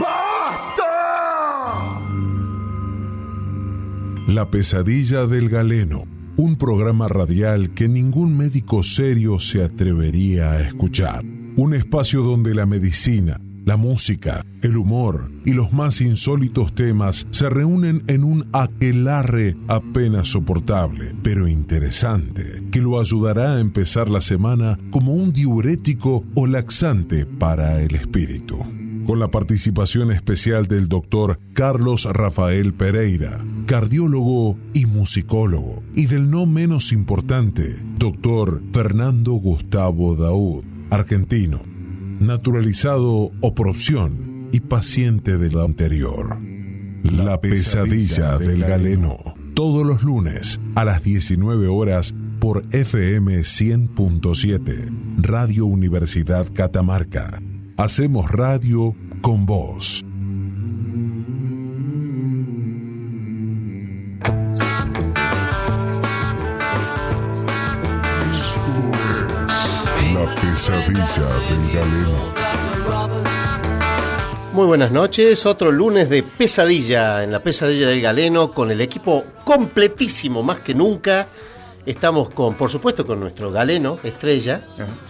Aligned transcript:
¡Basta! 0.00 0.88
La 4.26 4.50
pesadilla 4.50 5.26
del 5.26 5.48
galeno, 5.48 6.04
un 6.36 6.56
programa 6.56 7.08
radial 7.08 7.74
que 7.74 7.88
ningún 7.88 8.36
médico 8.36 8.82
serio 8.82 9.40
se 9.40 9.64
atrevería 9.64 10.52
a 10.52 10.60
escuchar. 10.60 11.24
Un 11.56 11.74
espacio 11.74 12.22
donde 12.22 12.54
la 12.54 12.66
medicina, 12.66 13.40
la 13.64 13.76
música, 13.76 14.46
el 14.62 14.76
humor 14.76 15.30
y 15.44 15.52
los 15.52 15.72
más 15.72 16.00
insólitos 16.00 16.74
temas 16.74 17.26
se 17.30 17.50
reúnen 17.50 18.02
en 18.06 18.24
un 18.24 18.48
aquelarre 18.52 19.56
apenas 19.66 20.28
soportable, 20.28 21.14
pero 21.22 21.48
interesante, 21.48 22.62
que 22.70 22.80
lo 22.80 23.00
ayudará 23.00 23.56
a 23.56 23.60
empezar 23.60 24.08
la 24.08 24.20
semana 24.20 24.78
como 24.90 25.12
un 25.12 25.32
diurético 25.32 26.24
o 26.34 26.46
laxante 26.46 27.26
para 27.26 27.82
el 27.82 27.94
espíritu. 27.94 28.77
Con 29.08 29.20
la 29.20 29.30
participación 29.30 30.12
especial 30.12 30.66
del 30.66 30.86
doctor 30.86 31.40
Carlos 31.54 32.04
Rafael 32.04 32.74
Pereira, 32.74 33.42
cardiólogo 33.64 34.58
y 34.74 34.84
musicólogo, 34.84 35.82
y 35.94 36.04
del 36.04 36.30
no 36.30 36.44
menos 36.44 36.92
importante, 36.92 37.82
doctor 37.96 38.60
Fernando 38.70 39.32
Gustavo 39.32 40.14
Daud, 40.14 40.62
argentino, 40.90 41.62
naturalizado 42.20 43.30
o 43.40 43.54
por 43.54 43.68
opción 43.68 44.50
y 44.52 44.60
paciente 44.60 45.38
de 45.38 45.58
anterior. 45.64 46.38
La 47.02 47.40
pesadilla 47.40 48.36
del 48.36 48.60
galeno, 48.60 49.16
todos 49.54 49.86
los 49.86 50.02
lunes 50.02 50.60
a 50.74 50.84
las 50.84 51.02
19 51.02 51.66
horas 51.68 52.14
por 52.40 52.66
FM 52.72 53.38
100.7, 53.38 55.16
Radio 55.22 55.64
Universidad 55.64 56.46
Catamarca. 56.52 57.40
Hacemos 57.78 58.28
radio 58.28 58.92
con 59.22 59.46
vos. 59.46 60.04
La 70.12 70.26
pesadilla 70.40 71.28
del 71.48 71.72
galeno. 71.72 72.18
Muy 74.52 74.66
buenas 74.66 74.90
noches, 74.90 75.46
otro 75.46 75.70
lunes 75.70 76.10
de 76.10 76.24
pesadilla 76.24 77.22
en 77.22 77.30
la 77.30 77.40
pesadilla 77.40 77.86
del 77.86 78.00
galeno 78.00 78.52
con 78.52 78.72
el 78.72 78.80
equipo 78.80 79.24
completísimo 79.44 80.42
más 80.42 80.58
que 80.58 80.74
nunca. 80.74 81.28
Estamos 81.88 82.28
con, 82.28 82.54
por 82.54 82.70
supuesto, 82.70 83.06
con 83.06 83.18
nuestro 83.18 83.50
galeno, 83.50 83.98
estrella, 84.02 84.60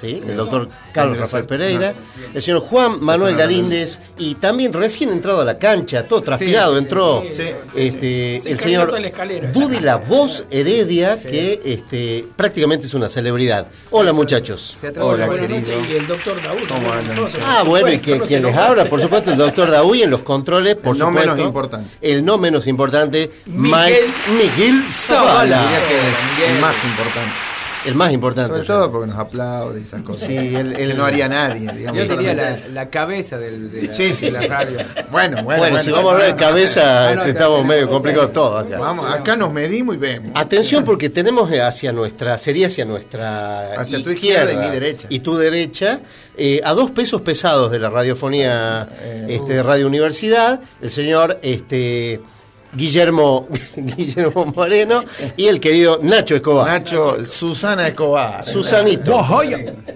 ¿sí? 0.01 0.23
el 0.25 0.37
doctor 0.37 0.69
Carlos 0.93 1.19
Rafael 1.19 1.45
Pereira, 1.45 1.93
el 2.33 2.41
señor 2.41 2.61
Juan 2.61 3.01
Manuel 3.01 3.35
Galíndez 3.35 3.99
y 4.17 4.37
también 4.37 4.73
recién 4.73 5.11
entrado 5.11 5.41
a 5.41 5.45
la 5.45 5.59
cancha, 5.59 6.05
todo 6.07 6.23
transpirado, 6.23 6.75
sí, 6.75 6.79
entró 6.79 7.25
sí, 7.29 7.43
este, 7.75 8.41
Se 8.41 8.51
el 8.53 8.61
señor 8.61 8.93
la. 8.93 9.51
Dudy 9.53 9.81
La 9.81 9.97
Voz 9.97 10.45
Heredia, 10.53 11.21
que 11.21 11.59
este, 11.65 12.25
prácticamente 12.37 12.87
es 12.87 12.95
una 12.95 13.09
celebridad. 13.09 13.67
Hola 13.91 14.13
muchachos. 14.13 14.79
Se 14.81 14.93
Hola, 15.01 15.29
querido. 15.29 15.85
y 15.85 15.95
el 15.97 16.07
doctor. 16.07 16.37
Nosotros, 16.37 17.43
Ah, 17.45 17.65
bueno, 17.67 17.91
y 17.93 17.99
que, 17.99 18.21
quien 18.21 18.45
les 18.45 18.57
habla, 18.57 18.85
por 18.85 19.01
supuesto, 19.01 19.33
el 19.33 19.37
doctor 19.37 19.69
Daúy 19.69 20.05
en 20.05 20.11
los 20.11 20.23
controles, 20.23 20.77
por 20.77 20.95
El 20.95 21.01
no 21.01 21.07
supuesto. 21.09 21.31
menos 21.33 21.45
importante. 21.45 21.91
El 22.01 22.25
no 22.25 22.39
menos 22.39 22.69
importante, 22.69 23.31
Miguel 23.47 24.05
Mike 24.29 24.57
Miguel 24.57 24.85
Zavala. 24.89 25.69
Más 26.69 26.85
importante. 26.85 27.33
El 27.87 27.95
más 27.95 28.13
importante. 28.13 28.51
Sobre 28.51 28.67
todo 28.67 28.91
porque 28.91 29.07
nos 29.07 29.19
aplaude 29.19 29.81
y 29.81 29.85
esas 29.85 30.03
cosas. 30.03 30.29
Sí, 30.29 30.35
que 30.37 30.95
no 30.97 31.05
haría 31.05 31.29
nadie, 31.29 31.71
digamos. 31.73 32.07
Yo 32.07 32.17
diría 32.17 32.35
la, 32.35 32.59
la 32.73 32.89
cabeza 32.91 33.39
del, 33.39 33.71
de 33.71 33.85
la, 33.85 33.93
Sí, 33.93 34.13
sí, 34.13 34.27
de 34.31 34.33
la 34.33 34.47
radio. 34.47 34.79
Bueno, 35.13 35.43
bueno, 35.45 35.61
Bueno, 35.61 35.79
si 35.79 35.91
vamos 35.91 36.11
a 36.11 36.15
hablar 36.17 36.35
de 36.35 36.37
cabeza, 36.37 37.09
Ah, 37.09 37.15
no, 37.15 37.21
este, 37.23 37.31
estamos 37.31 37.65
medio 37.65 37.89
complicados 37.89 38.33
todos 38.33 38.67
acá. 38.67 38.79
Vamos, 38.79 39.11
acá 39.11 39.37
nos 39.37 39.53
medimos 39.53 39.95
y 39.95 39.99
vemos. 39.99 40.33
Atención 40.35 40.85
porque 40.85 41.09
tenemos 41.09 41.51
hacia 41.53 41.93
nuestra, 41.93 42.37
sería 42.37 42.67
hacia 42.67 42.85
nuestra 42.85 43.81
Hacia 43.81 44.03
tu 44.03 44.11
izquierda 44.11 44.53
y 44.53 44.57
mi 44.57 44.71
derecha. 44.71 45.07
Y 45.09 45.21
tu 45.21 45.37
derecha, 45.37 46.01
eh, 46.37 46.61
a 46.65 46.73
dos 46.73 46.91
pesos 46.91 47.23
pesados 47.23 47.71
de 47.71 47.79
la 47.79 47.89
radiofonía 47.91 48.89
Eh, 49.03 49.27
este, 49.31 49.55
de 49.55 49.63
Radio 49.63 49.87
Universidad, 49.87 50.61
el 50.83 50.91
señor 50.91 51.39
este, 51.43 52.21
Guillermo, 52.75 53.49
Guillermo 53.77 54.47
Moreno 54.55 55.05
y 55.37 55.47
el 55.47 55.59
querido 55.61 55.99
Nacho 56.03 56.37
Escobar. 56.37 56.67
Nacho, 56.67 57.25
Susana 57.25 57.89
Escobar. 57.89 58.45
Susanito. 58.45 59.19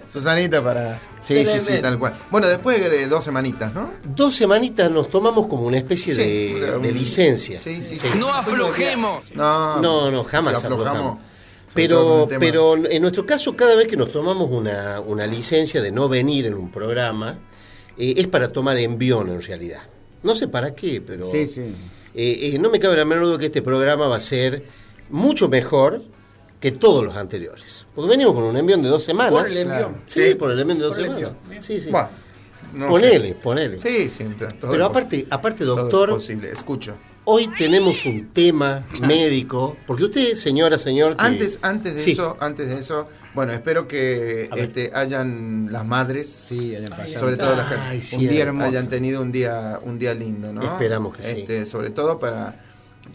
Susanita 0.08 0.62
para. 0.62 1.00
Sí, 1.20 1.46
sí, 1.46 1.60
sí, 1.60 1.74
tal 1.80 1.98
cual. 1.98 2.16
Bueno, 2.30 2.48
después 2.48 2.80
de 2.90 3.06
dos 3.06 3.22
semanitas, 3.24 3.72
¿no? 3.72 3.90
Dos 4.04 4.34
semanitas 4.34 4.90
nos 4.90 5.08
tomamos 5.08 5.46
como 5.46 5.64
una 5.66 5.78
especie 5.78 6.14
Sí, 6.14 6.54
de, 6.54 6.76
un- 6.76 6.82
de 6.82 6.92
licencia. 6.92 7.60
Sí, 7.60 7.80
sí, 7.80 7.98
sí. 7.98 8.08
No 8.18 8.28
aflojemos. 8.32 9.32
No, 9.34 9.80
No, 9.80 10.10
no, 10.10 10.24
jamás 10.24 10.58
si 10.58 10.64
aflojamos. 10.64 10.88
aflojamos. 10.88 11.18
Pero, 11.74 12.28
pero 12.38 12.74
en 12.86 13.00
nuestro 13.00 13.24
caso, 13.24 13.56
cada 13.56 13.74
vez 13.76 13.86
que 13.88 13.96
nos 13.96 14.10
tomamos 14.12 14.50
una, 14.50 15.00
una 15.00 15.26
licencia 15.26 15.80
de 15.80 15.90
no 15.92 16.06
venir 16.08 16.44
en 16.46 16.54
un 16.54 16.70
programa, 16.70 17.38
eh, 17.96 18.14
es 18.16 18.28
para 18.28 18.52
tomar 18.52 18.76
envión 18.76 19.30
en 19.30 19.40
realidad. 19.40 19.80
No 20.22 20.34
sé 20.34 20.48
para 20.48 20.74
qué, 20.74 21.00
pero 21.00 21.24
Sí, 21.30 21.46
sí. 21.46 21.74
Eh, 22.14 22.50
eh, 22.54 22.58
no 22.58 22.70
me 22.70 22.78
cabe 22.78 22.96
la 22.96 23.04
menor 23.04 23.24
duda 23.24 23.38
que 23.38 23.46
este 23.46 23.62
programa 23.62 24.06
va 24.08 24.16
a 24.16 24.20
ser 24.20 24.64
mucho 25.10 25.48
mejor 25.48 26.02
que 26.60 26.72
todos 26.72 27.04
los 27.04 27.16
anteriores. 27.16 27.86
Porque 27.94 28.10
venimos 28.10 28.34
con 28.34 28.44
un 28.44 28.56
envión 28.56 28.82
de 28.82 28.88
dos 28.88 29.02
semanas. 29.02 29.32
Por 29.32 29.46
el 29.48 29.56
envión. 29.58 29.96
Sí, 30.06 30.28
Sí. 30.28 30.34
por 30.34 30.50
el 30.50 30.60
envión 30.60 30.78
de 30.78 30.84
dos 30.84 30.96
Por 30.96 31.04
semanas. 31.06 31.32
Sí, 31.60 31.80
sí. 31.80 31.90
Bueno, 31.90 32.08
no 32.74 32.88
ponele, 32.88 33.28
sé. 33.28 33.34
ponele. 33.34 33.78
Sí, 33.78 34.08
sí, 34.08 34.24
todo 34.60 34.70
Pero 34.72 34.84
aparte, 34.86 35.26
aparte, 35.28 35.64
todo 35.64 35.76
es 35.76 35.82
doctor, 35.82 36.10
posible, 36.10 36.50
escucho. 36.50 36.96
Hoy 37.24 37.48
tenemos 37.56 38.04
un 38.06 38.28
tema 38.28 38.84
médico, 39.00 39.76
porque 39.86 40.04
usted, 40.04 40.34
señora, 40.34 40.78
señor, 40.78 41.16
que- 41.16 41.24
Antes, 41.24 41.58
antes 41.62 41.94
de 41.94 42.00
Sí. 42.00 42.12
eso, 42.12 42.36
antes 42.40 42.68
de 42.68 42.78
eso, 42.78 43.08
bueno, 43.34 43.52
espero 43.52 43.86
que 43.88 44.50
este, 44.56 44.90
hayan 44.94 45.68
las 45.72 45.86
madres, 45.86 46.28
Sí, 46.28 46.74
hayan 46.74 46.88
pasado. 46.90 47.18
sobre 47.18 47.36
todo 47.36 47.56
las 47.56 47.68
que 47.70 47.74
Ay, 47.80 48.02
un 48.14 48.28
día 48.28 48.50
hayan 48.66 48.88
tenido 48.88 49.22
un 49.22 49.32
día, 49.32 49.78
un 49.82 49.98
día 49.98 50.14
lindo, 50.14 50.52
¿no? 50.52 50.62
Esperamos 50.62 51.16
que 51.16 51.22
sí. 51.22 51.40
Este, 51.40 51.66
Sobre 51.66 51.90
todo 51.90 52.18
para, 52.18 52.56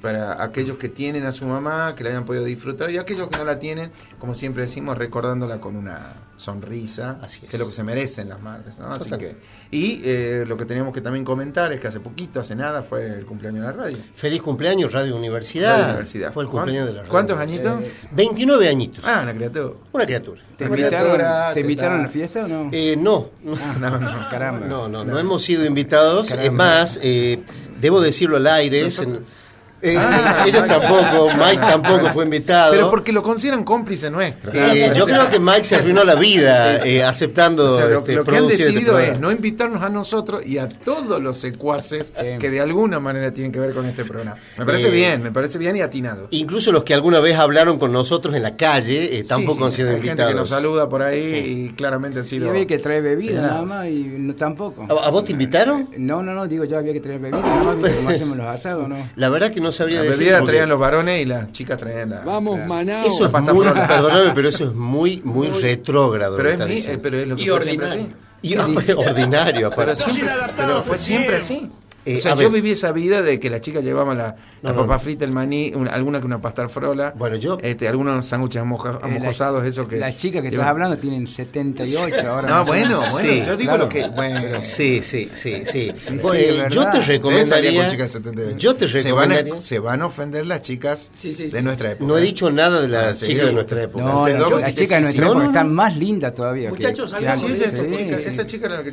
para 0.07 0.41
aquellos 0.41 0.77
que 0.77 0.87
tienen 0.87 1.25
a 1.25 1.33
su 1.33 1.45
mamá, 1.45 1.93
que 1.93 2.01
la 2.01 2.11
hayan 2.11 2.23
podido 2.23 2.45
disfrutar, 2.45 2.89
y 2.91 2.97
aquellos 2.97 3.27
que 3.27 3.37
no 3.39 3.43
la 3.43 3.59
tienen, 3.59 3.91
como 4.19 4.33
siempre 4.33 4.61
decimos, 4.63 4.97
recordándola 4.97 5.59
con 5.59 5.75
una 5.75 6.13
sonrisa, 6.37 7.17
Así 7.21 7.41
es. 7.43 7.49
que 7.49 7.57
es 7.57 7.59
lo 7.59 7.67
que 7.67 7.73
se 7.73 7.83
merecen 7.83 8.29
las 8.29 8.41
madres, 8.41 8.79
¿no? 8.79 8.87
Así 8.93 9.09
que, 9.09 9.35
y 9.69 9.99
eh, 10.05 10.45
lo 10.47 10.55
que 10.55 10.63
teníamos 10.63 10.93
que 10.93 11.01
también 11.01 11.25
comentar 11.25 11.73
es 11.73 11.81
que 11.81 11.87
hace 11.89 11.99
poquito, 11.99 12.39
hace 12.39 12.55
nada, 12.55 12.83
fue 12.83 13.05
el 13.17 13.25
cumpleaños 13.25 13.61
de 13.65 13.67
la 13.67 13.73
radio. 13.73 13.97
Feliz 14.13 14.41
cumpleaños, 14.41 14.93
Radio 14.93 15.17
Universidad. 15.17 15.73
Radio 15.73 15.85
Universidad. 15.89 16.31
Fue 16.31 16.43
el 16.43 16.49
¿Cuán- 16.49 16.61
cumpleaños 16.63 16.87
de 16.87 16.93
la 16.93 16.99
radio. 17.01 17.11
¿Cuántos 17.11 17.37
añitos? 17.39 17.79
29 18.11 18.69
añitos. 18.69 19.03
Ah, 19.05 19.19
una 19.23 19.33
criatura. 19.33 19.75
Una 19.91 20.05
criatura. 20.05 20.41
¿Te 20.55 20.65
Una 20.65 20.77
invitaron, 20.77 21.13
criatura, 21.15 21.47
¿te 21.49 21.53
se 21.55 21.59
invitaron 21.59 21.99
a 21.99 22.03
la 22.03 22.09
fiesta 22.09 22.45
o 22.45 22.47
no? 22.47 22.69
Eh, 22.71 22.95
no, 22.97 23.29
no, 23.43 23.55
No, 23.79 23.99
no. 23.99 24.29
Caramba. 24.29 24.65
no, 24.67 24.87
no, 24.87 25.03
no 25.03 25.19
hemos 25.19 25.43
sido 25.43 25.65
invitados. 25.65 26.29
Caramba. 26.29 26.45
Es 26.47 26.53
más, 26.53 26.99
eh, 27.03 27.43
debo 27.81 27.99
decirlo 27.99 28.37
al 28.37 28.47
aire. 28.47 28.83
Nosotros- 28.83 29.17
en- 29.17 29.46
eh, 29.81 29.95
Ah, 29.97 30.43
ellos 30.47 30.63
Mike. 30.63 30.73
tampoco, 30.79 31.29
Mike 31.37 31.57
tampoco 31.57 32.09
fue 32.13 32.23
invitado. 32.25 32.71
Pero 32.71 32.89
porque 32.89 33.11
lo 33.11 33.21
consideran 33.21 33.63
cómplice 33.63 34.09
nuestro. 34.09 34.51
Eh, 34.53 34.91
yo 34.95 35.05
creo 35.05 35.29
que 35.29 35.39
Mike 35.39 35.63
se 35.63 35.75
arruinó 35.75 36.03
la 36.03 36.15
vida 36.15 36.79
Sí, 36.79 36.89
sí. 36.89 36.95
eh, 36.97 37.03
aceptando 37.03 37.73
O 37.73 37.75
sea, 37.75 37.85
lo, 37.87 37.99
este, 37.99 38.13
lo 38.13 38.23
que 38.23 38.37
han 38.37 38.43
este 38.45 38.57
decidido 38.57 38.97
es 38.99 39.19
no 39.19 39.31
invitarnos 39.31 39.83
a 39.83 39.89
nosotros 39.89 40.45
y 40.45 40.57
a 40.57 40.67
todos 40.69 41.21
los 41.21 41.37
secuaces 41.37 42.11
que 42.39 42.49
de 42.49 42.61
alguna 42.61 42.99
manera 42.99 43.31
tienen 43.33 43.51
que 43.51 43.59
ver 43.59 43.73
con 43.73 43.85
este 43.85 44.05
programa. 44.05 44.37
Me 44.57 44.65
parece 44.65 44.87
Eh, 44.87 44.91
bien, 44.91 45.21
me 45.23 45.31
parece 45.31 45.57
bien 45.57 45.75
y 45.75 45.81
atinado. 45.81 46.27
Incluso 46.31 46.71
los 46.71 46.83
que 46.83 46.93
alguna 46.93 47.19
vez 47.19 47.37
hablaron 47.37 47.77
con 47.77 47.91
nosotros 47.91 48.35
en 48.35 48.43
la 48.43 48.55
calle 48.55 49.17
eh, 49.19 49.23
tampoco 49.27 49.53
Sí, 49.53 49.57
sí, 49.59 49.63
han 49.65 49.71
sido 49.71 49.89
hay 49.89 49.95
invitados. 49.95 50.19
gente 50.19 50.33
que 50.33 50.39
nos 50.39 50.49
saluda 50.49 50.89
por 50.89 51.01
ahí 51.03 51.69
y 51.69 51.73
claramente 51.75 52.19
han 52.19 52.23
Yo 52.25 52.29
sido. 52.29 52.49
había 52.49 52.65
que 52.67 52.79
traer 52.79 53.03
bebida 53.03 53.41
nada 53.41 53.61
más 53.63 53.87
y 53.87 54.03
no, 54.17 54.35
tampoco. 54.35 54.85
¿A, 54.89 55.07
a 55.07 55.09
vos 55.09 55.23
te 55.25 55.31
invitaron? 55.33 55.89
No, 55.97 56.23
no, 56.23 56.33
no, 56.33 56.47
digo 56.47 56.63
yo 56.65 56.77
había 56.77 56.93
que 56.93 56.99
traer 56.99 57.19
bebida 57.19 57.41
nada 57.41 57.63
más, 57.63 57.75
¿viste 57.77 57.95
cómo 57.97 58.09
hacemos 58.17 58.37
los 58.37 58.47
asados, 58.47 58.87
¿no? 58.89 58.95
La 59.15 59.29
verdad 59.29 59.51
que 59.51 59.61
no 59.61 59.66
sabría 59.71 59.97
La 59.97 60.03
decir. 60.03 60.19
bebida 60.19 60.39
porque- 60.39 60.51
traían 60.51 60.69
los 60.69 60.79
varones 60.79 61.21
y 61.21 61.25
las 61.25 61.51
chicas 61.51 61.77
traían 61.77 62.09
la. 62.11 62.21
Vamos, 62.21 62.59
la- 62.59 62.65
maná. 62.65 63.03
Eso 63.05 63.25
es 63.25 63.31
pasta 63.31 63.53
muy, 63.53 63.65
perdóname, 63.65 64.31
pero 64.33 64.49
eso 64.49 64.65
es 64.65 64.73
muy, 64.73 65.21
muy 65.23 65.49
retrógrado. 65.49 66.37
Pero 66.37 66.49
es, 66.49 66.57
mi- 66.59 66.91
eh, 66.91 66.99
pero 67.01 67.17
es 67.17 67.27
lo 67.27 67.35
que 67.35 67.41
Y 67.43 67.47
fue 67.47 67.61
siempre 67.61 67.87
ordinario. 67.87 68.13
así. 68.13 68.23
Y, 68.41 68.55
ordinario, 69.09 69.71
Pero, 69.75 69.95
siempre, 69.95 70.29
pero 70.55 70.81
fue 70.83 70.97
siempre 70.97 71.37
así. 71.37 71.69
Eh, 72.07 72.15
o 72.15 72.21
sea, 72.21 72.31
yo 72.33 72.49
ver. 72.49 72.61
viví 72.61 72.71
esa 72.71 72.91
vida 72.91 73.21
de 73.21 73.39
que 73.39 73.49
las 73.49 73.61
chicas 73.61 73.83
llevaban 73.83 74.17
la, 74.17 74.35
No, 74.61 74.69
la 74.69 74.71
no, 74.75 74.81
papa 74.83 74.93
no. 74.95 74.99
frita, 74.99 75.25
el 75.25 75.31
maní, 75.31 75.73
una- 75.75 75.91
alguna 75.91 76.19
que 76.19 76.25
una 76.25 76.41
pasta 76.41 76.67
frola. 76.69 77.13
Bueno, 77.17 77.35
yo- 77.35 77.57
Este, 77.61 77.87
algunos 77.87 78.25
sándwiches 78.25 78.61
amoja- 78.61 78.99
Eh, 79.03 79.05
amojosados, 79.05 79.65
eso 79.65 79.87
que. 79.87 79.97
Las 79.97 80.15
chicas 80.17 80.41
que 80.41 80.49
llevan- 80.49 80.61
estás 80.65 80.67
hablando 80.71 80.97
tienen 80.97 81.27
78 81.27 82.29
ahora. 82.29 82.49
No, 82.49 82.65
bueno, 82.65 82.99
bueno, 83.11 83.29
Sí, 83.29 83.43
yo 83.45 83.57
digo 83.57 83.71
claro. 83.71 83.83
lo 83.83 83.89
que. 83.89 84.07
Bueno, 84.09 84.59
Sí, 84.59 85.01
sí, 85.03 85.29
sí, 85.33 85.63
sí. 85.63 85.63
sí, 85.65 85.91
Bueno, 86.21 86.33
eh, 86.39 86.51
verdad. 86.53 86.69
yo 86.69 86.89
te 86.89 87.01
recomendaría. 87.01 87.81
con 87.81 87.91
chicas 87.91 88.13
de 88.13 88.19
78. 88.19 88.57
Yo 88.57 88.75
te 88.75 88.87
se 88.87 88.93
van, 89.11 89.29
recomendaría. 89.29 89.53
a, 89.55 89.59
se 89.59 89.79
van 89.79 90.01
a 90.01 90.05
ofender 90.05 90.45
las 90.45 90.61
chicas 90.61 91.11
Sí, 91.13 91.33
sí, 91.33 91.43
de 91.43 91.49
sí. 91.51 91.61
nuestra 91.61 91.91
época. 91.91 92.07
No 92.07 92.17
he 92.17 92.21
¿eh? 92.21 92.25
dicho 92.25 92.49
nada 92.51 92.79
de 92.81 92.85
Ah, 92.87 93.01
las 93.07 93.19
sí, 93.19 93.25
chicas 93.27 93.41
de 93.43 93.49
sí. 93.49 93.53
nuestra 93.55 93.81
época. 93.83 94.03
No, 94.05 94.27
las 94.27 94.33
chicas 94.37 94.39
de 94.39 94.85
sí, 94.97 95.01
nuestra 95.01 95.11
sí. 95.11 95.17
época 95.17 95.33
No, 95.33 95.39
no, 95.39 95.45
están 95.45 95.73
más 95.73 95.95
lindas 95.97 96.33
todavía. 96.33 96.69
Muchachos, 96.69 97.09
salgamos. 97.09 97.39
Sí, 97.41 97.47
de 97.47 97.57
esa 97.65 97.67
eso. 97.69 97.85
chica, 97.85 98.17
Sí, 98.17 98.23
esa 98.25 98.41
sí. 98.43 98.47
chica 98.47 98.65
era 98.67 98.77
la 98.77 98.83
que 98.83 98.91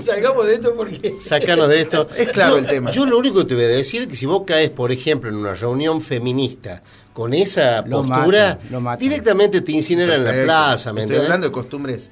salgamos 0.00 0.46
de 0.46 0.54
esto 0.54 0.74
porque. 0.76 1.14
Sácanos 1.30 1.68
de 1.68 1.80
esto. 1.82 2.08
Es 2.16 2.28
claro 2.30 2.52
Yo- 2.54 2.58
el 2.58 2.66
tema. 2.66 2.90
Yo 2.90 3.06
lo 3.06 3.16
único 3.18 3.38
que 3.40 3.44
te 3.46 3.54
voy 3.54 3.64
a 3.64 3.68
decir 3.68 4.02
es 4.02 4.08
que 4.08 4.16
si 4.16 4.26
vos 4.26 4.42
caes, 4.46 4.70
por 4.70 4.90
ejemplo, 4.90 5.30
en 5.30 5.36
una 5.36 5.54
reunión 5.54 6.00
feminista 6.02 6.82
con 7.12 7.32
esa 7.34 7.82
Lo 7.82 7.98
postura, 8.04 8.54
matan, 8.54 8.58
lo 8.72 8.80
matan. 8.80 8.98
directamente 9.00 9.60
te 9.60 9.72
incineran 9.72 10.20
en 10.20 10.24
la 10.24 10.44
plaza, 10.44 10.92
¿me 10.92 11.02
Estoy 11.02 11.16
entendés? 11.16 11.22
hablando 11.24 11.46
de 11.46 11.52
costumbres. 11.52 12.10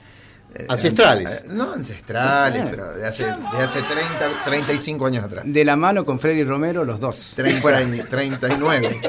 eh, 0.54 0.64
Ancestrales. 0.68 1.30
eh, 1.30 1.44
no 1.48 1.72
ancestrales, 1.74 2.62
pero 2.70 2.92
de 2.94 3.06
hace, 3.06 3.24
de 3.24 3.58
hace 3.62 3.82
30, 3.82 4.28
35 4.46 5.06
años 5.06 5.24
atrás. 5.24 5.44
De 5.46 5.64
la 5.64 5.76
mano 5.76 6.04
con 6.06 6.18
Freddy 6.18 6.42
Romero, 6.44 6.84
los 6.84 7.00
dos. 7.00 7.32
30 7.36 7.82
y 7.82 8.00
39. 8.00 9.00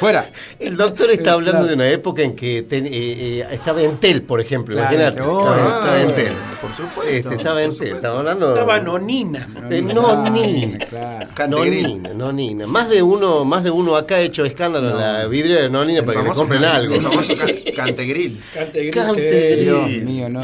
Fuera. 0.00 0.30
El 0.58 0.76
doctor 0.78 1.10
está 1.10 1.30
Eh, 1.30 1.32
hablando 1.34 1.58
claro. 1.58 1.66
de 1.68 1.74
una 1.74 1.88
época 1.90 2.22
en 2.22 2.34
que 2.34 2.62
ten- 2.62 2.86
eh, 2.86 2.90
eh, 2.92 3.46
estaba 3.52 3.82
Entel, 3.82 4.22
por 4.22 4.40
ejemplo. 4.40 4.74
Claro, 4.74 4.94
Imagínate. 4.94 5.20
oh, 5.20 5.30
estaba, 5.54 5.56
ah, 5.92 6.00
estaba 6.00 6.36
por 6.62 6.72
supuesto, 6.72 7.02
Este, 7.10 7.34
estaba 7.34 7.54
por 7.56 7.60
Entel. 7.60 7.72
supuesto. 7.72 7.96
Estaba 7.96 8.18
hablando. 8.20 8.48
Estaba 8.54 8.80
nonina. 8.80 9.46
de 9.68 9.82
Nonina. 9.82 10.78
Claro. 10.86 11.50
Nonina, 11.50 12.14
Nonina. 12.14 12.66
Más 12.66 12.88
de 12.88 13.02
uno, 13.02 13.44
más 13.44 13.62
de 13.62 13.70
uno 13.70 13.94
acá 13.96 14.14
ha 14.16 14.20
hecho 14.20 14.44
escándalo 14.46 14.88
en 14.90 14.96
la 14.98 15.26
vidriera 15.26 15.62
de 15.62 15.70
Nonina 15.70 15.98
El 16.00 16.04
para 16.06 16.22
que 16.22 16.28
le 16.28 16.34
compren 16.34 16.62
can- 16.62 16.72
algo. 16.72 16.94
El 16.94 17.00
famoso 17.02 17.36
can- 17.36 17.48
cantegril. 17.76 18.40
Cantegril. 18.54 18.90
Cantegril. 18.90 19.64
Dios 19.64 19.88
mío, 20.02 20.28
no. 20.30 20.42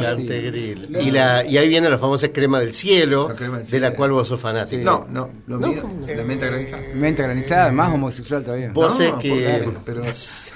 Y, 1.00 1.10
la, 1.10 1.44
y 1.46 1.56
ahí 1.56 1.68
viene 1.68 1.88
la 1.88 1.98
famosa 1.98 2.28
crema 2.28 2.60
del 2.60 2.72
cielo, 2.74 3.28
La 3.28 3.34
crema 3.34 3.58
del 3.58 3.66
de 3.70 3.80
la 3.80 3.92
cual 3.94 4.10
vos 4.12 4.28
sos 4.28 4.38
fanático. 4.40 4.82
No, 4.84 5.06
no, 5.10 5.30
lo 5.46 5.58
No, 5.58 5.68
mío, 5.68 5.90
la 6.14 6.24
menta 6.24 6.46
granizada. 6.46 6.82
Mente 6.94 7.22
granizada, 7.22 7.72
más 7.72 7.92
homosexual 7.92 8.42
todavía. 8.44 8.70
Vos 8.72 8.98
No, 8.98 9.04
sé 9.04 9.12
Pero, 9.84 10.02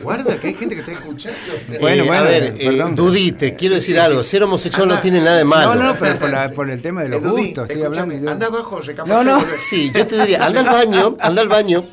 guarda 0.00 0.38
que 0.40 0.48
hay 0.48 0.54
gente 0.54 0.74
que 0.74 0.80
está 0.80 0.92
escuchando. 0.92 1.38
o 1.48 1.68
sea, 1.68 1.78
Bueno, 1.80 2.02
Eh, 2.04 2.06
bueno, 2.06 2.22
a 2.22 2.26
ver, 2.26 2.42
eh, 2.44 2.64
perdón. 2.66 2.94
Dudite, 2.96 3.54
quiero 3.56 3.74
decir 3.76 3.94
Sí, 3.96 4.00
algo. 4.00 4.22
Ser 4.24 4.42
homosexual 4.42 4.88
no 4.88 4.94
Anda. 4.94 5.02
tiene 5.02 5.20
nada 5.20 5.36
de 5.38 5.44
malo. 5.44 5.74
No, 5.74 5.82
no, 5.92 5.96
pero 5.98 6.18
por, 6.18 6.30
la- 6.30 6.48
por 6.54 6.70
el 6.70 6.82
tema 6.82 7.02
de 7.02 7.08
los 7.10 7.22
Eh, 7.22 7.28
gustos, 7.28 7.68
estoy 7.70 7.84
hablando. 7.84 8.14
yo- 8.18 8.30
Anda 8.30 8.46
abajo, 8.46 8.80
recapaz. 8.80 9.08
No, 9.08 9.24
no. 9.24 9.44
Sí, 9.58 9.90
yo 9.94 10.06
te 10.06 10.18
diría, 10.20 10.44
anda 10.46 10.60
al 10.60 10.66
baño, 10.66 11.16
anda 11.20 11.42
al 11.42 11.48
baño. 11.48 11.84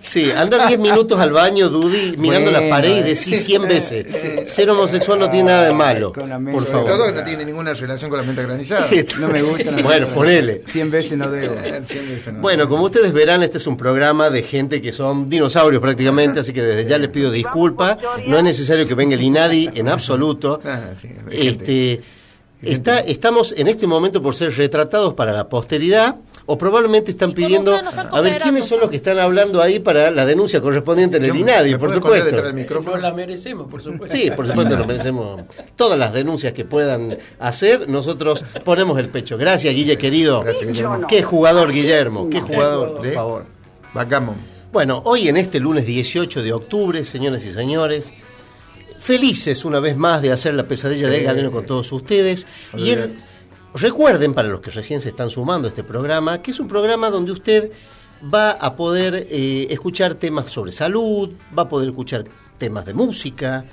Sí, 0.00 0.30
anda 0.34 0.66
10 0.66 0.80
minutos 0.80 1.18
al 1.18 1.30
baño, 1.30 1.68
Dudy, 1.68 2.16
mirando 2.16 2.50
la 2.50 2.68
pared 2.68 2.96
y 2.96 2.98
eh. 3.00 3.02
decís 3.02 3.44
100 3.44 3.62
veces. 3.68 4.06
Ser 4.50 4.70
homosexual 4.70 5.18
no 5.18 5.28
tiene 5.30 5.50
nada 5.50 5.66
de 5.66 5.72
malo. 5.74 6.12
Por 6.12 6.26
mente- 6.26 6.52
Sobre 6.52 6.70
favor. 6.70 6.90
todo 6.90 7.06
que 7.06 7.12
no 7.12 7.24
tiene 7.24 7.44
ninguna 7.44 7.74
relación 7.74 8.10
con 8.10 8.18
la 8.18 8.24
menta 8.24 8.42
granizada. 8.42 8.88
No 9.20 9.28
me 9.28 9.42
gusta. 9.42 9.70
no 9.70 9.82
Bueno, 9.82 10.06
ponele. 10.08 10.62
100 10.66 10.90
veces 10.90 11.18
no 11.18 11.30
debo. 11.30 11.54
Eso 11.54 12.32
no. 12.32 12.40
Bueno, 12.40 12.68
como 12.68 12.84
ustedes 12.84 13.12
verán, 13.12 13.42
este 13.42 13.58
es 13.58 13.66
un 13.66 13.76
programa 13.76 14.30
de 14.30 14.42
gente 14.42 14.80
que 14.80 14.92
son 14.92 15.28
dinosaurios 15.28 15.82
prácticamente, 15.82 16.40
así 16.40 16.52
que 16.52 16.62
desde 16.62 16.88
ya 16.88 16.96
les 16.98 17.10
pido 17.10 17.30
disculpas. 17.30 17.98
No 18.26 18.38
es 18.38 18.44
necesario 18.44 18.86
que 18.86 18.94
venga 18.94 19.14
el 19.14 19.22
INADI 19.22 19.70
en 19.74 19.88
absoluto. 19.88 20.60
Ah, 20.64 20.80
sí. 20.94 21.10
Este, 21.30 22.00
está, 22.62 23.00
estamos 23.00 23.54
en 23.56 23.68
este 23.68 23.86
momento 23.86 24.22
por 24.22 24.34
ser 24.34 24.56
retratados 24.56 25.12
para 25.14 25.32
la 25.32 25.48
posteridad 25.48 26.16
o 26.52 26.58
probablemente 26.58 27.12
están 27.12 27.30
¿Y 27.30 27.34
cómo 27.34 27.46
pidiendo 27.46 27.74
están 27.76 28.08
a 28.12 28.20
ver 28.20 28.38
quiénes 28.42 28.66
son 28.66 28.80
los 28.80 28.90
que 28.90 28.96
están 28.96 29.18
hablando 29.20 29.62
ahí 29.62 29.78
para 29.78 30.10
la 30.10 30.26
denuncia 30.26 30.60
correspondiente 30.60 31.18
en 31.18 31.24
el 31.26 31.30
Yo- 31.32 31.36
INADI, 31.36 31.72
¿me 31.72 31.78
por 31.78 31.94
supuesto. 31.94 32.42
del 32.42 32.54
micrófono? 32.54 32.96
No 32.96 33.02
la 33.02 33.14
merecemos, 33.14 33.68
por 33.68 33.80
supuesto. 33.80 34.16
Sí, 34.16 34.30
por 34.32 34.46
supuesto, 34.48 34.76
nos 34.76 34.86
merecemos 34.86 35.42
todas 35.76 35.96
las 35.98 36.12
denuncias 36.12 36.52
que 36.52 36.64
puedan 36.64 37.16
hacer. 37.38 37.88
Nosotros 37.88 38.44
ponemos 38.64 38.98
el 38.98 39.08
pecho. 39.10 39.38
Gracias, 39.38 39.72
Guille, 39.74 39.96
querido. 39.96 40.42
Gracias, 40.42 40.66
Guillermo. 40.68 41.06
Qué 41.06 41.22
jugador, 41.22 41.70
Guillermo. 41.72 42.28
Qué 42.30 42.40
jugador, 42.40 42.96
por 42.96 43.06
¿Eh? 43.06 43.12
favor. 43.12 43.46
Backgammon. 43.94 44.34
Bueno, 44.72 45.02
hoy 45.04 45.28
en 45.28 45.36
este 45.36 45.60
lunes 45.60 45.86
18 45.86 46.42
de 46.42 46.52
octubre, 46.52 47.04
señoras 47.04 47.44
y 47.44 47.52
señores, 47.52 48.12
felices 48.98 49.64
una 49.64 49.80
vez 49.80 49.96
más 49.96 50.20
de 50.22 50.30
hacer 50.32 50.54
la 50.54 50.64
pesadilla 50.64 51.06
Sí. 51.08 51.12
del 51.14 51.24
galeno 51.24 51.50
con 51.50 51.64
todos 51.66 51.90
ustedes. 51.92 52.46
Y 52.76 52.90
el-. 52.90 53.14
Recuerden, 53.74 54.34
para 54.34 54.48
los 54.48 54.60
que 54.60 54.70
recién 54.70 55.00
se 55.00 55.10
están 55.10 55.30
sumando 55.30 55.66
a 55.66 55.70
este 55.70 55.84
programa, 55.84 56.42
que 56.42 56.50
es 56.50 56.60
un 56.60 56.68
programa 56.68 57.10
donde 57.10 57.32
usted 57.32 57.72
va 58.22 58.50
a 58.52 58.76
poder 58.76 59.26
eh, 59.30 59.66
escuchar 59.70 60.14
temas 60.14 60.46
sobre 60.46 60.72
salud, 60.72 61.30
va 61.56 61.64
a 61.64 61.68
poder 61.68 61.88
escuchar 61.88 62.24
temas 62.58 62.84
de 62.84 62.94
música, 62.94 63.64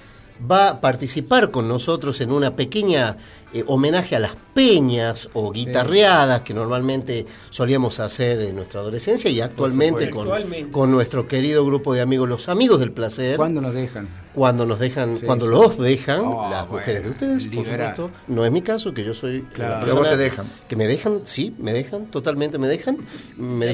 va 0.50 0.70
a 0.70 0.82
participar 0.82 1.52
con 1.52 1.68
nosotros 1.68 2.22
en 2.22 2.32
una 2.32 2.56
pequeña 2.56 3.18
eh, 3.54 3.64
homenaje 3.68 4.16
a 4.16 4.20
las 4.20 4.32
peñas 4.54 5.30
o 5.34 5.52
guitarreadas 5.52 6.42
que 6.42 6.54
normalmente 6.54 7.26
solíamos 7.52 8.00
hacer 8.00 8.42
en 8.42 8.56
nuestra 8.56 8.82
adolescencia 8.82 9.30
y 9.30 9.40
actualmente 9.40 10.06
supuesto. 10.08 10.16
con, 10.16 10.28
Actualmente. 10.28 10.72
con 10.72 10.92
nuestro 10.92 11.28
querido 11.28 11.66
grupo 11.66 11.94
de 11.94 12.02
amigos, 12.02 12.28
los 12.28 12.50
amigos 12.50 12.80
del 12.80 12.92
placer, 12.92 13.36
¿Cuándo 13.38 13.62
nos 13.62 13.74
dejan? 13.76 14.08
cuando 14.34 14.66
nos 14.68 14.78
dejan, 14.80 15.20
Sí, 15.20 15.26
cuando 15.26 15.46
sí. 15.46 15.52
los 15.52 15.78
dejan, 15.78 16.20
Oh, 16.26 16.50
las 16.50 16.68
bueno, 16.68 16.74
mujeres 16.80 17.04
de 17.04 17.10
ustedes, 17.10 17.46
por 17.48 17.66
supuesto. 17.66 18.12
No 18.28 18.46
es 18.46 18.52
mi 18.52 18.62
caso, 18.62 18.94
que 18.94 19.04
yo 19.04 19.14
soy 19.14 19.42
Claro. 19.54 19.78
Pero 19.82 19.96
te 20.10 20.18
dejan. 20.18 20.46
Que 20.68 20.76
me 20.76 20.88
dejan, 20.88 21.22
sí, 21.24 21.56
me 21.60 21.72
dejan, 21.74 22.06
totalmente 22.08 22.58
me 22.58 22.68
dejan. 22.68 22.98
Me 23.38 23.66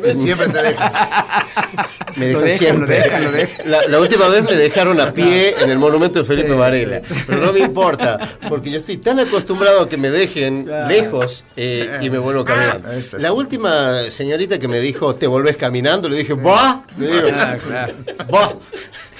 veces. 0.00 0.22
Siempre 0.22 0.48
te 0.48 0.62
dejan. 0.62 0.92
me 2.16 2.26
dejan 2.26 2.44
dejan, 2.44 2.58
siempre. 2.58 2.98
lo 2.98 3.04
dejan, 3.04 3.24
lo 3.24 3.32
dejan. 3.32 3.70
La, 3.70 3.86
la 3.86 4.00
última 4.00 4.28
vez 4.28 4.44
me 4.44 4.56
dejaron 4.56 5.00
a 5.00 5.12
pie 5.12 5.54
en 5.62 5.70
el 5.70 5.78
monumento 5.78 6.18
de 6.18 6.24
Felipe 6.24 6.52
Varela, 6.52 7.00
pero 7.26 7.40
no 7.44 7.52
me 7.52 7.60
importa, 7.60 8.18
porque 8.48 8.70
yo 8.70 8.79
estoy 8.80 8.96
tan 8.98 9.18
acostumbrado 9.20 9.82
a 9.82 9.88
que 9.88 9.96
me 9.96 10.10
dejen 10.10 10.64
Claro. 10.70 10.88
lejos 10.88 11.44
eh, 11.56 11.98
y 12.02 12.10
me 12.10 12.18
vuelvo 12.18 12.44
caminando. 12.44 12.88
Ah, 12.90 13.16
La 13.18 13.32
última 13.32 14.10
señorita 14.10 14.58
que 14.58 14.68
me 14.68 14.80
dijo, 14.80 15.14
¿te 15.14 15.26
volvés 15.26 15.56
caminando? 15.56 16.08
Le 16.08 16.16
dije, 16.18 16.34
¿va? 16.34 16.84
Le 16.98 17.06
digo, 17.06 17.28
Ah, 17.32 17.56
claro. 17.66 17.94
¿va? 18.32 18.54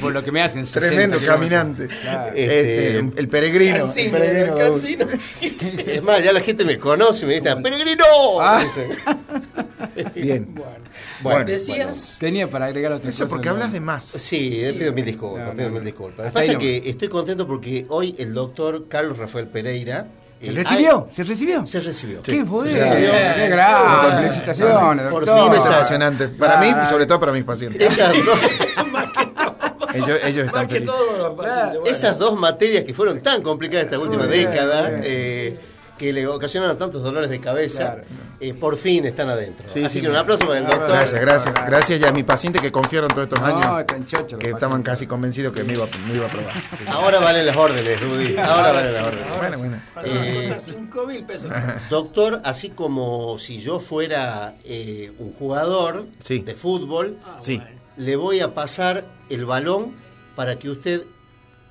Por 0.00 0.12
lo 0.12 0.24
que 0.24 0.32
me 0.32 0.42
hacen. 0.42 0.66
60 0.66 0.80
Tremendo 0.88 1.20
caminante. 1.24 1.88
Claro. 1.88 2.32
Este, 2.34 2.98
el 2.98 3.28
peregrino. 3.28 3.92
el 3.94 4.10
peregrino. 4.10 4.56
Es 5.86 6.02
más, 6.02 6.22
ya 6.24 6.32
la 6.32 6.40
gente 6.40 6.64
me 6.64 6.78
conoce 6.78 7.24
y 7.24 7.28
me 7.28 7.40
dice, 7.40 7.56
¡Peregrino! 7.56 8.04
Ah. 8.40 8.58
Me 8.58 8.64
dicen. 8.64 8.90
Bien. 10.14 10.54
Bueno, 10.54 10.70
Bueno, 11.22 11.44
decías. 11.44 12.16
Tenía 12.18 12.48
para 12.48 12.66
agregar 12.66 12.92
otra 12.92 13.08
Eso 13.10 13.24
cosa, 13.24 13.28
porque 13.28 13.48
hablas 13.48 13.72
de 13.72 13.80
más. 13.80 14.04
Sí, 14.04 14.60
pido 14.78 14.92
mil 14.92 15.04
disculpas, 15.04 15.48
No, 15.48 15.54
pido 15.54 15.68
no, 15.68 15.74
mil 15.74 15.84
disculpas. 15.84 16.26
Lo 16.26 16.32
pasa 16.32 16.58
que 16.58 16.88
estoy 16.88 17.08
contento 17.08 17.46
porque 17.46 17.86
hoy 17.88 18.14
el 18.18 18.32
doctor 18.32 18.88
Carlos 18.88 19.18
Rafael 19.18 19.48
Pereira... 19.48 20.08
¿Se 20.40 20.48
eh, 20.48 20.52
recibió? 20.52 21.06
¿Se 21.10 21.22
recibió? 21.22 21.66
se 21.66 21.80
recibió. 21.80 22.22
¡Qué 22.22 22.42
bueno! 22.42 22.70
¡Qué 22.72 23.48
grande! 23.48 24.28
¡Felicitaciones, 24.28 25.06
Por 25.08 25.26
fin 25.26 25.52
Es 25.54 25.66
emocionante. 25.66 26.28
Para 26.28 26.58
mí 26.60 26.72
y 26.82 26.86
sobre 26.86 27.04
todo 27.04 27.20
para 27.20 27.32
mis 27.32 27.44
pacientes. 27.44 27.82
Esas 27.82 28.14
dos, 28.24 28.38
Ellos, 29.94 30.20
ellos 30.24 30.44
están 30.46 30.62
Más 30.62 30.66
que 30.68 30.74
felices. 30.74 30.94
todo 30.96 31.18
los 31.18 31.34
pacientes. 31.34 31.80
bueno. 31.80 31.86
esas 31.96 32.18
dos 32.18 32.38
materias 32.38 32.84
que 32.84 32.94
fueron 32.94 33.20
tan 33.20 33.42
complicadas 33.42 33.84
esta 33.86 33.98
última 33.98 34.26
década, 34.26 34.84
sí, 34.88 35.00
eh, 35.04 35.60
que 35.98 36.14
le 36.14 36.26
ocasionaron 36.26 36.78
tantos 36.78 37.02
dolores 37.02 37.28
de 37.28 37.40
cabeza, 37.40 37.78
Claro. 37.96 38.02
eh, 38.40 38.54
por 38.54 38.78
fin 38.78 39.04
están 39.04 39.28
adentro. 39.28 39.68
Sí, 39.68 39.84
Así 39.84 39.96
sí. 39.98 40.00
que 40.00 40.08
un 40.08 40.16
aplauso 40.16 40.46
para 40.46 40.58
el 40.60 40.64
doctor. 40.64 40.88
Gracias, 40.88 41.20
gracias. 41.20 41.54
Gracias 41.66 42.00
ya 42.00 42.08
a 42.08 42.12
mi 42.12 42.22
paciente 42.22 42.58
que 42.58 42.72
confiaron 42.72 43.10
todos 43.10 43.24
estos 43.24 43.38
No, 43.38 43.46
años. 43.46 43.80
están 43.80 44.06
chochos 44.06 44.32
los 44.32 44.40
Que 44.40 44.48
estaban 44.48 44.82
casi 44.82 45.06
convencidos 45.06 45.52
que 45.54 45.62
me 45.62 45.74
iba, 45.74 45.86
me 46.08 46.14
iba 46.14 46.24
a 46.24 46.30
probar. 46.30 46.54
Sí. 46.54 46.84
Ahora 46.88 47.18
valen 47.20 47.44
las 47.44 47.54
órdenes, 47.56 48.00
Rudy. 48.00 48.34
Ahora 48.38 48.72
valen 48.72 48.94
las 48.94 49.02
órdenes. 49.04 49.28
Bueno, 49.38 49.58
bueno. 49.58 49.82
Eh, 50.04 50.48
costar 50.54 50.60
5 50.74 51.06
mil 51.06 51.24
pesos. 51.24 51.50
Doctor, 51.90 52.40
así 52.44 52.70
como 52.70 53.38
si 53.38 53.58
yo 53.58 53.78
fuera 53.78 54.54
eh, 54.64 55.12
un 55.18 55.32
jugador 55.34 56.06
Sí. 56.18 56.38
de 56.38 56.54
fútbol, 56.54 57.18
Sí. 57.40 57.60
Le 58.00 58.16
voy 58.16 58.40
a 58.40 58.54
pasar 58.54 59.04
el 59.28 59.44
balón 59.44 59.92
para 60.34 60.58
que 60.58 60.70
usted, 60.70 61.04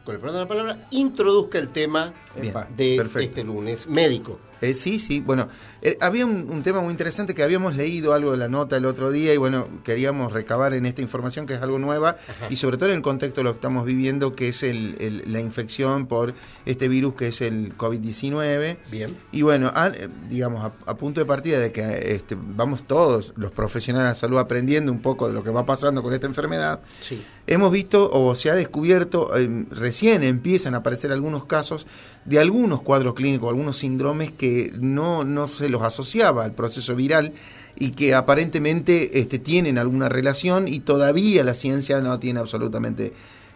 con 0.05 0.13
el 0.13 0.21
perdón 0.21 0.35
de 0.35 0.41
la 0.43 0.47
palabra, 0.47 0.87
introduzca 0.91 1.57
el 1.57 1.69
tema 1.69 2.13
Bien. 2.39 2.53
De 2.77 2.97
Perfecto. 2.97 3.19
este 3.19 3.43
lunes, 3.43 3.87
médico. 3.87 4.39
Eh, 4.61 4.73
sí, 4.73 4.99
sí. 4.99 5.19
Bueno, 5.21 5.47
eh, 5.81 5.97
había 6.01 6.25
un, 6.25 6.49
un 6.49 6.63
tema 6.63 6.81
muy 6.81 6.91
interesante 6.91 7.33
que 7.35 7.43
habíamos 7.43 7.75
leído 7.75 8.13
algo 8.13 8.31
de 8.31 8.37
la 8.37 8.49
nota 8.49 8.77
el 8.77 8.85
otro 8.85 9.11
día 9.11 9.33
y 9.33 9.37
bueno, 9.37 9.67
queríamos 9.83 10.33
recabar 10.33 10.73
en 10.73 10.85
esta 10.85 11.01
información 11.01 11.45
que 11.45 11.53
es 11.53 11.61
algo 11.61 11.79
nueva 11.79 12.17
y 12.49 12.55
sobre 12.57 12.77
todo 12.77 12.89
en 12.89 12.95
el 12.95 13.01
contexto 13.01 13.39
de 13.41 13.45
lo 13.45 13.51
que 13.51 13.57
estamos 13.57 13.85
viviendo, 13.85 14.35
que 14.35 14.49
es 14.49 14.63
el- 14.63 14.95
el- 14.99 15.23
la 15.31 15.39
infección 15.39 16.07
por 16.07 16.33
este 16.65 16.87
virus 16.87 17.15
que 17.15 17.27
es 17.29 17.41
el 17.41 17.75
COVID-19. 17.77 18.77
Bien. 18.91 19.15
Y 19.31 19.41
bueno, 19.43 19.71
a- 19.73 19.87
eh, 19.87 20.09
digamos, 20.29 20.63
a, 20.63 20.73
a 20.89 20.97
punto 20.97 21.19
de 21.21 21.25
partida 21.25 21.59
de 21.59 21.71
que 21.71 22.13
este, 22.15 22.35
vamos 22.39 22.83
todos 22.85 23.33
los 23.37 23.51
profesionales 23.51 24.05
de 24.05 24.09
la 24.11 24.15
salud 24.15 24.37
aprendiendo 24.39 24.91
un 24.91 25.01
poco 25.01 25.27
de 25.27 25.33
lo 25.33 25.43
que 25.43 25.49
va 25.51 25.65
pasando 25.65 26.03
con 26.03 26.13
esta 26.13 26.27
enfermedad, 26.27 26.81
Sí. 26.99 27.21
hemos 27.47 27.71
visto 27.71 28.09
o 28.11 28.35
se 28.35 28.49
ha 28.49 28.55
descubierto, 28.55 29.35
eh, 29.37 29.65
recién 29.71 30.23
empiezan 30.23 30.73
a 30.75 30.77
aparecer 30.79 31.11
algunos 31.11 31.45
casos 31.45 31.87
de 32.29 32.39
algunos 32.39 32.81
cuadros 32.81 33.15
clínicos, 33.15 33.49
algunos 33.49 33.77
síndromes 33.77 34.31
que 34.31 34.71
no, 34.79 35.23
no 35.23 35.47
se 35.47 35.67
los 35.69 35.81
asociaba 35.81 36.43
al 36.43 36.53
proceso 36.53 36.95
viral 36.95 37.33
y 37.77 37.91
que 37.91 38.13
aparentemente 38.13 39.19
este, 39.19 39.39
tienen 39.39 39.77
alguna 39.77 40.09
relación 40.09 40.67
y 40.67 40.79
todavía 40.81 41.43
la 41.43 41.53
ciencia 41.53 42.01
no 42.01 42.19
tiene 42.19 42.39
absolutamente 42.39 43.13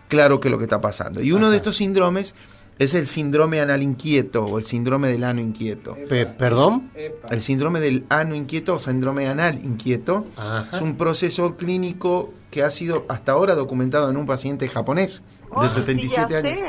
claro 0.08 0.40
qué 0.40 0.48
es 0.48 0.52
lo 0.52 0.58
que 0.58 0.64
está 0.66 0.82
pasando. 0.82 1.22
Y 1.22 1.32
uno 1.32 1.50
de 1.52 1.58
estos 1.58 1.78
síndromes 1.78 2.34
es 2.80 2.96
el 2.96 3.06
síndrome 3.06 3.60
anal 3.60 3.84
inquieto 3.84 4.46
o 4.46 4.58
el 4.58 4.64
síndrome 4.64 5.08
del 5.08 5.24
ano 5.24 5.40
inquieto. 5.42 5.96
Pe- 6.10 6.26
¿Perdón? 6.26 6.90
El 7.30 7.42
síndrome 7.42 7.80
del 7.80 8.06
ano 8.10 8.34
inquieto 8.34 8.74
o 8.76 8.80
síndrome 8.80 9.28
anal 9.28 9.64
inquieto 9.64 10.26
Ajá. 10.36 10.70
es 10.76 10.82
un 10.82 10.96
proceso 10.98 11.56
clínico 11.58 12.34
que 12.50 12.64
ha 12.64 12.72
sido 12.72 13.06
hasta 13.10 13.34
ahora 13.34 13.54
documentado 13.54 14.10
en 14.10 14.18
un 14.18 14.26
paciente 14.26 14.68
japonés 14.68 15.22
de 15.62 15.70
77 15.70 16.36
años. 16.36 16.60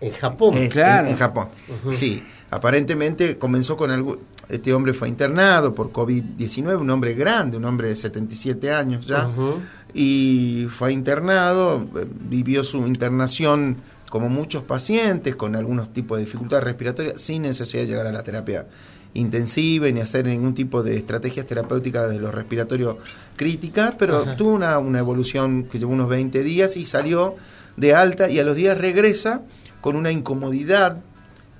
En 0.00 0.12
Japón. 0.12 0.54
Es- 0.56 0.72
Claro. 0.72 1.06
en, 1.08 1.12
en 1.12 1.18
Japón. 1.18 1.48
Sí, 1.92 2.22
aparentemente 2.50 3.38
comenzó 3.38 3.76
con 3.76 3.90
algo. 3.90 4.18
Este 4.48 4.72
hombre 4.74 4.92
fue 4.92 5.08
internado 5.08 5.74
por 5.74 5.92
COVID-19, 5.92 6.80
un 6.80 6.90
hombre 6.90 7.14
grande, 7.14 7.56
un 7.56 7.64
hombre 7.64 7.88
de 7.88 7.94
77 7.94 8.72
años 8.72 9.06
ya, 9.06 9.28
Ujú. 9.28 9.60
y 9.94 10.66
fue 10.70 10.92
internado, 10.92 11.86
eh, 11.96 12.06
vivió 12.28 12.64
su 12.64 12.78
internación 12.86 13.76
como 14.10 14.28
muchos 14.28 14.64
pacientes, 14.64 15.36
con 15.36 15.54
algunos 15.54 15.92
tipos 15.92 16.18
de 16.18 16.24
dificultades 16.24 16.64
respiratorias, 16.64 17.20
sin 17.20 17.42
necesidad 17.42 17.82
de 17.82 17.88
llegar 17.88 18.06
a 18.08 18.12
la 18.12 18.24
terapia 18.24 18.66
intensiva 19.14 19.88
ni 19.90 20.00
hacer 20.00 20.24
ningún 20.26 20.54
tipo 20.54 20.82
de 20.82 20.96
estrategias 20.96 21.46
terapéuticas 21.46 22.10
de 22.10 22.18
los 22.18 22.34
respiratorios 22.34 22.96
críticas, 23.36 23.94
pero 23.98 24.22
Ajá. 24.22 24.36
tuvo 24.36 24.50
una, 24.52 24.78
una 24.78 24.98
evolución 24.98 25.64
que 25.64 25.78
llevó 25.78 25.92
unos 25.92 26.08
20 26.08 26.42
días 26.42 26.76
y 26.76 26.86
salió 26.86 27.36
de 27.76 27.94
alta 27.94 28.28
y 28.28 28.38
a 28.40 28.44
los 28.44 28.56
días 28.56 28.76
regresa 28.78 29.42
con 29.80 29.96
una 29.96 30.10
incomodidad 30.10 31.02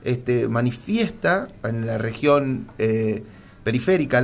este, 0.04 0.48
manifiesta 0.48 1.48
en 1.64 1.86
la 1.86 1.98
región 1.98 2.68
eh, 2.78 3.22
periférica, 3.64 4.18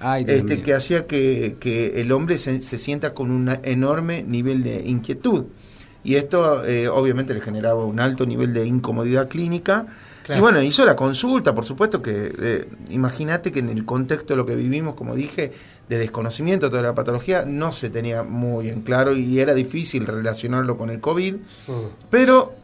Ay, 0.00 0.24
Dios 0.24 0.38
este, 0.38 0.62
que 0.62 0.74
hacía 0.74 1.06
que, 1.06 1.56
que 1.60 2.00
el 2.00 2.12
hombre 2.12 2.38
se, 2.38 2.60
se 2.62 2.78
sienta 2.78 3.14
con 3.14 3.30
un 3.30 3.50
enorme 3.62 4.24
nivel 4.24 4.64
de 4.64 4.82
inquietud. 4.86 5.44
Y 6.02 6.16
esto 6.16 6.64
eh, 6.66 6.88
obviamente 6.88 7.32
le 7.32 7.40
generaba 7.40 7.84
un 7.84 7.98
alto 7.98 8.26
nivel 8.26 8.52
de 8.52 8.66
incomodidad 8.66 9.28
clínica. 9.28 9.86
Claro. 10.24 10.38
Y 10.38 10.42
bueno, 10.42 10.62
hizo 10.62 10.84
la 10.84 10.96
consulta, 10.96 11.54
por 11.54 11.64
supuesto 11.64 12.02
que 12.02 12.32
eh, 12.38 12.68
imagínate 12.90 13.52
que 13.52 13.60
en 13.60 13.70
el 13.70 13.84
contexto 13.84 14.34
de 14.34 14.36
lo 14.36 14.46
que 14.46 14.54
vivimos, 14.54 14.94
como 14.94 15.14
dije, 15.14 15.52
de 15.88 15.98
desconocimiento 15.98 16.66
de 16.66 16.70
toda 16.70 16.82
la 16.82 16.94
patología, 16.94 17.44
no 17.46 17.72
se 17.72 17.90
tenía 17.90 18.22
muy 18.22 18.68
en 18.68 18.82
claro 18.82 19.14
y 19.14 19.40
era 19.40 19.54
difícil 19.54 20.06
relacionarlo 20.06 20.76
con 20.76 20.90
el 20.90 21.00
COVID. 21.00 21.34
Mm. 21.34 21.72
Pero 22.10 22.54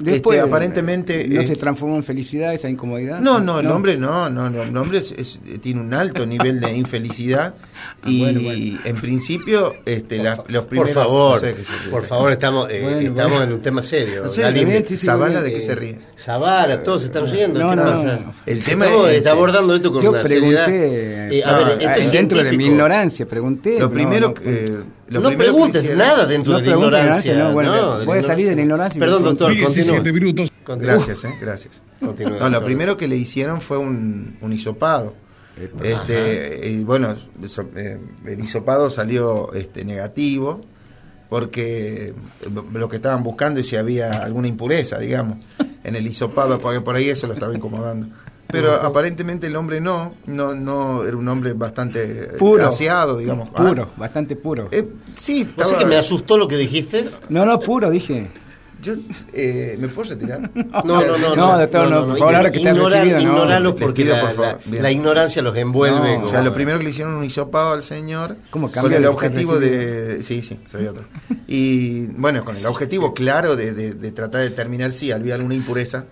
Después, 0.00 0.38
este, 0.38 0.48
aparentemente... 0.48 1.28
¿No 1.28 1.40
eh, 1.40 1.46
se 1.46 1.56
transformó 1.56 1.96
en 1.96 2.02
felicidad 2.02 2.54
esa 2.54 2.68
incomodidad? 2.68 3.20
no, 3.20 3.38
no, 3.40 3.60
el 3.60 3.66
hombre 3.68 3.96
no, 3.96 4.30
no, 4.30 4.48
no, 4.50 4.62
el 4.62 4.76
hombre 4.76 4.98
es- 4.98 5.12
es- 5.12 5.40
tiene 5.60 5.80
un 5.80 5.92
alto 5.94 6.24
nivel 6.26 6.60
de 6.60 6.72
infelicidad 6.76 7.54
y 8.06 8.20
Bueno, 8.20 8.40
bueno. 8.40 8.78
en 8.84 8.96
principio 8.96 9.74
este, 9.84 10.16
Por 10.16 10.24
la- 10.24 10.36
los 10.48 10.62
por 10.64 10.66
primeros... 10.68 10.94
favor, 10.94 11.34
no 11.34 11.40
sé 11.40 11.54
qué 11.54 11.64
se 11.64 11.72
ríe. 11.72 11.90
por 11.90 12.04
favor, 12.04 12.32
estamos, 12.32 12.70
eh, 12.70 12.80
Bueno, 12.82 12.98
estamos 13.00 13.30
bueno. 13.30 13.44
en 13.44 13.52
un 13.52 13.60
tema 13.62 13.82
serio. 13.82 14.24
No 14.24 14.28
sé, 14.30 14.42
sí, 14.88 14.96
Zavala. 14.96 15.40
¿de 15.42 15.52
qué 15.52 15.60
se 15.60 15.72
Eh, 15.72 15.76
ríe? 15.76 15.98
Zavala, 16.18 16.78
todos 16.80 17.02
se 17.02 17.06
están 17.08 17.30
riendo. 17.30 17.60
No, 17.60 17.70
¿Qué 17.70 17.76
no, 17.76 17.82
pasa? 17.82 18.20
no. 18.24 18.34
El 18.46 18.62
tema 18.64 18.86
es 18.86 19.18
está 19.18 19.32
abordando 19.32 19.74
esto 19.74 19.92
con 19.92 20.02
Yo 20.02 20.10
una 20.10 20.26
seriedad. 20.26 20.66
Eh, 20.70 21.42
a 21.44 21.48
ah, 21.50 21.58
ver, 21.58 21.82
esto 21.82 22.00
es 22.00 22.12
dentro 22.12 22.42
de 22.42 22.56
mi 22.56 22.66
ignorancia, 22.66 23.26
pregunté. 23.26 23.78
Lo 23.78 23.90
primero 23.90 24.28
no, 24.28 24.34
que... 24.34 24.78
eh, 25.10 25.20
lo 25.22 25.30
no 25.30 25.36
preguntes 25.36 25.82
hicieron- 25.82 25.98
nada 25.98 26.26
dentro 26.26 26.52
No 26.52 26.58
de 26.60 26.66
la 26.66 26.72
ignorancia. 26.72 27.32
ignorancia, 27.32 27.48
no, 27.48 27.52
bueno, 27.52 27.76
no, 27.98 28.04
voy 28.06 28.16
de 28.16 28.22
la 28.22 28.26
a 28.28 28.30
salir 28.30 28.48
de 28.48 28.56
la 28.56 28.62
ignorancia 28.62 28.98
y 28.98 29.00
Perdón, 29.00 29.24
doctor, 29.24 29.48
continúa. 29.48 29.70
17 29.74 30.12
minutos. 30.12 30.52
Gracias, 30.66 31.24
eh, 31.24 31.34
gracias. 31.40 31.82
Continúa, 32.00 32.38
No, 32.38 32.48
lo 32.48 32.64
primero 32.64 32.96
que 32.96 33.08
le 33.08 33.16
hicieron 33.16 33.60
fue 33.60 33.78
un, 33.78 34.38
un 34.40 34.52
hisopado. 34.52 35.14
Este, 35.82 36.70
y 36.70 36.84
bueno, 36.84 37.14
eh, 37.76 37.98
el 38.24 38.40
hisopado 38.44 38.88
salió 38.88 39.52
este, 39.52 39.84
negativo 39.84 40.62
porque 41.28 42.14
lo 42.72 42.88
que 42.88 42.96
estaban 42.96 43.22
buscando 43.22 43.60
es 43.60 43.68
si 43.68 43.76
había 43.76 44.10
alguna 44.24 44.48
impureza, 44.48 44.98
digamos, 44.98 45.38
en 45.84 45.96
el 45.96 46.06
hisopado, 46.06 46.58
porque 46.58 46.80
por 46.80 46.96
ahí 46.96 47.08
eso 47.08 47.26
lo 47.26 47.34
estaba 47.34 47.54
incomodando. 47.54 48.08
Pero 48.52 48.72
aparentemente 48.74 49.46
el 49.46 49.56
hombre 49.56 49.80
no, 49.80 50.14
no, 50.26 50.54
no 50.54 51.04
era 51.04 51.16
un 51.16 51.28
hombre 51.28 51.52
bastante 51.52 52.30
Puro. 52.38 52.66
aseado, 52.66 53.18
digamos. 53.18 53.50
Puro, 53.50 53.88
bastante 53.96 54.36
puro. 54.36 54.64
Ah, 54.72 54.76
eh, 54.76 54.88
sí, 55.16 55.44
¿Vos 55.44 55.52
sabés 55.56 55.66
estaba- 55.72 55.78
que 55.80 55.86
me 55.86 55.96
asustó 55.96 56.36
lo 56.38 56.48
que 56.48 56.56
dijiste? 56.56 57.08
No, 57.28 57.44
no, 57.46 57.60
puro, 57.60 57.90
dije. 57.90 58.28
yo, 58.82 58.94
eh, 59.34 59.76
¿Me 59.78 59.88
puedo 59.88 60.08
retirar? 60.10 60.50
No, 60.84 61.00
no, 61.04 61.18
no. 61.18 61.36
No, 61.36 61.58
doctor, 61.58 61.90
no, 61.90 62.06
por 62.06 62.18
favor, 62.18 62.34
ahora 62.36 62.50
que 62.50 62.58
está 62.58 62.70
Ignorar- 62.70 63.04
recibido, 63.04 63.20
no. 63.20 63.28
Ignoralos 63.38 63.74
porque 63.74 64.02
pido, 64.02 64.14
la, 64.16 64.20
por 64.22 64.30
favor. 64.32 64.46
la- 64.64 64.70
Bien. 64.70 64.82
la 64.82 64.90
ignorancia 64.90 65.42
los 65.42 65.56
envuelve. 65.56 66.18
No, 66.18 66.24
O 66.24 66.28
sea, 66.28 66.40
lo 66.42 66.54
primero 66.54 66.78
que 66.78 66.84
le 66.84 66.90
hicieron 66.90 67.14
un 67.14 67.24
hisopado 67.24 67.72
al 67.74 67.82
señor 67.82 68.36
¿Cómo 68.50 68.66
con 68.68 68.74
cambia 68.74 68.96
el 68.98 69.06
objetivo 69.06 69.58
de... 69.58 70.22
Sí, 70.22 70.40
sí, 70.42 70.58
soy 70.66 70.86
otro. 70.86 71.04
Y 71.46 72.06
bueno, 72.06 72.44
con 72.44 72.56
el 72.56 72.64
objetivo 72.66 73.12
claro 73.12 73.54
de, 73.56 73.72
de- 73.74 73.92
de 73.94 74.12
tratar 74.12 74.40
de 74.42 74.48
determinar 74.50 74.92
si 74.92 75.12
había 75.12 75.34
alguna 75.34 75.54
impureza. 75.54 76.04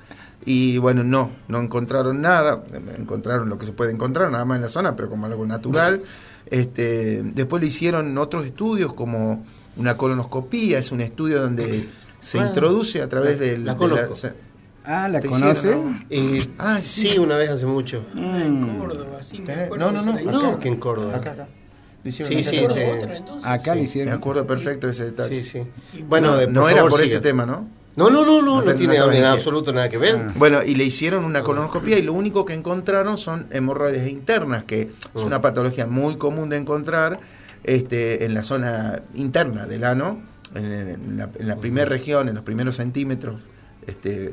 Y 0.51 0.79
bueno, 0.79 1.05
no, 1.05 1.31
no 1.49 1.59
encontraron 1.61 2.23
nada. 2.23 2.65
Encontraron 2.97 3.51
lo 3.51 3.59
que 3.59 3.67
se 3.67 3.73
puede 3.73 3.93
encontrar, 3.93 4.31
nada 4.31 4.47
más 4.47 4.57
en 4.57 4.63
la 4.63 4.69
zona, 4.71 4.97
pero 4.97 5.11
como 5.11 5.27
algo 5.27 5.45
natural. 5.45 6.01
Este, 6.47 7.23
después 7.23 7.61
le 7.61 7.69
hicieron 7.69 8.17
otros 8.17 8.47
estudios 8.47 8.95
como 8.95 9.45
una 9.77 9.99
colonoscopía, 9.99 10.79
es 10.79 10.91
un 10.91 11.03
estudio 11.03 11.43
donde 11.43 11.89
se 12.19 12.41
Ah, 12.41 12.47
introduce 12.47 13.03
a 13.03 13.09
través 13.11 13.39
del... 13.39 13.67
la 13.67 13.73
de 13.75 13.79
conozco. 13.79 14.15
se- 14.15 14.33
Ah, 14.85 15.07
¿la 15.07 15.21
¿Te 15.21 15.29
conoce? 15.29 15.77
Eh, 16.09 16.49
Ah, 16.59 16.79
sí. 16.83 17.09
sí. 17.11 17.19
una 17.19 17.37
vez 17.37 17.51
hace 17.51 17.67
mucho. 17.67 18.07
Ah, 18.17 18.41
en 18.43 18.79
Córdoba, 18.79 19.23
sí, 19.23 19.41
me 19.41 19.53
acuerdo 19.53 19.93
no, 19.93 20.03
no, 20.03 20.17
que 20.17 20.25
no, 20.25 20.31
la 20.33 20.39
acá. 20.39 20.47
No, 20.53 20.59
que 20.59 20.69
en 20.69 20.77
Córdoba. 20.79 21.17
Acá, 21.17 21.31
acá. 21.33 21.49
Sí, 22.05 22.13
sí, 22.43 22.57
¿En 22.57 22.67
Córdoba 22.69 22.75
te- 22.99 23.21
otra? 23.29 23.53
Acá 23.53 23.75
le 23.75 23.81
Me 23.83 23.87
hicieron. 23.87 24.15
acuerdo 24.15 24.47
perfecto 24.47 24.87
de 24.87 24.93
ese 24.95 25.05
detalle. 25.05 25.43
Sí, 25.43 25.63
sí. 25.93 26.03
Bueno, 26.09 26.39
de- 26.39 26.47
no 26.47 26.67
era 26.71 26.81
por 26.85 26.93
siga. 26.95 27.05
ese 27.05 27.21
tema, 27.21 27.45
¿no? 27.45 27.69
No, 27.99 28.11
no, 28.11 28.25
no, 28.25 28.41
no, 28.43 28.63
No 28.63 28.75
tiene 28.75 28.97
en 28.97 29.25
absoluto 29.25 29.73
nada 29.73 29.89
que 29.89 29.99
ver. 29.99 30.27
Bueno, 30.37 30.63
y 30.63 30.75
le 30.75 30.85
hicieron 30.85 31.25
una 31.25 31.43
colonoscopia 31.43 31.99
y 31.99 32.03
lo 32.03 32.13
único 32.13 32.45
que 32.45 32.55
encontraron 32.55 33.19
son 33.19 33.47
hemorroides 33.51 34.09
internas, 34.09 34.65
que 34.65 34.83
es 34.83 34.89
Mm. 35.23 35.27
una 35.27 35.41
patología 35.41 35.87
muy 35.87 36.17
común 36.17 36.49
de 36.49 36.57
encontrar 36.57 37.19
este, 37.65 38.25
en 38.25 38.35
la 38.35 38.43
zona 38.45 39.03
interna 39.15 39.67
del 39.67 39.85
ano, 39.85 40.21
en, 40.55 41.19
la, 41.19 41.29
en 41.39 41.49
la 41.49 41.57
primera 41.57 41.87
región, 41.87 42.29
en 42.29 42.37
los 42.37 42.45
primeros 42.45 42.77
centímetros, 42.77 43.43
este, 43.87 44.33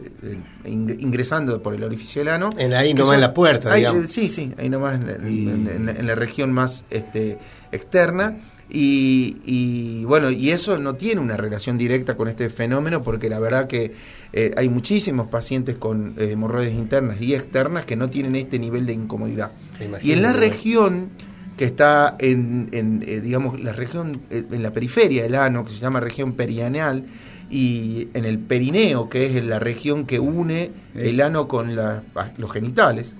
in- 0.65 0.95
ingresando 0.99 1.61
por 1.63 1.73
el 1.73 1.83
orificio 1.83 2.21
del 2.21 2.29
ano. 2.33 2.49
En 2.57 2.73
ahí 2.73 2.93
nomás 2.93 3.07
son- 3.07 3.15
en 3.15 3.21
la 3.21 3.33
puerta, 3.33 3.73
ahí, 3.73 3.81
digamos. 3.81 4.03
eh, 4.03 4.07
Sí, 4.07 4.29
sí, 4.29 4.53
ahí 4.57 4.69
nomás 4.69 4.95
en, 5.01 5.09
en- 5.09 5.33
Y- 5.33 5.49
en- 5.49 5.67
en- 5.89 5.97
en 5.97 6.07
la 6.07 6.13
región 6.15 6.51
más 6.53 6.85
este, 6.91 7.39
externa. 7.71 8.37
Y, 8.69 9.37
y, 9.45 10.05
bueno, 10.05 10.31
y 10.31 10.49
eso 10.49 10.77
no 10.77 10.95
tiene 10.95 11.21
una 11.21 11.37
relación 11.37 11.77
directa 11.77 12.17
con 12.17 12.27
este 12.27 12.49
fenómeno 12.49 13.03
porque 13.03 13.29
la 13.29 13.39
verdad 13.39 13.67
que 13.67 13.93
eh, 14.33 14.51
hay 14.57 14.69
muchísimos 14.69 15.27
pacientes 15.27 15.77
con 15.77 16.15
eh, 16.17 16.31
hemorroides 16.31 16.73
internas 16.73 17.21
y 17.21 17.35
externas 17.35 17.85
que 17.85 17.95
no 17.95 18.09
tienen 18.09 18.35
este 18.35 18.57
nivel 18.59 18.85
de 18.85 18.93
incomodidad. 18.93 19.51
Y 20.03 20.11
en 20.13 20.21
la 20.23 20.33
región 20.33 21.09
que 21.57 21.65
está 21.65 22.15
en, 22.19 22.69
en, 22.73 23.03
eh, 23.07 23.21
digamos, 23.21 23.59
la 23.61 23.71
región, 23.71 24.19
en 24.29 24.61
la 24.63 24.73
periferia 24.73 25.23
del 25.23 25.35
ano, 25.35 25.63
que 25.63 25.71
se 25.71 25.79
llama 25.79 25.99
región 26.01 26.33
perianeal, 26.33 27.05
y 27.49 28.07
en 28.15 28.25
el 28.25 28.39
perineo, 28.39 29.07
que 29.07 29.37
es 29.37 29.45
la 29.45 29.59
región 29.59 30.05
que 30.05 30.19
une 30.19 30.71
el 30.95 31.21
ano 31.21 31.47
con 31.47 31.75
la- 31.75 32.03
los 32.37 32.51
genitales, 32.51 33.13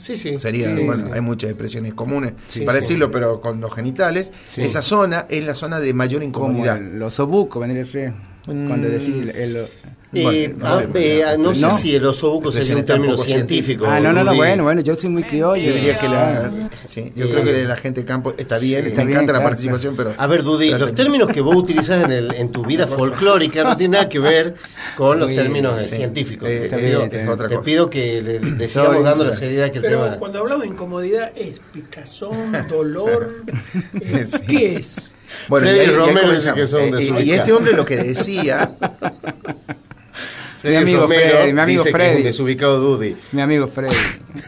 Sí, 0.00 0.16
sí. 0.16 0.38
sería, 0.38 0.74
Sí, 0.74 0.82
bueno, 0.84 1.06
sí. 1.06 1.10
hay 1.14 1.20
muchas 1.20 1.50
expresiones 1.50 1.94
comunes 1.94 2.32
Sí, 2.48 2.60
para 2.62 2.78
sí. 2.78 2.84
decirlo, 2.84 3.10
pero 3.10 3.40
con 3.40 3.60
los 3.60 3.72
genitales, 3.74 4.32
Sí. 4.54 4.62
esa 4.62 4.82
zona 4.82 5.26
es 5.28 5.44
la 5.44 5.54
zona 5.54 5.78
de 5.80 5.92
mayor 5.94 6.20
Como 6.30 6.48
incomodidad. 6.48 6.78
el- 6.78 6.98
los 6.98 7.20
obucos, 7.20 7.60
vendría 7.60 7.82
a 7.82 7.86
ser. 7.86 8.12
Cuando 8.46 8.88
Mm. 8.88 8.90
decís 8.90 9.14
el, 9.22 9.30
el- 9.30 9.68
Eh, 10.12 10.52
Bueno, 10.52 10.58
no 10.58 10.66
ah, 10.66 10.82
sé, 10.92 11.38
no 11.38 11.54
sé 11.54 11.60
¿No? 11.62 11.70
si 11.76 11.94
el 11.94 12.04
osobuco 12.04 12.50
sería 12.50 12.74
un 12.74 12.84
término 12.84 13.16
científico. 13.16 13.86
Ah, 13.88 14.00
no, 14.00 14.12
no, 14.12 14.24
no, 14.24 14.34
bueno, 14.34 14.64
bueno, 14.64 14.80
yo 14.80 14.96
soy 14.96 15.08
muy 15.08 15.22
criollo. 15.22 15.62
Yo 15.62 15.72
diría 15.72 15.96
que 15.98 16.08
la, 16.08 16.46
Ah, 16.46 16.50
sí, 16.84 17.12
yo 17.14 17.26
Eh, 17.26 17.30
creo 17.30 17.44
que 17.44 17.64
la 17.64 17.76
gente 17.76 18.00
de 18.00 18.06
campo 18.06 18.34
está 18.36 18.58
bien, 18.58 18.86
está 18.86 19.02
me 19.02 19.06
bien, 19.06 19.10
encanta 19.18 19.32
la 19.32 19.38
claro, 19.38 19.50
participación, 19.50 19.94
pero 19.96 20.12
A 20.18 20.26
ver, 20.26 20.42
Dudy, 20.42 20.70
los 20.70 20.94
términos 20.96 21.28
que 21.30 21.40
vos 21.40 21.54
utilizas 21.54 22.02
en, 22.04 22.10
el, 22.10 22.34
en 22.34 22.50
tu 22.50 22.64
vida 22.66 22.86
folclórica 22.88 23.62
no 23.62 23.76
tienen 23.76 23.92
nada 23.92 24.08
que 24.08 24.18
ver 24.18 24.56
con 24.96 25.18
los 25.20 25.28
Muy 25.28 25.36
términos 25.36 25.76
bien, 25.76 25.88
sí. 25.88 25.96
científicos. 25.96 26.48
Eh, 26.48 26.66
te, 26.68 26.76
pido, 26.78 27.04
es 27.04 27.28
otra 27.28 27.46
te 27.48 27.54
cosa. 27.54 27.64
pido 27.64 27.88
que 27.88 28.20
le, 28.20 28.40
le 28.40 28.68
sigamos 28.68 28.94
Soy- 28.96 29.04
dando 29.04 29.24
la 29.24 29.32
seriedad 29.32 29.70
que 29.70 29.78
el 29.78 29.84
Pero 29.84 30.04
tema. 30.06 30.18
cuando 30.18 30.38
hablamos 30.40 30.62
de 30.64 30.72
incomodidad, 30.72 31.30
¿es 31.36 31.60
picazón, 31.72 32.52
dolor? 32.68 33.44
eh, 34.00 34.26
Sí. 34.26 34.38
¿Qué 34.48 34.74
es? 34.74 35.08
Bueno, 35.48 35.68
y, 35.68 35.70
ahí- 35.70 35.76
y 35.78 35.80
ahí 35.80 36.54
que 36.56 36.66
son 36.66 36.80
y- 37.24 37.30
este 37.30 37.52
hombre 37.52 37.74
lo 37.74 37.84
que 37.84 37.96
decía, 37.96 38.74
Freddy 40.60 40.76
amigo 40.76 41.00
Romero 41.02 41.36
Freddy, 41.36 41.52
mi 41.52 41.60
amigo 41.60 41.82
dice 41.82 41.82
que 41.82 41.88
es 41.88 41.94
un 41.94 42.10
Freddy. 42.12 42.22
desubicado 42.22 42.80
Dudy. 42.80 43.16
Mi 43.32 43.40
amigo 43.42 43.66
Freddy. 43.66 43.94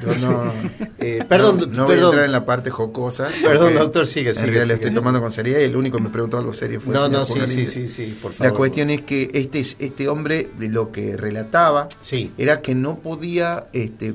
Yo 0.03 0.29
no, 0.29 0.53
Eh, 0.99 1.25
perdón, 1.29 1.59
no, 1.59 1.67
no 1.79 1.85
voy 1.87 1.99
a 1.99 2.03
entrar 2.03 2.25
en 2.25 2.33
la 2.33 2.45
parte 2.45 2.71
jocosa. 2.71 3.29
Perdón, 3.43 3.75
doctor, 3.75 4.07
sigue, 4.07 4.31
En 4.31 4.35
sigue, 4.37 4.47
realidad 4.49 4.67
le 4.69 4.75
estoy 4.75 4.91
tomando 4.93 5.21
con 5.21 5.31
seriedad 5.33 5.59
y 5.61 5.65
el 5.65 5.75
único 5.77 5.97
que 5.97 6.05
me 6.05 6.11
preguntó 6.11 6.37
algo 6.39 6.53
serio 6.53 6.81
fue 6.81 6.95
No, 6.95 7.09
no, 7.09 7.27
sí, 7.27 7.41
sí, 7.47 7.67
sí, 7.67 7.87
sí, 7.89 8.19
por 8.23 8.33
favor. 8.33 8.53
La 8.53 8.57
cuestión 8.57 8.91
es 8.91 9.01
que 9.03 9.31
este, 9.35 9.61
este 9.61 10.09
hombre 10.09 10.49
de 10.59 10.69
lo 10.69 10.93
que 10.93 11.17
relataba 11.17 11.89
Sí. 12.03 12.31
era 12.39 12.61
que 12.63 12.75
no 12.77 12.99
podía 12.99 13.67
este, 13.73 14.15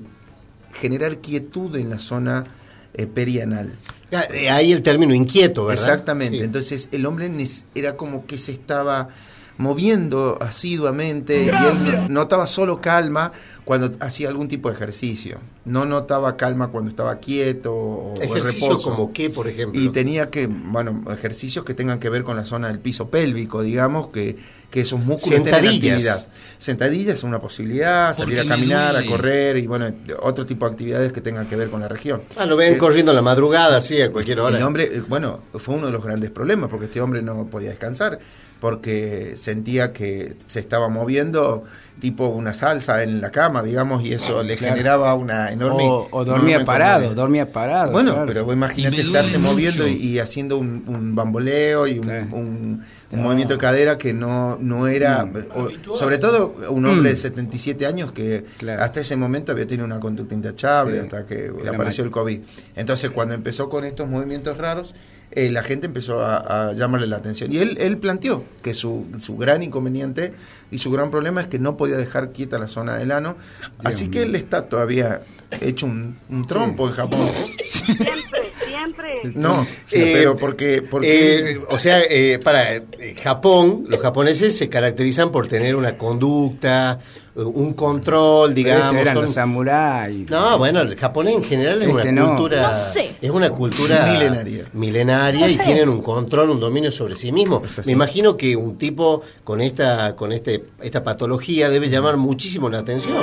generar 0.73 1.17
quietud 1.17 1.75
en 1.75 1.89
la 1.89 1.99
zona 1.99 2.45
eh, 2.93 3.05
perianal. 3.07 3.73
Eh, 4.11 4.49
Ahí 4.49 4.71
el 4.71 4.81
término 4.83 5.13
inquieto, 5.13 5.65
¿verdad? 5.65 5.83
Exactamente. 5.83 6.37
Sí. 6.37 6.43
Entonces 6.43 6.89
el 6.93 7.05
hombre 7.05 7.29
era 7.75 7.97
como 7.97 8.25
que 8.25 8.37
se 8.37 8.53
estaba 8.53 9.09
moviendo 9.57 10.37
asiduamente 10.41 11.43
y 11.45 11.47
él 11.49 11.55
no- 11.83 12.09
notaba 12.09 12.47
solo 12.47 12.81
calma 12.81 13.31
cuando 13.65 13.91
hacía 13.99 14.29
algún 14.29 14.47
tipo 14.47 14.69
de 14.69 14.75
ejercicio. 14.75 15.39
No 15.65 15.85
notaba 15.85 16.37
calma 16.37 16.69
cuando 16.69 16.89
estaba 16.89 17.17
quieto 17.19 17.73
o 17.75 18.13
Ejercicio 18.21 18.69
reposo. 18.69 18.91
como 18.91 19.11
qué, 19.11 19.29
por 19.29 19.47
ejemplo. 19.49 19.79
Y 19.81 19.89
tenía 19.89 20.29
que, 20.29 20.47
bueno, 20.47 21.03
ejercicios 21.11 21.65
que 21.65 21.73
tengan 21.73 21.99
que 21.99 22.09
ver 22.09 22.23
con 22.23 22.37
la 22.37 22.45
zona 22.45 22.69
del 22.69 22.79
piso 22.79 23.09
pélvico, 23.09 23.61
digamos, 23.61 24.07
que, 24.07 24.37
que 24.71 24.81
esos 24.81 24.99
músculos 25.01 25.39
Sentadillas. 25.43 25.73
actividad. 25.73 26.27
Sentadillas 26.57 27.17
es 27.17 27.23
una 27.23 27.39
posibilidad, 27.41 28.15
salir 28.15 28.39
a 28.39 28.43
Porque 28.43 28.47
caminar, 28.55 28.95
a 28.95 29.05
correr 29.05 29.57
y, 29.57 29.67
bueno, 29.67 29.87
otro 30.21 30.45
tipo 30.45 30.65
de 30.65 30.71
actividades 30.71 31.11
que 31.11 31.19
tengan 31.19 31.47
que 31.49 31.57
ver 31.57 31.69
con 31.69 31.81
la 31.81 31.89
región. 31.89 32.21
Ah, 32.37 32.45
lo 32.45 32.55
ven 32.55 32.75
Eh, 32.75 32.77
corriendo 32.77 33.11
a 33.11 33.15
la 33.15 33.21
madrugada, 33.21 33.81
sí, 33.81 34.01
a 34.01 34.09
cualquier 34.11 34.39
hora. 34.39 34.57
el 34.57 34.63
hombre, 34.63 34.83
eh, 34.85 35.03
bueno, 35.09 35.41
fue 35.55 35.75
uno 35.75 35.87
de 35.87 35.91
los 35.93 36.03
grandes 36.05 36.31
problemas 36.31 36.69
porque 36.69 36.85
este 36.85 37.01
hombre 37.01 37.21
no 37.21 37.47
podía 37.47 37.69
descansar 37.69 38.19
porque 38.59 39.33
sentía 39.35 39.93
que 39.93 40.35
se 40.47 40.59
estaba 40.59 40.89
moviendo 40.89 41.63
tipo 41.99 42.27
una 42.27 42.53
salsa 42.53 43.01
en 43.01 43.21
la 43.21 43.31
cama, 43.31 43.63
digamos, 43.63 44.03
y 44.03 44.13
eso 44.13 44.43
le 44.43 44.55
Claro. 44.55 44.75
generaba 44.75 45.15
una 45.15 45.51
enorme... 45.51 45.83
O, 45.83 46.07
o 46.11 46.25
dormía 46.25 46.55
enorme 46.57 46.65
parado, 46.65 46.93
comodidad. 46.99 47.15
dormía 47.15 47.51
parado. 47.51 47.91
Bueno, 47.91 48.11
claro. 48.13 48.27
pero 48.27 48.53
imagínate 48.53 49.01
estarte 49.01 49.39
moviendo 49.39 49.87
y, 49.87 49.93
y 49.93 50.19
haciendo 50.19 50.57
un, 50.59 50.83
un 50.87 51.15
bamboleo 51.15 51.87
y 51.87 51.97
un, 51.97 52.05
Claro. 52.05 52.27
un- 52.33 52.83
movimiento 53.11 53.53
de 53.55 53.59
cadera 53.59 53.97
que 53.97 54.13
no, 54.13 54.57
no 54.61 54.85
era, 54.87 55.25
Mm. 55.25 55.33
o- 55.55 55.61
Habitual. 55.63 55.97
sobre 55.97 56.17
todo 56.19 56.53
un 56.69 56.85
hombre 56.85 57.09
Mm. 57.09 57.13
de 57.13 57.15
77 57.15 57.85
años 57.87 58.11
que 58.11 58.45
hasta 58.77 58.99
ese 59.01 59.15
momento 59.15 59.51
había 59.53 59.65
tenido 59.65 59.85
una 59.85 59.99
conducta 59.99 60.35
intachable 60.35 60.95
Sí. 60.97 61.01
hasta 61.01 61.25
que 61.25 61.51
le 61.63 61.69
apareció 61.69 62.03
el 62.03 62.11
COVID. 62.11 62.41
Entonces 62.75 63.09
cuando 63.09 63.33
empezó 63.33 63.69
con 63.69 63.85
estos 63.85 64.07
movimientos 64.07 64.57
raros, 64.57 64.93
eh, 65.31 65.51
la 65.51 65.61
gente 65.63 65.87
empezó 65.87 66.21
a, 66.23 66.69
a 66.69 66.73
llamarle 66.73 67.07
la 67.07 67.17
atención. 67.17 67.51
Y 67.51 67.57
él, 67.59 67.77
él 67.79 67.97
planteó 67.97 68.43
que 68.61 68.73
su, 68.73 69.07
su 69.19 69.37
gran 69.37 69.61
inconveniente 69.63 70.33
y 70.71 70.77
su 70.79 70.89
gran 70.91 71.11
problema 71.11 71.41
es 71.41 71.47
que 71.47 71.59
no 71.59 71.77
podía 71.77 71.97
dejar 71.97 72.31
quieta 72.31 72.57
la 72.57 72.67
zona 72.67 72.97
del 72.97 73.11
ano. 73.11 73.35
Así 73.83 74.09
que 74.09 74.23
él 74.23 74.35
está 74.35 74.67
todavía 74.67 75.21
hecho 75.61 75.85
un, 75.85 76.17
un 76.29 76.45
trompo 76.47 76.87
en 76.87 76.93
Japón. 76.93 77.29
Siempre, 77.63 78.51
siempre. 78.67 79.21
No, 79.35 79.65
Eh, 79.91 80.11
pero 80.13 80.37
porque, 80.37 80.81
porque 80.81 81.51
Eh, 81.53 81.61
o 81.69 81.79
sea, 81.79 82.01
eh, 82.09 82.39
para 82.43 82.75
eh, 82.75 82.83
Japón, 83.21 83.85
los 83.87 84.01
japoneses 84.01 84.57
se 84.57 84.69
caracterizan 84.69 85.31
por 85.31 85.47
tener 85.47 85.75
una 85.75 85.97
conducta, 85.97 86.99
un 87.45 87.73
control, 87.73 88.53
Pero 88.53 88.55
digamos. 88.55 88.93
eran 89.01 89.13
son- 89.13 89.25
los 89.25 89.33
samuráis. 89.33 90.29
No, 90.29 90.57
bueno, 90.57 90.81
el 90.81 90.95
japonés 90.95 91.35
en 91.35 91.43
general 91.43 91.81
es 91.81 91.87
Este 91.89 92.09
una 92.09 92.21
no. 92.21 92.27
cultura, 92.29 92.71
No 92.87 92.93
sé. 92.93 93.11
es 93.21 93.29
una 93.29 93.49
cultura 93.51 94.05
Milenaria. 94.11 94.65
milenaria 94.73 95.45
No 95.45 95.51
y 95.51 95.57
tienen 95.57 95.89
un 95.89 96.01
control, 96.01 96.49
un 96.49 96.59
dominio 96.59 96.91
sobre 96.91 97.15
sí 97.15 97.31
mismo. 97.31 97.61
Me 97.85 97.91
imagino 97.91 98.37
que 98.37 98.55
un 98.55 98.77
tipo 98.77 99.21
con 99.43 99.61
esta, 99.61 100.15
con 100.15 100.31
este, 100.31 100.63
esta 100.81 101.03
patología 101.03 101.69
debe 101.69 101.89
llamar 101.89 102.17
muchísimo 102.17 102.69
la 102.69 102.79
atención. 102.79 103.15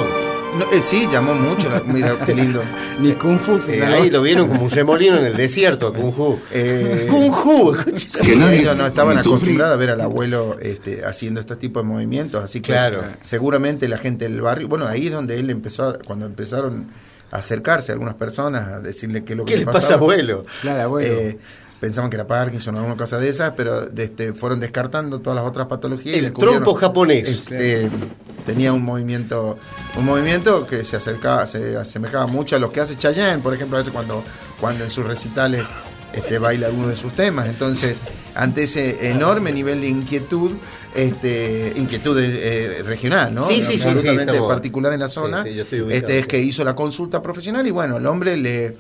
No, 0.59 0.65
eh, 0.73 0.81
sí, 0.81 1.09
llamó 1.11 1.35
mucho. 1.35 1.69
la- 1.71 1.81
mira, 1.81 2.17
qué 2.25 2.35
lindo. 2.35 2.63
Ni 3.01 3.13
Kung 3.15 3.39
Fu. 3.39 3.59
se 3.61 3.79
Eh, 3.79 3.85
ahí 3.85 4.11
lo 4.11 4.23
vieron 4.23 4.49
como 4.49 4.65
un 4.65 4.71
remolino 4.71 5.17
en 5.19 5.27
el 5.27 5.37
desierto, 5.37 5.93
Kung 5.93 6.13
Fu. 6.13 6.39
Eh, 6.53 7.07
Kung 7.11 7.33
Fu, 7.33 7.75
escucha. 7.79 8.25
Sí, 8.25 8.33
ellos 8.33 8.77
no 8.77 8.87
estaban 8.87 9.19
acostumbrados 9.19 9.75
a 9.75 9.77
ver 9.77 9.91
al 9.91 10.01
abuelo 10.01 10.57
este, 10.61 11.05
haciendo 11.05 11.41
estos 11.41 11.59
tipos 11.59 11.83
de 11.83 11.89
movimientos, 11.89 12.43
así 12.43 12.61
que 12.61 12.73
Claro. 12.73 13.03
seguramente 13.21 13.89
la 13.89 13.99
gente 13.99 14.27
del 14.29 14.41
barrio, 14.41 14.69
bueno, 14.69 14.87
ahí 14.87 15.07
es 15.07 15.13
donde 15.13 15.39
él 15.39 15.51
empezó, 15.51 15.89
a- 15.91 15.99
cuando 15.99 16.27
empezaron 16.27 16.87
a 17.31 17.39
acercarse 17.39 17.91
a 17.91 17.95
algunas 17.95 18.15
personas 18.15 18.69
a 18.69 18.81
decirle 18.81 19.25
qué 19.25 19.33
es 19.33 19.37
lo 19.37 19.45
que 19.45 19.55
¿Qué 19.55 19.59
le 19.61 19.67
pasa, 19.67 19.95
abuelo? 19.95 20.47
Claro, 20.63 20.83
abuelo. 20.85 21.39
Eh, 21.85 21.87
pensaban 21.87 22.11
que 22.11 22.17
era 22.17 22.27
Parkinson 22.27 22.75
o 22.75 22.79
alguna 22.79 22.97
cosa 22.97 23.19
de 23.19 23.29
esas, 23.29 23.53
pero 23.57 23.89
este, 23.95 24.33
fueron 24.33 24.59
descartando 24.61 25.21
todas 25.21 25.37
las 25.37 25.45
otras 25.47 25.67
patologías. 25.67 26.17
y 26.17 26.19
El 26.19 26.25
descubrieron- 26.33 26.63
trompo 26.63 26.75
japonés. 26.75 27.29
Este, 27.29 27.91
tenía 28.47 28.73
un 28.73 28.83
movimiento 28.83 29.59
un 29.97 30.05
movimiento 30.05 30.67
que 30.67 30.85
se 30.85 30.97
acercaba 30.97 31.47
se 31.47 31.77
asemejaba 31.77 32.27
mucho 32.27 32.57
a 32.57 32.59
los 32.59 32.71
que 32.73 32.81
hace 32.81 32.95
Chayanne 32.97 33.43
por 33.43 33.55
ejemplo 33.55 33.77
a 33.77 33.81
veces 33.81 33.93
cuando 33.93 34.23
cuando 34.61 34.85
en 34.85 34.91
sus 34.91 35.07
recitales 35.07 35.67
este 36.13 36.39
baila 36.39 36.67
alguno 36.67 36.89
de 36.89 36.97
sus 36.99 37.13
temas 37.15 37.49
entonces 37.49 38.01
ante 38.35 38.65
ese 38.65 39.09
enorme 39.11 39.51
nivel 39.51 39.81
de 39.81 39.89
inquietud 39.89 40.53
este 40.95 41.73
inquietud 41.77 42.19
eh, 42.21 42.83
regional 42.85 43.35
no 43.35 43.47
Sí, 43.47 43.63
sí, 43.63 43.79
sí, 43.79 43.89
absolutamente 43.89 44.25
sí, 44.25 44.37
estamos- 44.37 44.53
particular 44.53 44.93
en 44.93 45.01
la 45.01 45.09
zona 45.09 45.43
Sí, 45.43 45.51
sí, 45.55 45.81
ubicado, 45.81 45.91
este 45.91 46.17
es 46.19 46.23
sí. 46.23 46.29
que 46.29 46.39
hizo 46.41 46.65
la 46.65 46.75
consulta 46.75 47.23
profesional 47.23 47.67
y 47.67 47.71
bueno 47.71 47.97
el 47.97 48.05
hombre 48.07 48.37
le 48.37 48.77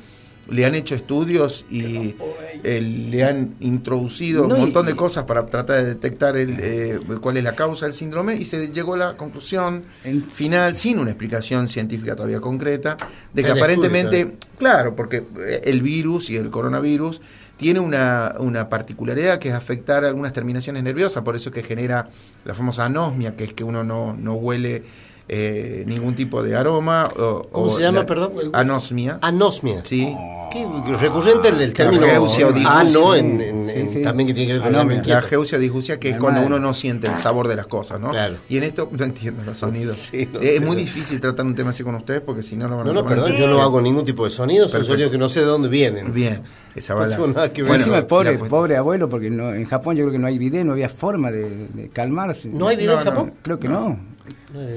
le 0.49 0.65
han 0.67 0.75
hecho 0.75 0.95
estudios 0.95 1.65
y 1.71 2.17
eh, 2.63 2.81
le 2.83 3.25
han 3.25 3.55
introducido 3.61 4.47
No, 4.47 4.55
un 4.55 4.61
y- 4.61 4.65
montón 4.65 4.87
de 4.87 4.95
cosas 4.95 5.25
para 5.25 5.47
tratar 5.47 5.77
de 5.83 5.85
detectar 5.87 6.37
el, 6.37 6.57
eh, 6.61 7.01
cuál 7.21 7.37
es 7.37 7.45
la 7.45 7.55
causa 7.55 7.87
del 7.87 7.93
síndrome 7.95 8.35
y 8.37 8.45
se 8.45 8.69
llegó 8.71 8.95
a 8.95 8.99
la 8.99 9.17
conclusión 9.17 9.85
En- 10.05 10.23
final, 10.23 10.75
sin 10.75 10.99
una 10.99 11.11
explicación 11.11 11.69
científica 11.69 12.15
todavía 12.15 12.41
concreta, 12.41 12.97
de 13.33 13.43
que 13.43 13.51
aparentemente, 13.51 14.21
estudio, 14.21 14.39
claro, 14.59 14.95
porque 14.95 15.25
eh, 15.47 15.63
el 15.65 15.83
virus 15.83 16.31
y 16.31 16.37
el 16.37 16.51
coronavirus 16.51 17.21
tiene 17.57 17.81
una, 17.81 18.35
una 18.41 18.69
particularidad 18.69 19.39
que 19.39 19.49
es 19.49 19.55
afectar 19.55 20.05
algunas 20.05 20.33
terminaciones 20.33 20.83
nerviosas, 20.83 21.23
por 21.23 21.37
eso 21.37 21.51
es 21.51 21.55
que 21.55 21.63
genera 21.63 22.09
la 22.45 22.53
famosa 22.53 22.85
anosmia, 22.87 23.37
que 23.37 23.45
es 23.45 23.53
que 23.53 23.63
uno 23.65 23.85
no, 23.85 24.13
no 24.15 24.35
huele 24.35 24.83
eh, 25.29 25.85
ningún 25.87 26.15
tipo 26.15 26.43
de 26.43 26.55
aroma. 26.57 27.05
o- 27.17 27.47
¿Cómo 27.51 27.67
o 27.67 27.71
se 27.71 27.83
llama, 27.83 28.01
la- 28.01 28.07
perdón? 28.07 28.33
Anosmia. 28.53 29.19
Anosmia. 29.23 29.81
Sí. 29.85 30.15
Qué 30.53 30.65
recurrente 31.01 31.49
el 31.49 31.59
del 31.59 31.71
La 31.71 31.75
término 31.75 32.07
geusia 32.07 32.47
o 32.47 32.53
ah, 32.67 32.85
no, 32.93 33.17
en, 33.17 33.41
en- 33.41 33.67
Sí, 33.69 33.73
en- 33.81 33.91
sí. 33.93 34.03
también 34.03 34.29
que 34.29 34.35
tiene 34.35 34.47
que 34.47 34.53
ver 34.53 34.63
con 34.63 34.73
el 34.73 34.81
Anomia. 34.81 35.03
La 35.05 35.21
geusia 35.23 35.59
disgusia, 35.59 35.99
que 35.99 36.11
es 36.11 36.17
cuando 36.17 36.43
uno 36.43 36.61
no 36.61 36.73
siente 36.75 37.09
el 37.09 37.17
sabor 37.17 37.49
de 37.49 37.57
las 37.57 37.67
cosas, 37.67 37.99
¿no? 37.99 38.11
Claro. 38.11 38.37
Y 38.49 38.59
en 38.59 38.63
esto 38.63 38.89
no 38.97 39.05
entiendo 39.05 39.43
los 39.45 39.57
sonidos. 39.59 39.97
Sí, 39.97 40.29
no 40.33 40.39
es 40.41 40.59
sé. 40.59 40.61
muy 40.61 40.77
difícil 40.77 41.19
tratar 41.21 41.45
un 41.45 41.57
tema 41.57 41.71
así 41.71 41.83
con 41.83 41.97
ustedes 41.97 42.21
porque 42.21 42.43
si 42.43 42.57
no 42.57 42.69
lo 42.69 42.77
van 42.77 42.87
a 42.87 42.93
No, 42.93 43.03
no, 43.03 43.05
perdón, 43.05 43.33
yo 43.35 43.49
no 43.49 43.61
hago 43.63 43.81
ningún 43.81 44.05
tipo 44.05 44.25
de 44.25 44.31
sonido, 44.31 44.69
son 44.69 44.85
sonidos 44.85 45.11
que 45.11 45.19
no 45.19 45.29
sé 45.29 45.41
de 45.41 45.47
dónde 45.47 45.69
vienen. 45.69 46.13
Bien, 46.13 46.43
esa 46.77 46.93
No 46.95 47.01
va 47.01 47.07
la- 47.09 47.17
tengo 47.17 47.27
nada 47.29 47.53
que 47.53 47.63
ver. 47.63 47.71
Bueno, 47.71 47.85
Encima 47.85 48.07
pobre, 48.07 48.39
pobre 48.39 48.77
abuelo, 48.77 49.09
porque 49.09 49.31
no, 49.31 49.53
en 49.53 49.65
Japón 49.65 49.97
yo 49.97 50.05
creo 50.05 50.13
que 50.13 50.19
no 50.21 50.29
hay 50.29 50.39
video, 50.39 50.65
no 50.65 50.73
había 50.73 50.89
forma 50.89 51.33
de, 51.33 51.67
de 51.75 51.89
calmarse. 51.89 52.49
¿No 52.49 52.69
hay 52.69 52.77
video 52.77 52.93
No, 52.95 52.99
en 53.01 53.05
no. 53.07 53.11
Japón? 53.11 53.33
Creo 53.43 53.59
que 53.59 53.67
no. 53.69 54.14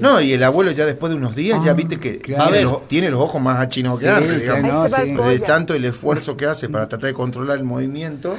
No, 0.01 0.19
y 0.21 0.33
el 0.33 0.43
abuelo 0.43 0.71
ya 0.71 0.85
después 0.85 1.09
de 1.11 1.17
unos 1.17 1.35
días 1.35 1.63
ya 1.63 1.71
Ah, 1.71 1.73
viste 1.73 1.99
que 1.99 2.17
claro. 2.19 2.45
tiene, 2.49 2.61
los, 2.63 2.87
tiene 2.87 3.09
los 3.11 3.19
ojos 3.21 3.41
más 3.41 3.59
achinados 3.59 3.99
que 3.99 4.05
Sí, 4.07 4.11
antes, 4.11 4.41
digamos. 4.41 4.91
no, 4.91 5.23
sí. 5.23 5.29
de 5.29 5.39
tanto 5.39 5.73
el 5.73 5.85
esfuerzo 5.85 6.35
que 6.35 6.45
hace 6.47 6.67
para 6.69 6.87
tratar 6.87 7.07
de 7.07 7.13
controlar 7.13 7.57
el 7.59 7.63
movimiento 7.63 8.37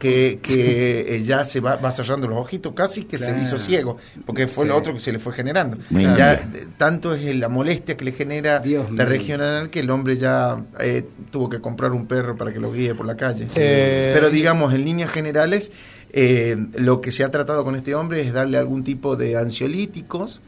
que, 0.00 0.40
que 0.42 1.22
ya 1.24 1.44
se 1.44 1.60
va, 1.60 1.76
va 1.76 1.90
cerrando 1.92 2.26
los 2.26 2.38
ojitos, 2.38 2.72
casi 2.74 3.04
que 3.04 3.18
se 3.18 3.26
Claro. 3.26 3.42
hizo 3.42 3.58
ciego, 3.58 3.96
porque 4.26 4.48
fue 4.48 4.64
lo 4.66 4.76
otro 4.76 4.92
que 4.94 4.98
se 4.98 5.12
le 5.12 5.18
fue 5.20 5.32
generando. 5.34 5.76
Ya 5.90 6.32
eh, 6.32 6.66
tanto 6.78 7.14
es 7.14 7.32
la 7.36 7.48
molestia 7.48 7.96
que 7.96 8.04
le 8.06 8.12
genera 8.12 8.60
Dios 8.60 8.86
la 8.86 9.04
mío. 9.04 9.04
regional 9.04 9.70
que 9.70 9.80
el 9.80 9.90
hombre 9.90 10.16
ya 10.16 10.64
eh, 10.80 11.04
tuvo 11.30 11.48
que 11.50 11.60
comprar 11.60 11.92
un 11.92 12.06
perro 12.06 12.36
para 12.36 12.52
que 12.52 12.58
lo 12.58 12.72
guíe 12.72 12.94
por 12.94 13.04
la 13.06 13.16
calle. 13.16 13.46
Eh, 13.54 14.10
Pero 14.14 14.30
digamos, 14.30 14.72
en 14.74 14.84
líneas 14.86 15.10
generales, 15.10 15.70
eh, 16.12 16.56
lo 16.78 17.00
que 17.02 17.12
se 17.12 17.22
ha 17.22 17.30
tratado 17.30 17.62
con 17.62 17.76
este 17.76 17.94
hombre 17.94 18.22
es 18.22 18.32
darle 18.32 18.56
algún 18.58 18.82
tipo 18.82 19.14
de 19.16 19.36
ansiolíticos 19.36 20.40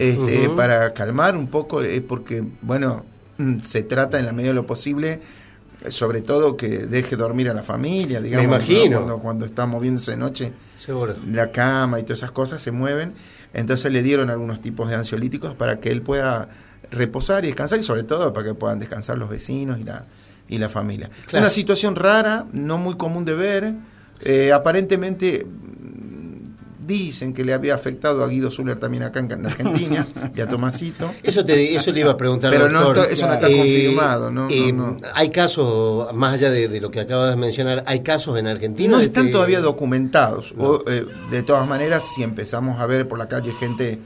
este, 0.00 0.48
para 0.50 0.92
calmar 0.94 1.36
un 1.36 1.46
poco, 1.46 1.82
eh, 1.82 2.00
porque, 2.00 2.44
bueno, 2.62 3.04
mm, 3.38 3.60
se 3.62 3.82
trata 3.82 4.18
en 4.18 4.26
la 4.26 4.32
medida 4.32 4.50
de 4.50 4.56
lo 4.56 4.66
posible, 4.66 5.20
sobre 5.88 6.22
todo 6.22 6.56
que 6.56 6.68
deje 6.68 7.16
dormir 7.16 7.48
a 7.48 7.54
la 7.54 7.62
familia, 7.62 8.20
digamos, 8.20 8.48
¿no? 8.48 8.56
imagino. 8.56 8.98
Cuando, 8.98 9.18
cuando 9.20 9.44
está 9.44 9.66
moviéndose 9.66 10.12
de 10.12 10.16
noche 10.16 10.52
Seguro. 10.78 11.16
la 11.30 11.52
cama 11.52 12.00
y 12.00 12.02
todas 12.02 12.18
esas 12.18 12.32
cosas 12.32 12.62
se 12.62 12.72
mueven. 12.72 13.14
Entonces 13.54 13.90
le 13.90 14.02
dieron 14.02 14.30
algunos 14.30 14.60
tipos 14.60 14.88
de 14.88 14.96
ansiolíticos 14.96 15.54
para 15.54 15.80
que 15.80 15.90
él 15.90 16.02
pueda 16.02 16.48
reposar 16.90 17.44
y 17.44 17.48
descansar 17.48 17.78
y 17.78 17.82
sobre 17.82 18.02
todo 18.04 18.32
para 18.32 18.46
que 18.46 18.54
puedan 18.54 18.78
descansar 18.78 19.18
los 19.18 19.28
vecinos 19.28 19.78
y 19.78 19.84
la, 19.84 20.04
y 20.48 20.58
la 20.58 20.68
familia. 20.68 21.10
Claro. 21.26 21.44
Una 21.44 21.50
situación 21.50 21.96
rara, 21.96 22.46
no 22.52 22.78
muy 22.78 22.96
común 22.96 23.24
de 23.24 23.34
ver. 23.34 23.74
Eh, 24.20 24.52
aparentemente 24.52 25.46
dicen 26.86 27.32
que 27.34 27.44
le 27.44 27.52
había 27.52 27.74
afectado 27.74 28.22
a 28.24 28.28
Guido 28.28 28.50
Zuller 28.50 28.78
también 28.78 29.02
acá 29.02 29.20
en, 29.20 29.30
en 29.30 29.46
Argentina 29.46 30.06
y 30.34 30.40
a 30.40 30.48
Tomasito. 30.48 31.10
Eso, 31.22 31.44
te, 31.44 31.74
eso 31.74 31.90
le 31.92 32.00
iba 32.00 32.12
a 32.12 32.16
preguntar. 32.16 32.50
Pero 32.52 32.68
no 32.68 32.80
doctor. 32.80 33.02
está- 33.04 33.12
eso 33.14 33.26
no 33.26 33.32
está 33.34 33.48
confirmado, 33.48 34.30
no, 34.30 34.48
eh, 34.50 34.72
no, 34.72 34.92
no. 34.92 34.96
Hay 35.14 35.30
casos, 35.30 36.12
más 36.14 36.34
allá 36.34 36.50
de, 36.50 36.68
de 36.68 36.80
lo 36.80 36.90
que 36.90 37.00
acabas 37.00 37.30
de 37.30 37.36
mencionar, 37.36 37.82
hay 37.86 38.00
casos 38.00 38.38
en 38.38 38.46
Argentina. 38.46 38.96
No 38.96 39.00
están 39.02 39.26
que- 39.26 39.32
todavía 39.32 39.60
documentados. 39.60 40.54
O, 40.58 40.82
eh, 40.86 41.04
de 41.30 41.42
todas 41.42 41.66
maneras, 41.68 42.04
si 42.14 42.22
empezamos 42.22 42.80
a 42.80 42.86
ver 42.86 43.08
por 43.08 43.18
la 43.18 43.28
calle 43.28 43.52
gente 43.58 43.98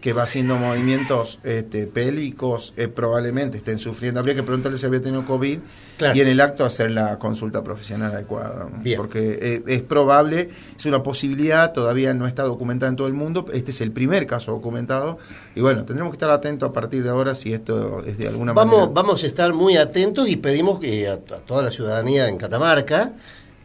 que 0.00 0.12
va 0.14 0.22
haciendo 0.22 0.56
movimientos 0.56 1.38
este, 1.44 1.86
pélicos, 1.86 2.72
eh, 2.76 2.88
probablemente 2.88 3.58
estén 3.58 3.78
sufriendo. 3.78 4.18
Habría 4.20 4.34
que 4.34 4.42
preguntarle 4.42 4.78
si 4.78 4.86
había 4.86 5.00
tenido 5.02 5.24
COVID 5.26 5.58
Claro. 5.98 6.16
y 6.16 6.20
en 6.22 6.28
el 6.28 6.40
acto 6.40 6.64
hacer 6.64 6.90
la 6.90 7.18
consulta 7.18 7.62
profesional 7.62 8.12
adecuada. 8.12 8.68
Porque 8.96 9.38
eh, 9.42 9.62
es 9.66 9.82
probable, 9.82 10.48
es 10.78 10.86
una 10.86 11.02
posibilidad, 11.02 11.72
todavía 11.74 12.14
no 12.14 12.26
está 12.26 12.44
documentada 12.44 12.88
en 12.88 12.96
todo 12.96 13.06
el 13.06 13.12
mundo. 13.12 13.44
Este 13.52 13.70
es 13.72 13.82
el 13.82 13.92
primer 13.92 14.26
caso 14.26 14.52
documentado. 14.52 15.18
Y 15.54 15.60
bueno, 15.60 15.84
tendremos 15.84 16.12
que 16.12 16.16
estar 16.16 16.30
atentos 16.30 16.70
a 16.70 16.72
partir 16.72 17.02
de 17.02 17.10
ahora 17.10 17.34
si 17.34 17.52
esto 17.52 18.02
es 18.06 18.16
de 18.16 18.28
alguna 18.28 18.54
Vamos, 18.54 18.74
manera. 18.76 18.92
vamos 18.94 19.22
a 19.22 19.26
estar 19.26 19.52
muy 19.52 19.76
atentos 19.76 20.26
y 20.28 20.36
pedimos 20.36 20.80
que 20.80 21.06
a, 21.08 21.12
a 21.14 21.16
toda 21.18 21.62
la 21.62 21.70
ciudadanía 21.70 22.28
en 22.28 22.38
Catamarca 22.38 23.12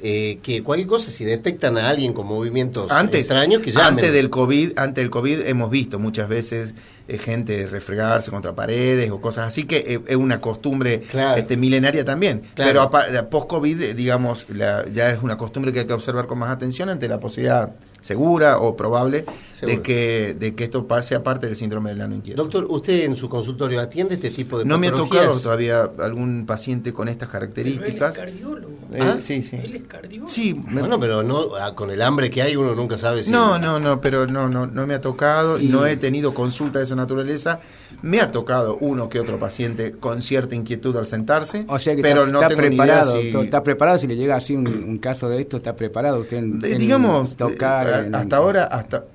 eh, 0.07 0.37
que 0.43 0.61
cualquier 0.61 0.87
cosa, 0.87 1.09
si 1.09 1.25
detectan 1.25 1.79
a 1.79 1.89
alguien 1.89 2.13
con 2.13 2.27
movimientos 2.27 2.91
antes, 2.91 3.21
extraños, 3.21 3.59
que 3.63 3.71
llamen. 3.71 3.89
antes 3.99 4.13
del 4.13 4.29
COVID, 4.29 4.73
antes 4.77 5.03
del 5.03 5.09
COVID 5.09 5.47
hemos 5.47 5.71
visto 5.71 5.97
muchas 5.97 6.27
veces 6.29 6.75
eh, 7.07 7.17
gente 7.17 7.65
refregarse 7.65 8.29
contra 8.29 8.53
paredes 8.53 9.09
o 9.09 9.19
cosas 9.19 9.47
así 9.47 9.63
que 9.63 9.77
eh, 9.77 9.99
es 10.07 10.15
una 10.15 10.39
costumbre 10.39 11.01
Claro. 11.09 11.39
este, 11.39 11.57
milenaria 11.57 12.05
también. 12.05 12.41
Claro. 12.53 12.69
Pero 12.69 12.81
apa- 12.83 13.29
post 13.31 13.47
COVID, 13.47 13.81
eh, 13.81 13.93
digamos, 13.95 14.45
la- 14.51 14.85
ya 14.91 15.09
es 15.09 15.23
una 15.23 15.37
costumbre 15.37 15.73
que 15.73 15.79
hay 15.79 15.87
que 15.87 15.93
observar 15.93 16.27
con 16.27 16.37
más 16.37 16.51
atención 16.51 16.89
ante 16.89 17.07
la 17.07 17.19
posibilidad 17.19 17.71
segura 18.01 18.59
o 18.59 18.75
probable 18.77 19.25
Seguro. 19.55 19.77
de 19.77 19.81
que 19.83 20.35
de 20.37 20.53
que 20.53 20.65
esto 20.65 20.85
pa- 20.85 21.01
sea 21.01 21.23
parte 21.23 21.47
del 21.47 21.55
síndrome 21.55 21.91
del 21.91 22.01
ano 22.01 22.15
inquieto. 22.15 22.41
Doctor, 22.43 22.65
¿usted 22.69 23.05
en 23.05 23.15
su 23.15 23.29
consultorio 23.29 23.79
atiende 23.79 24.15
este 24.15 24.29
tipo 24.31 24.59
de 24.59 24.65
no 24.65 24.77
me 24.77 24.87
ha 24.87 24.91
tocado 24.91 25.39
todavía 25.39 25.89
algún 25.99 26.45
paciente 26.45 26.91
con 26.93 27.07
estas 27.07 27.29
Pero 27.29 27.45
él 27.45 27.49
es 27.49 27.53
características. 27.55 28.17
cardiólogo. 28.17 28.75
Eh, 28.93 28.99
¿Ah? 29.01 29.17
sí, 29.19 29.41
sí. 29.41 29.55
Él 29.63 29.75
es 29.75 29.85
cardiólogo. 29.85 30.29
Sí, 30.29 30.53
me- 30.53 30.81
Bueno, 30.81 30.99
pero 30.99 31.23
no, 31.23 31.55
ah, 31.59 31.73
con 31.73 31.89
el 31.89 32.01
hambre 32.01 32.29
que 32.29 32.41
hay 32.41 32.55
uno 32.57 32.75
nunca 32.75 32.97
sabe 32.97 33.23
si... 33.23 33.31
No, 33.31 33.57
no, 33.57 33.79
no, 33.79 34.01
pero 34.01 34.27
no, 34.27 34.49
no, 34.49 34.67
no 34.67 34.85
me 34.85 34.93
ha 34.93 35.01
tocado, 35.01 35.57
Y- 35.59 35.67
no 35.69 35.85
he 35.85 35.95
tenido 35.95 36.33
consulta 36.33 36.79
de 36.79 36.85
esa 36.85 36.95
naturaleza. 36.95 37.59
Me 38.01 38.19
ha 38.19 38.31
tocado 38.31 38.77
uno 38.81 39.07
que 39.09 39.19
otro 39.21 39.39
paciente 39.39 39.93
con 39.93 40.21
cierta 40.21 40.53
inquietud 40.53 40.95
al 40.97 41.07
sentarse, 41.07 41.65
O 41.69 41.79
sea 41.79 41.95
que 41.95 42.01
pero 42.01 42.21
está, 42.21 42.31
no 42.31 42.37
está 42.41 42.47
tengo 42.49 42.61
preparado, 42.61 43.13
ni 43.13 43.19
idea 43.19 43.27
si... 43.27 43.31
to- 43.31 43.41
está 43.43 43.63
preparado 43.63 43.97
si 43.99 44.07
le 44.07 44.15
llega 44.17 44.35
así 44.35 44.53
un, 44.55 44.67
un 44.67 44.97
caso 44.97 45.29
de 45.29 45.39
esto, 45.39 45.55
está 45.57 45.75
preparado 45.75 46.19
usted 46.19 46.37
en, 46.37 46.59
de- 46.59 46.73
en 46.73 46.77
digamos, 46.77 47.35
tocar, 47.37 48.05
en- 48.07 48.15
hasta 48.15 48.35
ahora, 48.37 48.65
hasta... 48.65 49.05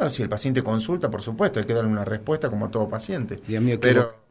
no, 0.00 0.10
si 0.10 0.22
el 0.22 0.28
paciente 0.28 0.62
consulta, 0.62 1.10
por 1.10 1.22
supuesto, 1.22 1.60
hay 1.60 1.66
que 1.66 1.74
darle 1.74 1.90
una 1.90 2.04
respuesta 2.04 2.48
como 2.48 2.66
a 2.66 2.70
todo 2.70 2.88
paciente. 2.88 3.40
Dios 3.46 3.62
mío, 3.62 3.78
qué 3.80 3.88
pero 3.88 4.28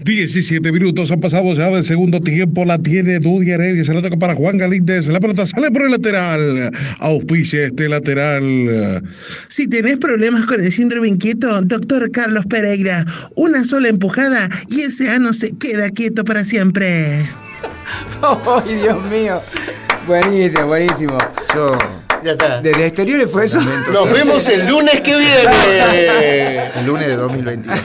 17 0.00 0.70
minutos 0.70 1.10
han 1.10 1.20
pasado 1.20 1.52
ya 1.54 1.68
del 1.70 1.82
segundo 1.82 2.20
tiempo. 2.20 2.64
La 2.64 2.78
tiene 2.78 3.18
Dudy 3.18 3.50
Heredia. 3.50 3.84
Se 3.84 3.92
la 3.92 4.00
toca 4.00 4.16
para 4.16 4.34
Juan 4.34 4.56
Galíndez. 4.56 5.08
La 5.08 5.18
pelota 5.18 5.44
sale 5.44 5.70
por 5.72 5.82
el 5.82 5.90
lateral. 5.90 6.70
Auspicia 7.00 7.66
este 7.66 7.88
lateral. 7.88 9.02
Si 9.48 9.66
tenés 9.66 9.96
problemas 9.96 10.46
con 10.46 10.60
el 10.60 10.70
síndrome 10.70 11.08
inquieto, 11.08 11.62
doctor 11.62 12.10
Carlos 12.12 12.46
Pereira, 12.46 13.04
una 13.34 13.64
sola 13.64 13.88
empujada 13.88 14.48
y 14.68 14.82
ese 14.82 15.10
ano 15.10 15.32
se 15.32 15.56
queda 15.56 15.90
quieto 15.90 16.24
para 16.24 16.44
siempre. 16.44 17.28
¡Ay, 18.22 18.74
Dios 18.76 19.04
mío! 19.10 19.42
Buenísimo, 20.06 20.66
buenísimo. 20.66 21.18
yo... 21.54 22.07
Ya 22.24 22.32
está. 22.32 22.60
¿Desde 22.60 22.86
exteriores 22.86 23.30
fue 23.30 23.46
eso? 23.46 23.60
Nos 23.60 24.10
vemos 24.12 24.48
el 24.48 24.66
lunes 24.66 25.00
que 25.00 25.16
viene. 25.16 26.70
El 26.78 26.86
lunes 26.86 27.06
de 27.08 27.16
2022. 27.16 27.78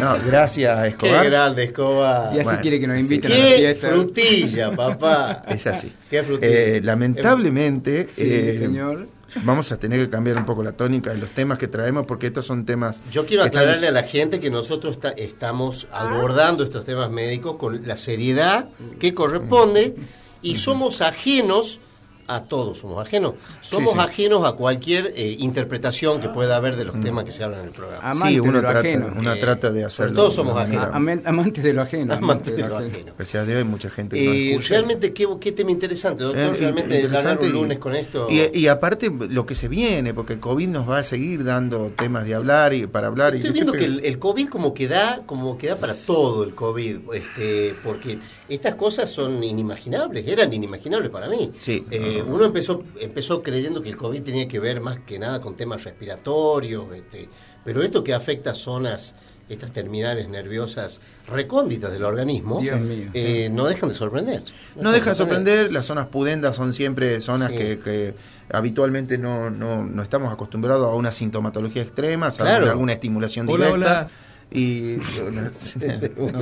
No, 0.00 0.16
gracias, 0.26 0.82
Qué 0.82 0.88
Escobar. 0.88 1.24
grande, 1.24 1.64
Escobar. 1.64 2.30
Y 2.34 2.36
así 2.36 2.44
Bueno, 2.44 2.60
quiere 2.62 2.80
que 2.80 2.86
nos 2.86 2.96
sí. 2.96 3.00
inviten 3.02 3.32
a 3.32 3.34
la 3.34 3.40
Qué 3.40 3.56
fiesta. 3.56 3.88
frutilla, 3.88 4.70
papá. 4.72 5.42
Es 5.48 5.66
así. 5.66 5.92
Qué 6.10 6.22
frutilla. 6.22 6.52
Eh, 6.52 6.80
lamentablemente, 6.82 8.04
Sí, 8.14 8.22
eh, 8.22 8.56
señor. 8.58 9.08
vamos 9.44 9.70
a 9.72 9.76
tener 9.78 9.98
que 10.00 10.08
cambiar 10.10 10.36
un 10.38 10.44
poco 10.44 10.62
la 10.62 10.72
tónica 10.72 11.10
de 11.10 11.18
los 11.18 11.30
temas 11.30 11.58
que 11.58 11.68
traemos 11.68 12.06
porque 12.06 12.26
estos 12.26 12.46
son 12.46 12.64
temas. 12.64 13.02
Yo 13.12 13.26
quiero 13.26 13.44
aclararle 13.44 13.88
a 13.88 13.92
la 13.92 14.02
gente 14.02 14.40
que 14.40 14.50
nosotros 14.50 14.98
ta- 15.00 15.10
estamos 15.10 15.86
abordando 15.92 16.64
estos 16.64 16.84
temas 16.84 17.10
médicos 17.10 17.56
con 17.56 17.86
la 17.86 17.96
seriedad 17.96 18.68
que 18.98 19.14
corresponde 19.14 19.94
y 20.42 20.56
somos 20.56 21.00
ajenos 21.02 21.80
a 22.28 22.42
todos, 22.42 22.78
somos 22.78 23.04
ajenos. 23.06 23.34
Somos 23.60 23.92
sí. 23.94 23.98
ajenos 24.00 24.44
a 24.46 24.52
cualquier 24.52 25.12
eh, 25.16 25.36
interpretación 25.38 26.20
que 26.20 26.28
pueda 26.28 26.56
haber 26.56 26.76
de 26.76 26.84
los 26.84 26.98
temas 27.00 27.24
que 27.24 27.30
se 27.30 27.44
hablan 27.44 27.60
en 27.60 27.66
el 27.66 27.72
programa. 27.72 28.02
Amante 28.10 28.28
Sí, 28.34 28.40
uno 28.40 28.52
de 28.52 28.62
lo 28.62 28.68
trata, 28.68 28.80
ajeno. 28.80 29.14
uno 29.16 29.32
Eh, 29.32 29.40
trata 29.40 29.68
de 29.70 29.74
pero 29.74 29.86
hacerlo. 29.86 30.14
todos 30.16 30.32
de 30.32 30.36
somos 30.36 30.56
ajenos. 30.58 30.88
Amantes 31.24 31.62
de 31.62 31.72
lo 31.72 31.82
ajeno. 31.82 32.14
Amante 32.14 32.24
amantes 32.24 32.56
de 32.56 32.68
lo 32.68 32.78
ajeno. 32.78 33.12
A 33.18 33.44
Dios 33.44 33.58
hay 33.58 33.64
mucha 33.64 33.90
gente 33.90 34.16
que 34.16 34.24
Eh, 34.24 34.50
escucha. 34.52 34.68
realmente, 34.70 35.12
¿qué, 35.12 35.26
qué 35.40 35.52
tema 35.52 35.70
interesante, 35.70 36.24
doctor. 36.24 36.42
Eh, 36.42 36.56
realmente, 36.58 36.96
interesante 36.96 37.44
un 37.44 37.50
y- 37.50 37.52
lunes 37.52 37.78
con 37.78 37.94
esto. 37.94 38.26
Y, 38.30 38.58
y 38.58 38.68
aparte 38.68 39.10
lo 39.30 39.46
que 39.46 39.54
se 39.54 39.68
viene, 39.68 40.14
porque 40.14 40.34
el 40.34 40.40
COVID 40.40 40.68
nos 40.68 40.88
va 40.88 40.98
a 40.98 41.02
seguir 41.02 41.44
dando 41.44 41.90
temas 41.90 42.26
de 42.26 42.34
hablar 42.34 42.72
y 42.74 42.86
para 42.86 43.06
hablar. 43.08 43.34
y 43.34 43.38
Estoy 43.38 43.52
viendo 43.52 43.72
que 43.72 43.84
el, 43.84 44.04
el 44.04 44.18
COVID 44.18 44.48
como 44.48 44.72
que 44.74 44.88
da, 44.88 45.22
como 45.26 45.56
que 45.58 45.68
da 45.68 45.76
para 45.76 45.94
todo 45.94 46.44
el 46.44 46.54
COVID, 46.54 46.98
este, 47.14 47.74
porque 47.84 48.18
estas 48.48 48.74
cosas 48.74 49.10
son 49.10 49.42
inimaginables, 49.44 50.26
eran 50.26 50.52
inimaginables 50.52 51.10
para 51.10 51.28
mí. 51.28 51.52
Sí. 51.60 51.84
Eh, 52.18 52.24
uno 52.26 52.44
empezó, 52.44 52.82
empezó 53.00 53.42
creyendo 53.42 53.82
que 53.82 53.88
el 53.90 53.96
COVID 53.96 54.22
tenía 54.22 54.48
que 54.48 54.58
ver 54.60 54.80
más 54.80 54.98
que 55.06 55.18
nada 55.18 55.40
con 55.40 55.54
temas 55.56 55.84
respiratorios, 55.84 56.92
este, 56.94 57.28
pero 57.64 57.82
esto 57.82 58.02
que 58.04 58.14
afecta 58.14 58.54
zonas, 58.54 59.14
estas 59.48 59.72
terminales 59.72 60.28
nerviosas 60.28 61.00
recónditas 61.28 61.92
del 61.92 62.02
organismo, 62.04 62.60
Dios 62.60 62.80
mío, 62.80 63.10
eh, 63.14 63.48
no 63.52 63.66
dejan 63.66 63.90
de 63.90 63.94
sorprender. 63.94 64.42
No 64.74 64.90
deja 64.90 65.10
de 65.10 65.16
sorprender, 65.16 65.72
las 65.72 65.86
zonas 65.86 66.08
pudendas 66.08 66.56
son 66.56 66.72
siempre 66.72 67.20
zonas 67.20 67.50
Sí. 67.50 67.56
que, 67.56 67.78
que 67.78 68.14
habitualmente 68.50 69.18
no, 69.18 69.50
no, 69.50 69.84
no 69.84 70.02
estamos 70.02 70.32
acostumbrados 70.32 70.88
a 70.88 70.94
una 70.94 71.12
sintomatología 71.12 71.82
extrema, 71.82 72.30
Claro. 72.30 72.64
en 72.64 72.70
alguna 72.72 72.92
estimulación 72.94 73.48
Hola, 73.48 73.66
directa. 73.66 73.74
hola. 74.00 74.08
Y 74.50 74.96
no 75.32 75.52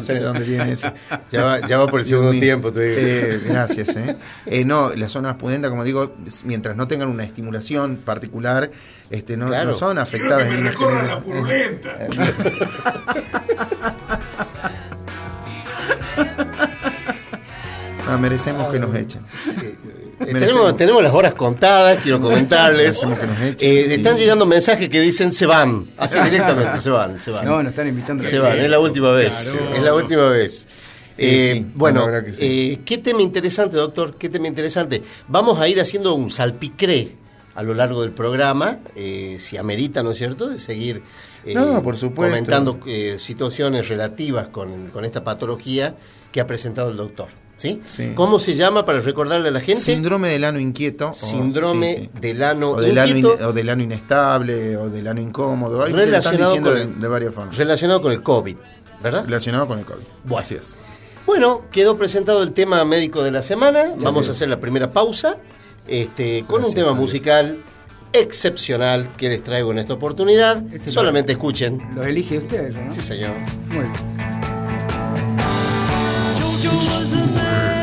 sé 0.00 0.14
de 0.14 0.20
dónde 0.20 0.44
viene 0.44 0.72
eso. 0.72 0.92
Ya 1.32 1.44
va, 1.44 1.66
ya 1.66 1.78
va 1.78 1.86
por 1.86 2.00
el 2.00 2.06
segundo 2.06 2.32
tiempo, 2.32 2.70
te 2.70 2.82
digo. 2.82 3.00
Eh, 3.00 3.40
gracias. 3.48 3.96
¿eh? 3.96 4.16
Eh, 4.46 4.64
no, 4.64 4.90
las 4.94 5.12
zonas 5.12 5.36
pudendas, 5.36 5.70
como 5.70 5.84
digo, 5.84 6.14
mientras 6.44 6.76
no 6.76 6.86
tengan 6.86 7.08
una 7.08 7.24
estimulación 7.24 7.96
particular, 7.96 8.70
este, 9.10 9.36
no, 9.36 9.46
Claro. 9.46 9.70
no 9.70 9.72
son 9.76 9.98
afectadas 9.98 10.46
en 10.48 10.56
líneas 10.56 10.76
generales. 10.76 11.24
Ah, 18.06 18.18
merecemos 18.18 18.70
que 18.72 18.78
nos 18.78 18.94
echen. 18.94 19.22
Eh, 19.22 19.74
Merecemos. 19.82 19.83
Tenemos, 20.18 20.76
tenemos 20.76 21.02
las 21.02 21.12
horas 21.12 21.34
contadas, 21.34 21.98
quiero 22.02 22.20
comentarles. 22.22 23.02
Eh, 23.60 23.94
están 23.94 24.16
llegando 24.16 24.46
mensajes 24.46 24.88
que 24.88 25.00
dicen 25.00 25.32
se 25.32 25.46
van. 25.46 25.90
Así 25.96 26.18
directamente, 26.24 26.78
se 26.80 26.90
van, 26.90 27.20
se 27.20 27.30
van. 27.30 27.44
No, 27.44 27.62
nos 27.62 27.70
están 27.72 27.88
invitando. 27.88 28.24
a 28.24 28.26
se 28.26 28.38
van, 28.38 28.58
es 28.58 28.70
la 28.70 28.78
última 28.80 29.10
vez. 29.12 29.50
Claro. 29.52 29.74
Es 29.74 29.82
la 29.82 29.94
última 29.94 30.28
vez. 30.28 30.66
Eh, 31.16 31.52
sí, 31.54 31.66
bueno, 31.74 32.06
sí. 32.32 32.72
eh, 32.72 32.80
qué 32.84 32.98
tema 32.98 33.22
interesante, 33.22 33.76
doctor, 33.76 34.16
qué 34.16 34.28
tema 34.28 34.48
interesante. 34.48 35.02
Vamos 35.28 35.60
a 35.60 35.68
ir 35.68 35.80
haciendo 35.80 36.14
un 36.14 36.28
salpicré 36.28 37.16
a 37.54 37.62
lo 37.62 37.74
largo 37.74 38.02
del 38.02 38.10
programa, 38.12 38.78
eh, 38.96 39.36
si 39.38 39.56
amerita, 39.56 40.02
¿no 40.02 40.10
es 40.10 40.18
cierto?, 40.18 40.48
de 40.48 40.58
seguir 40.58 41.02
eh, 41.44 41.54
No, 41.54 41.82
por 41.82 41.96
supuesto. 41.96 42.32
comentando 42.32 42.80
eh, 42.86 43.16
situaciones 43.18 43.88
relativas 43.88 44.48
con, 44.48 44.88
con 44.88 45.04
esta 45.04 45.22
patología 45.22 45.94
que 46.32 46.40
ha 46.40 46.46
presentado 46.46 46.90
el 46.90 46.96
doctor. 46.96 47.28
¿Sí? 47.56 47.80
Sí. 47.84 48.12
¿Cómo 48.14 48.38
se 48.38 48.54
llama 48.54 48.84
para 48.84 49.00
recordarle 49.00 49.48
a 49.48 49.50
la 49.50 49.60
gente? 49.60 49.80
Síndrome 49.80 50.28
del 50.28 50.44
ano 50.44 50.58
inquieto. 50.58 51.10
o- 51.10 51.14
Síndrome 51.14 51.94
sí, 51.94 52.00
sí. 52.14 52.20
del 52.20 52.42
ano 52.42 52.70
o 52.70 52.80
del, 52.80 52.98
ano 52.98 53.10
in- 53.10 53.16
inquieto 53.18 53.48
o 53.48 53.52
del 53.52 53.68
ano 53.68 53.82
inestable, 53.82 54.76
o 54.76 54.88
del 54.90 55.06
ano 55.06 55.20
incómodo. 55.20 55.84
Relacionado 55.86 56.44
diciendo 56.52 56.70
con, 56.70 56.78
de, 56.78 56.84
el, 56.84 57.00
de 57.00 57.08
varias 57.08 57.34
formas. 57.34 57.56
relacionado 57.56 58.00
con 58.02 58.12
el 58.12 58.22
COVID, 58.22 58.56
¿verdad? 59.02 59.24
Relacionado 59.24 59.66
con 59.66 59.78
el 59.78 59.84
COVID. 59.84 60.04
Bueno. 60.24 60.38
Así 60.40 60.54
es. 60.54 60.76
Bueno, 61.26 61.62
quedó 61.70 61.96
presentado 61.96 62.42
el 62.42 62.52
tema 62.52 62.84
médico 62.84 63.22
de 63.22 63.30
la 63.30 63.42
semana. 63.42 63.94
Vamos 64.00 64.28
a 64.28 64.32
hacer 64.32 64.48
la 64.50 64.60
primera 64.60 64.92
pausa 64.92 65.38
este, 65.86 66.44
con 66.46 66.62
un 66.64 66.74
tema 66.74 66.92
musical 66.92 67.58
excepcional 68.12 69.10
que 69.16 69.28
les 69.30 69.42
traigo 69.42 69.72
en 69.72 69.78
esta 69.78 69.94
oportunidad. 69.94 70.62
Solamente 70.86 71.32
escuchen. 71.32 71.80
Los 71.96 72.06
elige 72.06 72.38
usted, 72.38 72.66
eso, 72.66 72.78
¿no? 72.80 72.94
Sí, 72.94 73.00
señor. 73.00 73.32
Muy 73.68 73.80
bien. 73.84 74.53
Lost 76.74 77.14
man. 77.34 77.73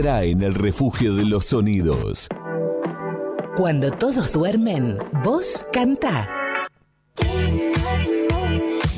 En 0.00 0.42
el 0.42 0.54
refugio 0.54 1.14
de 1.14 1.26
los 1.26 1.44
sonidos. 1.46 2.26
Cuando 3.54 3.90
todos 3.90 4.32
duermen, 4.32 4.96
vos 5.22 5.66
canta. 5.74 6.26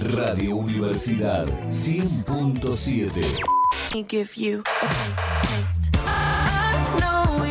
Radio 0.00 0.56
Universidad 0.56 1.46
100.7. 1.70 3.24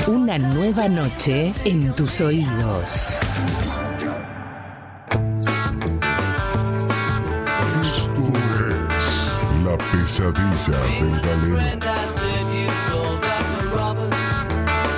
Una 0.07 0.37
nueva 0.37 0.87
noche 0.87 1.53
en 1.65 1.93
tus 1.93 2.21
oídos. 2.21 3.19
Esto 7.83 8.31
es 8.69 9.35
La 9.65 9.75
pesadilla 9.91 10.79
del 11.01 11.19
galeno. 11.19 12.40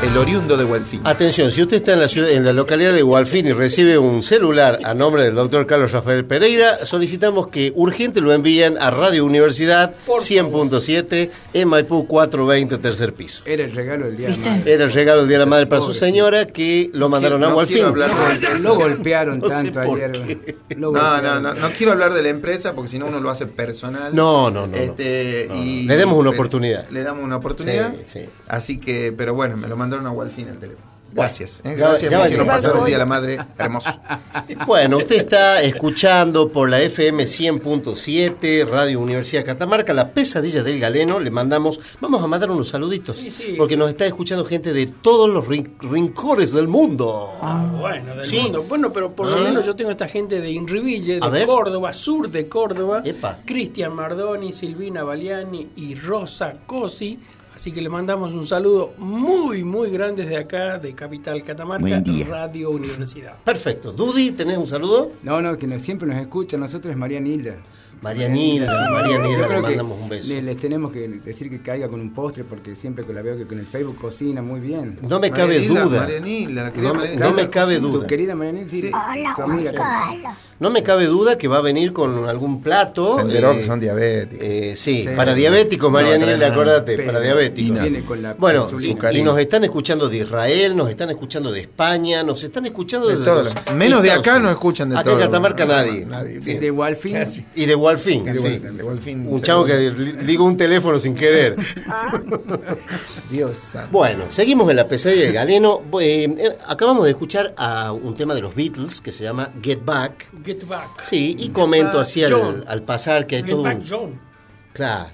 El 0.03 0.17
oriundo 0.17 0.57
de 0.57 0.65
Gualfín. 0.65 0.99
Atención, 1.05 1.49
si 1.49 1.61
usted 1.61 1.77
está 1.77 1.93
en 1.93 2.01
la 2.01 2.09
ciudad, 2.09 2.29
en 2.31 2.43
la 2.45 2.51
localidad 2.51 2.91
de 2.93 3.01
Gualfín 3.03 3.47
y 3.47 3.53
recibe 3.53 3.97
un 3.97 4.21
celular 4.21 4.79
a 4.83 4.93
nombre 4.93 5.23
del 5.23 5.33
doctor 5.33 5.65
Carlos 5.65 5.93
Rafael 5.93 6.25
Pereira, 6.25 6.85
solicitamos 6.85 7.47
que 7.47 7.71
urgente 7.73 8.19
lo 8.19 8.33
envíen 8.33 8.77
a 8.79 8.91
Radio 8.91 9.23
Universidad 9.25 9.93
100.7 10.05 11.29
en 11.53 11.67
Maipú 11.69 12.05
420, 12.05 12.77
tercer 12.79 13.13
piso. 13.13 13.43
Era 13.45 13.63
el 13.63 13.71
regalo 13.71 14.05
del 14.07 14.17
día 14.17 14.27
de 14.27 14.37
la 14.37 14.49
madre. 14.51 14.73
Era 14.73 14.83
el 14.83 14.91
regalo 14.91 15.19
del 15.21 15.29
Día 15.29 15.37
de 15.39 15.45
la 15.45 15.49
Madre 15.49 15.65
para 15.67 15.81
su 15.81 15.93
señora 15.93 16.47
que 16.47 16.89
lo 16.93 17.07
mandaron 17.07 17.41
a 17.43 17.47
no 17.49 17.59
hablar 17.59 17.67
de- 17.69 18.59
Lo 18.59 18.75
golpearon 18.75 19.39
No 19.39 19.47
tanto 19.47 19.81
por 19.81 19.97
ayer. 20.01 20.55
Lo 20.77 20.91
No, 20.91 21.21
no, 21.21 21.39
no, 21.39 21.53
no 21.53 21.69
quiero 21.71 21.93
hablar 21.93 22.13
de 22.13 22.23
la 22.23 22.29
empresa 22.29 22.73
porque 22.75 22.89
si 22.89 22.99
no 22.99 23.05
uno 23.07 23.21
lo 23.21 23.29
hace 23.29 23.47
personal. 23.47 24.13
No, 24.13 24.51
no, 24.51 24.67
no, 24.67 24.75
no. 24.75 24.77
Este, 24.77 25.45
No, 25.47 25.55
no. 25.55 25.63
y- 25.63 25.85
Le 25.85 25.95
demos 25.95 26.19
una 26.19 26.31
oportunidad. 26.31 26.89
Le 26.89 27.03
damos 27.03 27.23
una 27.23 27.37
oportunidad. 27.37 27.93
Sí, 28.05 28.19
sí. 28.19 28.25
Así 28.49 28.79
que, 28.79 29.13
pero 29.17 29.33
bueno, 29.33 29.55
me 29.55 29.67
lo 29.69 29.77
mandaron 29.77 29.92
a 30.05 30.11
Walfin 30.11 30.47
el 30.49 30.59
teléfono. 30.59 30.91
Gracias. 31.15 31.59
¿eh? 31.59 31.75
ya- 31.77 31.89
Gracias 31.89 32.11
ya 32.11 32.17
por 32.17 32.25
va 32.25 32.27
si 32.27 32.33
a 32.33 32.37
nos 32.37 32.43
llegar. 32.45 32.55
pasaron 32.57 32.79
el 32.79 32.85
día 32.85 32.95
de 32.95 32.99
la 32.99 33.05
madre. 33.05 33.39
Hermoso. 33.59 33.89
Bueno, 34.65 34.97
usted 34.97 35.17
está 35.17 35.61
escuchando 35.61 36.51
por 36.51 36.69
la 36.69 36.81
FM 36.81 37.25
100.7, 37.25 38.65
Radio 38.67 38.99
Universidad 38.99 39.45
Catamarca, 39.45 39.93
La 39.93 40.09
Pesadilla 40.09 40.63
del 40.63 40.79
Galeno. 40.79 41.19
Le 41.19 41.29
mandamos, 41.29 41.79
vamos 42.01 42.23
a 42.23 42.27
mandar 42.27 42.49
unos 42.49 42.69
saluditos, 42.69 43.17
Sí, 43.17 43.29
sí. 43.29 43.53
porque 43.57 43.77
nos 43.77 43.89
está 43.89 44.05
escuchando 44.07 44.43
gente 44.45 44.73
de 44.73 44.87
todos 44.87 45.29
los 45.29 45.47
rin- 45.47 45.75
rincones 45.81 46.51
del 46.53 46.67
mundo. 46.67 47.29
Ah, 47.41 47.63
bueno, 47.79 48.15
del 48.15 48.25
Sí. 48.25 48.37
mundo. 48.39 48.63
Bueno, 48.67 48.91
pero 48.91 49.11
por 49.15 49.29
lo 49.29 49.37
Sí. 49.37 49.43
menos 49.43 49.65
yo 49.65 49.75
tengo 49.75 49.91
esta 49.91 50.07
gente 50.07 50.41
de 50.41 50.49
Inriville, 50.51 51.19
de. 51.19 51.45
Córdoba, 51.45 51.93
sur 51.93 52.29
de 52.29 52.47
Córdoba. 52.47 53.01
Epa. 53.05 53.39
Cristian 53.45 53.93
Mardoni, 53.93 54.51
Silvina 54.51 55.03
Baliani 55.03 55.69
y 55.75 55.95
Rosa 55.95 56.53
Cosi. 56.65 57.19
Así 57.63 57.71
que 57.71 57.81
le 57.81 57.87
mandamos 57.87 58.33
un 58.33 58.45
saludo 58.45 58.91
muy, 58.97 59.63
muy 59.63 59.89
grande 59.89 60.23
desde 60.23 60.35
acá, 60.35 60.77
de 60.79 60.91
Capital 60.93 61.41
Catamarca, 61.43 61.87
Buen 61.87 62.03
día. 62.03 62.27
Radio 62.27 62.71
Universidad. 62.71 63.35
Perfecto. 63.45 63.93
Dudy, 63.93 64.31
¿tenés 64.31 64.57
un 64.57 64.67
saludo? 64.67 65.13
No, 65.23 65.41
no, 65.41 65.57
que 65.57 65.65
nos- 65.65 65.81
siempre 65.81 66.05
nos 66.09 66.17
escucha. 66.17 66.57
Nosotros 66.57 66.91
es 66.91 66.97
María 66.97 67.21
Nilda. 67.21 67.55
María 68.01 68.27
Nilda, 68.27 68.89
María 68.91 69.15
Yo 69.15 69.21
Nilda, 69.21 69.47
le 69.47 69.61
mandamos 69.61 69.97
un 69.97 70.09
beso. 70.09 70.27
le- 70.33 70.41
les 70.41 70.57
tenemos 70.57 70.91
que 70.91 71.07
decir 71.07 71.49
que 71.49 71.61
caiga 71.61 71.87
con 71.87 72.01
un 72.01 72.11
postre 72.11 72.43
porque 72.43 72.75
siempre 72.75 73.05
que 73.05 73.13
la 73.13 73.21
veo 73.21 73.37
que 73.37 73.45
con 73.47 73.57
el 73.57 73.65
Facebook 73.65 73.95
cocina 73.95 74.41
muy 74.41 74.59
bien. 74.59 74.99
No 75.07 75.21
me 75.21 75.31
cabe 75.31 75.65
duda. 75.65 76.01
Marianila, 76.01 76.63
la 76.63 76.73
querida 76.73 76.91
No 76.91 77.29
no 77.29 77.31
me 77.33 77.49
cabe 77.49 77.79
Tu 77.79 77.87
duda. 77.87 78.07
querida 78.07 78.35
María 78.35 78.51
Nilda, 78.51 78.71
sí, 78.71 78.91
tu 79.37 79.41
amiga. 79.41 80.35
No 80.63 80.69
me 80.69 80.81
cabe 80.81 81.07
duda 81.07 81.37
que 81.37 81.49
va 81.49 81.57
a 81.57 81.61
venir 81.61 81.91
con 81.91 82.23
algún 82.29 82.61
plato. 82.63 83.17
Senderón, 83.17 83.57
eh, 83.57 83.59
que 83.59 83.65
son 83.65 83.81
diabéticos. 83.81 84.45
eh, 84.47 84.73
sí, 84.77 85.03
Sí. 85.03 85.09
para 85.13 85.33
diabéticos, 85.33 85.91
María 85.91 86.17
No, 86.17 86.45
acordate, 86.45 86.99
para 86.99 87.19
diabéticos. 87.19 87.79
con 88.07 88.21
la 88.21 88.33
bueno, 88.35 88.69
y 89.11 89.21
nos 89.23 89.37
están 89.39 89.65
escuchando 89.65 90.07
de 90.07 90.19
Israel, 90.19 90.73
nos 90.77 90.89
están 90.89 91.09
escuchando 91.09 91.51
de 91.51 91.59
España, 91.59 92.23
nos 92.23 92.41
están 92.45 92.65
escuchando 92.65 93.09
De 93.09 93.17
de, 93.17 93.25
todo. 93.25 93.43
los 93.43 93.53
Menos 93.75 94.01
de 94.01 94.11
acá 94.11 94.31
Unidos. 94.35 94.43
no 94.43 94.49
escuchan 94.51 94.89
de 94.89 94.95
acá 94.95 95.03
todo. 95.03 95.15
en 95.15 95.25
Catamarca 95.25 95.65
No, 95.65 95.73
nadie. 95.73 96.05
nadie. 96.05 96.41
Sí. 96.41 96.53
De 96.53 96.71
Walfin. 96.71 97.17
Y 97.55 97.65
de 97.65 97.75
Walfin. 97.75 98.23
Sí. 98.25 99.15
Un 99.27 99.41
chavo 99.41 99.65
que 99.65 99.89
ligó 100.25 100.45
un 100.45 100.55
teléfono 100.55 100.97
sin 100.97 101.13
querer. 101.13 101.57
Dios 103.29 103.57
santo. 103.57 103.91
Bueno, 103.91 104.25
seguimos 104.29 104.69
en 104.69 104.77
la 104.77 104.87
pesadilla 104.87 105.23
del 105.23 105.33
galeno. 105.33 105.81
Eh, 105.99 106.33
eh, 106.37 106.49
acabamos 106.67 107.03
de 107.05 107.11
escuchar 107.11 107.53
a 107.57 107.91
un 107.91 108.15
tema 108.15 108.33
de 108.35 108.41
los 108.41 108.55
Beatles 108.55 109.01
que 109.01 109.11
se 109.11 109.23
llama 109.23 109.51
Get 109.61 109.83
Back. 109.83 110.27
Get 110.45 110.52
back. 110.67 111.03
Sí, 111.03 111.35
y 111.39 111.49
comento 111.49 111.99
así 111.99 112.23
al, 112.23 112.83
pasar 112.83 113.25
que 113.27 113.37
hay 113.37 113.43
Get 113.43 113.51
todo 113.51 113.63
back, 113.63 113.77
un- 113.79 113.85
John. 113.89 114.19
Claro, 114.73 115.11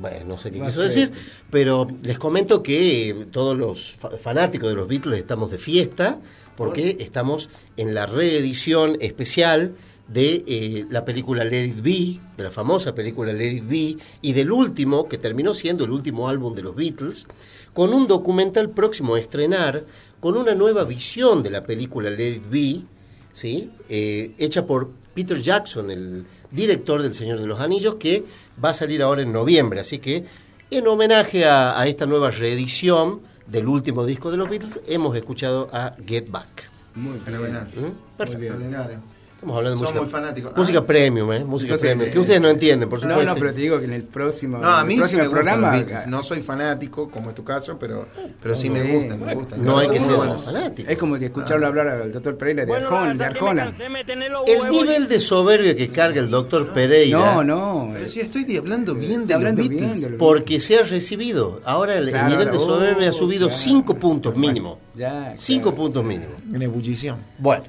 bueno, 0.00 0.16
no 0.26 0.38
sé 0.38 0.50
qué 0.50 0.60
quiso 0.60 0.80
decir, 0.82 1.10
pero 1.50 1.86
les 2.02 2.18
comento 2.18 2.62
que 2.62 3.26
todos 3.30 3.56
los 3.56 3.94
fa- 3.98 4.10
fanáticos 4.18 4.68
de 4.68 4.74
los 4.74 4.88
Beatles 4.88 5.18
estamos 5.18 5.50
de 5.50 5.58
fiesta 5.58 6.18
porque 6.56 6.96
estamos 7.00 7.48
en 7.76 7.94
la 7.94 8.06
reedición 8.06 8.96
especial 9.00 9.74
de 10.08 10.42
eh, 10.46 10.86
la 10.90 11.04
película 11.04 11.44
Let 11.44 11.66
It 11.66 11.82
Be, 11.82 12.20
de 12.36 12.44
la 12.44 12.50
famosa 12.50 12.94
película 12.94 13.32
Let 13.32 13.52
It 13.52 13.68
Be, 13.68 13.96
y 14.22 14.32
del 14.32 14.50
último, 14.50 15.06
que 15.06 15.18
terminó 15.18 15.52
siendo 15.54 15.84
el 15.84 15.90
último 15.90 16.28
álbum 16.28 16.54
de 16.54 16.62
los 16.62 16.74
Beatles, 16.74 17.26
con 17.74 17.92
un 17.92 18.08
documental 18.08 18.70
próximo 18.70 19.14
a 19.14 19.20
estrenar, 19.20 19.84
con 20.18 20.36
una 20.36 20.54
nueva 20.54 20.84
visión 20.84 21.42
de 21.42 21.50
la 21.50 21.62
película 21.62 22.08
Let 22.10 22.30
It 22.36 22.50
Be, 22.50 22.80
¿sí? 23.38 23.70
Eh, 23.88 24.32
hecha 24.36 24.66
por 24.66 24.90
Peter 25.14 25.40
Jackson, 25.40 25.90
el 25.90 26.26
director 26.50 27.02
del 27.02 27.14
Señor 27.14 27.38
de 27.40 27.46
los 27.46 27.60
Anillos, 27.60 27.94
que 27.94 28.24
va 28.62 28.70
a 28.70 28.74
salir 28.74 29.00
ahora 29.00 29.22
en 29.22 29.32
noviembre. 29.32 29.78
Así 29.80 29.98
que, 29.98 30.24
en 30.70 30.86
homenaje 30.88 31.44
a, 31.44 31.78
a 31.80 31.86
esta 31.86 32.04
nueva 32.04 32.30
reedición 32.30 33.20
del 33.46 33.68
último 33.68 34.04
disco 34.04 34.30
de 34.30 34.36
los 34.38 34.50
Beatles, 34.50 34.80
hemos 34.88 35.16
escuchado 35.16 35.68
a 35.72 35.94
Get 36.04 36.28
Back. 36.30 36.68
Muy 36.94 37.12
bien. 37.12 37.24
Fenomenal. 37.24 37.66
¿Mm? 37.76 38.16
Perfecto. 38.16 38.44
Extraordinario. 38.44 39.00
Estamos 39.38 39.56
hablando 39.56 39.78
de 39.78 39.86
Son 39.86 39.94
música. 39.94 40.00
muy 40.02 40.10
fanáticos. 40.10 40.56
Música 40.56 40.78
Ah. 40.80 40.86
premium, 40.86 41.32
¿eh? 41.32 41.44
Música 41.44 41.74
Entonces, 41.74 41.90
premium. 41.90 42.08
eh, 42.08 42.12
Que 42.12 42.18
ustedes 42.18 42.40
no 42.40 42.48
entienden, 42.48 42.88
por 42.88 42.98
No, 42.98 43.08
supuesto. 43.08 43.34
no, 43.34 43.38
pero 43.38 43.52
te 43.52 43.60
digo 43.60 43.78
que 43.78 43.84
en 43.84 43.92
el 43.92 44.02
próximo, 44.02 44.58
No, 44.58 44.68
a 44.68 44.84
mí 44.84 44.98
sí 45.04 45.14
me 45.14 45.30
programa. 45.30 45.76
los. 45.76 46.06
No 46.08 46.22
soy 46.24 46.42
fanático, 46.42 47.08
como 47.08 47.28
es 47.28 47.36
tu 47.36 47.44
caso, 47.44 47.78
pero, 47.78 48.08
pero 48.42 48.56
sí 48.56 48.68
me 48.68 48.82
gustan, 48.82 49.24
me 49.24 49.34
gustan. 49.36 49.62
No 49.62 49.78
hay 49.78 49.88
que 49.90 50.00
ser 50.00 50.08
muy 50.08 50.16
buenos. 50.16 50.42
fanático. 50.44 50.90
Es 50.90 50.98
como 50.98 51.16
que 51.20 51.26
escucharlo 51.26 51.68
hablar 51.68 51.86
al 51.86 52.10
doctor 52.10 52.36
Pereira 52.36 52.66
de, 52.66 52.74
Arjona, 52.74 53.14
de 53.14 53.24
Arjona. 53.24 53.72
El 54.44 54.70
nivel 54.72 55.06
de 55.06 55.20
soberbia 55.20 55.76
que 55.76 55.88
carga 55.90 56.20
el 56.20 56.30
doctor 56.30 56.70
Pereira. 56.72 57.18
No, 57.36 57.44
no. 57.44 57.90
Pero 57.92 58.08
si 58.08 58.18
estoy 58.18 58.56
hablando 58.56 58.96
bien 58.96 59.20
de 59.28 59.34
los 59.34 59.36
hablando 59.36 59.62
Beatles. 59.62 59.80
bien 59.80 60.00
de 60.02 60.10
los 60.10 60.18
Porque 60.18 60.58
se 60.58 60.78
ha 60.78 60.82
recibido. 60.82 61.60
Ahora 61.64 61.96
el, 61.96 62.08
Claro, 62.10 62.28
nivel 62.30 62.50
de 62.50 62.56
ahora, 62.58 62.72
soberbia 62.74 63.06
ha 63.06 63.10
oh, 63.10 63.14
subido 63.14 63.46
claro. 63.46 63.62
5 63.62 63.94
puntos 63.94 64.36
mínimo. 64.36 64.80
Ya, 64.96 65.32
5 65.36 65.62
claro. 65.62 65.76
puntos 65.76 66.04
mínimo. 66.04 66.32
En 66.52 66.60
ebullición. 66.60 67.18
Bueno, 67.38 67.62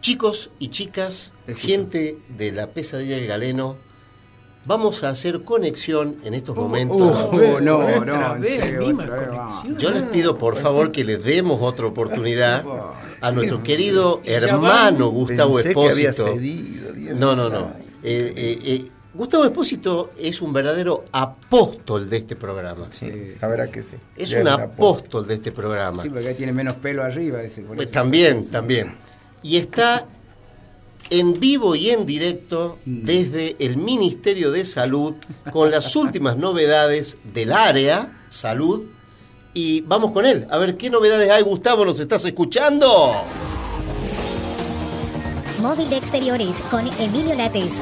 chicos 0.00 0.50
y 0.58 0.68
chicas, 0.68 1.32
Escucho. 1.46 1.66
gente 1.66 2.18
de 2.36 2.52
la 2.52 2.68
pesadilla 2.68 3.16
del 3.16 3.26
galeno, 3.26 3.76
vamos 4.64 5.02
a 5.02 5.08
hacer 5.08 5.42
conexión 5.44 6.18
en 6.24 6.34
estos 6.34 6.54
momentos. 6.54 7.28
Uh, 7.32 7.60
no, 7.60 7.60
no, 7.60 7.78
vez, 7.78 7.98
otra 7.98 8.34
vez, 8.34 8.60
conexión. 8.80 9.78
Yo 9.78 9.90
les 9.90 10.02
pido 10.04 10.36
por 10.38 10.56
favor 10.56 10.92
que 10.92 11.04
le 11.04 11.16
demos 11.16 11.60
otra 11.62 11.86
oportunidad 11.86 12.64
a 13.20 13.32
nuestro 13.32 13.62
querido 13.62 14.20
hermano. 14.24 15.08
Gustavo 15.08 15.54
Pensé 15.54 15.74
que 15.74 15.88
había 15.88 16.10
Espósito. 16.10 16.34
cedido, 16.34 16.92
Dios 16.92 17.18
No, 17.18 17.34
no, 17.34 17.48
no. 17.48 17.72
Eh, 18.02 18.32
eh, 18.36 18.58
eh, 18.64 18.90
Gustavo 19.14 19.44
Espósito 19.44 20.12
es 20.16 20.40
un 20.40 20.52
verdadero 20.52 21.06
apóstol 21.10 22.08
de 22.08 22.18
este 22.18 22.36
programa. 22.36 22.88
Sí, 22.92 23.34
la 23.40 23.48
verdad 23.48 23.68
que 23.68 23.82
sí. 23.82 23.96
Es 24.16 24.32
un 24.34 24.46
apóstol 24.46 25.26
de 25.26 25.34
este 25.34 25.50
programa. 25.50 26.02
Sí, 26.02 26.10
porque 26.10 26.28
ahí 26.28 26.34
tiene 26.34 26.52
menos 26.52 26.74
pelo 26.74 27.02
arriba. 27.02 27.42
Ese, 27.42 27.62
por 27.62 27.74
Pues 27.76 27.90
también, 27.90 28.46
también. 28.48 28.94
Y 29.42 29.56
está 29.56 30.06
en 31.10 31.38
vivo 31.38 31.74
y 31.74 31.90
en 31.90 32.06
directo 32.06 32.78
desde 32.84 33.56
el 33.58 33.76
Ministerio 33.76 34.50
de 34.50 34.64
Salud 34.64 35.14
con 35.52 35.70
las 35.70 35.94
últimas 35.96 36.36
novedades 36.36 37.18
del 37.32 37.52
área 37.52 38.24
salud. 38.28 38.86
Y 39.54 39.80
vamos 39.82 40.12
con 40.12 40.26
él, 40.26 40.46
a 40.50 40.58
ver 40.58 40.76
qué 40.76 40.90
novedades 40.90 41.30
hay. 41.30 41.42
Gustavo, 41.42 41.84
¿nos 41.84 41.98
estás 41.98 42.24
escuchando? 42.24 43.12
Móvil 45.60 45.90
de 45.90 45.96
exteriores 45.96 46.54
con 46.70 46.86
Emilio 47.00 47.34
Lates. 47.34 47.72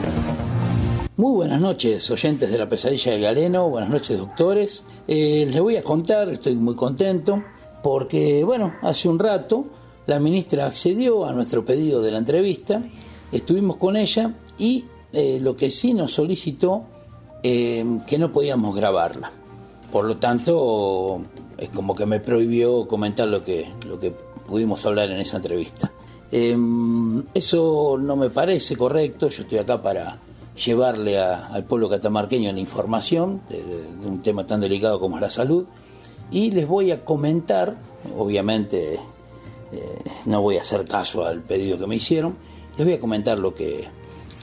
Muy 1.19 1.33
buenas 1.33 1.61
noches, 1.61 2.11
oyentes 2.11 2.51
de 2.51 2.59
la 2.59 2.69
pesadilla 2.69 3.12
de 3.12 3.21
Galeno, 3.21 3.69
buenas 3.69 3.90
noches, 3.90 4.19
doctores. 4.19 4.85
Eh, 5.09 5.47
les 5.51 5.61
voy 5.61 5.77
a 5.77 5.83
contar, 5.83 6.29
estoy 6.29 6.57
muy 6.57 6.75
contento, 6.75 7.42
porque, 7.83 8.45
bueno, 8.45 8.75
hace 8.83 9.09
un 9.09 9.19
rato 9.19 9.66
la 10.07 10.21
ministra 10.21 10.66
accedió 10.66 11.27
a 11.27 11.33
nuestro 11.33 11.64
pedido 11.64 12.01
de 12.03 12.11
la 12.12 12.19
entrevista, 12.19 12.83
estuvimos 13.33 13.77
con 13.77 13.97
ella 13.97 14.35
y 14.59 14.85
eh, 15.12 15.38
lo 15.40 15.57
que 15.57 15.71
sí 15.71 15.95
nos 15.95 16.12
solicitó 16.12 16.85
eh, 17.42 17.85
que 18.07 18.19
no 18.19 18.33
podíamos 18.33 18.75
grabarla. 18.77 19.31
Por 19.92 20.05
lo 20.05 20.16
tanto, 20.19 21.21
es 21.59 21.71
como 21.71 21.95
que 21.95 22.07
me 22.07 22.21
prohibió 22.21 22.87
comentar 22.87 23.29
lo 23.29 23.42
que, 23.42 23.69
lo 23.87 23.99
que 23.99 24.12
pudimos 24.47 24.85
hablar 24.87 25.11
en 25.11 25.21
esa 25.21 25.37
entrevista. 25.38 25.90
Eh, 26.33 26.57
eso 27.35 27.97
no 28.01 28.16
me 28.16 28.31
parece 28.31 28.77
correcto, 28.77 29.29
yo 29.29 29.42
estoy 29.42 29.59
acá 29.59 29.81
para 29.83 30.19
llevarle 30.64 31.19
a- 31.19 31.47
al 31.49 31.64
pueblo 31.64 31.88
catamarqueño 31.88 32.51
la 32.53 32.59
información 32.61 33.40
de- 33.49 33.62
de 33.62 34.07
un 34.07 34.23
tema 34.23 34.47
tan 34.47 34.61
delicado 34.61 34.99
como 34.99 35.16
es 35.16 35.23
la 35.23 35.31
salud 35.31 35.66
y 36.31 36.51
les 36.51 36.66
voy 36.66 36.90
a 36.90 37.05
comentar, 37.05 37.77
obviamente 38.19 38.99
eh, 39.72 39.98
no 40.26 40.42
voy 40.42 40.59
a 40.59 40.62
hacer 40.62 40.87
caso 40.87 41.24
al 41.24 41.42
pedido 41.42 41.79
que 41.79 41.87
me 41.87 41.96
hicieron, 41.96 42.37
les 42.76 42.87
voy 42.87 42.94
a 42.94 43.00
comentar 43.00 43.38
lo 43.38 43.55
que, 43.55 43.87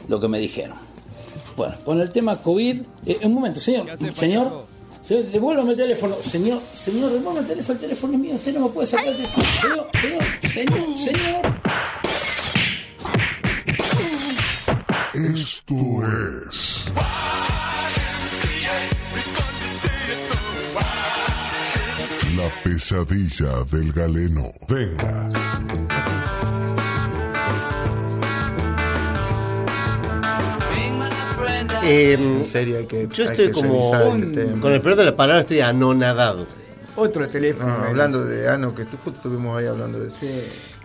lo 0.08 0.20
que 0.20 0.28
me 0.28 0.40
dijeron. 0.40 0.78
Bueno, 1.56 1.76
con 1.86 2.00
el 2.02 2.12
tema 2.12 2.42
COVID, 2.42 2.82
eh, 3.06 3.20
un 3.24 3.34
momento, 3.34 3.60
señor, 3.60 3.98
señor, 3.98 4.66
señor, 5.04 5.32
devuélvame 5.32 5.72
el 5.72 5.78
teléfono, 5.78 6.16
señor, 6.22 6.62
señor, 6.74 7.12
devuélvame 7.12 7.42
el 7.42 7.48
teléfono, 7.48 7.74
el 7.76 7.82
teléfono 7.82 8.14
es 8.14 8.20
mío, 8.20 8.36
usted 8.36 8.54
no 8.54 8.68
me 8.68 8.70
puede 8.70 8.88
sacar 8.88 9.08
el 9.08 9.18
teléfono, 9.18 9.46
señor, 9.62 9.88
señor, 10.02 10.98
señor, 10.98 10.98
señor. 10.98 11.64
Esto 15.14 15.76
es. 16.50 17.33
Pesadilla 22.64 23.64
del 23.72 23.92
galeno. 23.94 24.52
Venga. 24.68 25.28
Eh, 31.84 32.14
En 32.14 32.46
serio, 32.46 32.78
hay 32.78 32.86
que. 32.86 33.08
yo 33.12 33.24
hay 33.26 33.30
estoy 33.32 33.48
que 33.48 33.52
como, 33.52 34.16
este 34.16 34.28
tema. 34.28 34.62
con 34.62 34.72
el 34.74 34.82
perdón 34.82 35.00
de 35.00 35.06
la 35.06 35.16
palabra, 35.16 35.42
estoy 35.42 35.60
anonadado. 35.60 36.48
Otro 36.96 37.28
teléfono. 37.28 37.66
No, 37.68 37.74
menos. 37.76 37.90
hablando 37.90 38.26
de 38.26 38.48
Ano, 38.48 38.74
que 38.76 38.86
tú- 38.86 38.98
justo 39.04 39.18
estuvimos 39.20 39.58
ahí 39.58 39.66
hablando 39.66 40.00
de 40.00 40.08
eso. 40.08 40.18
Sí. 40.20 40.30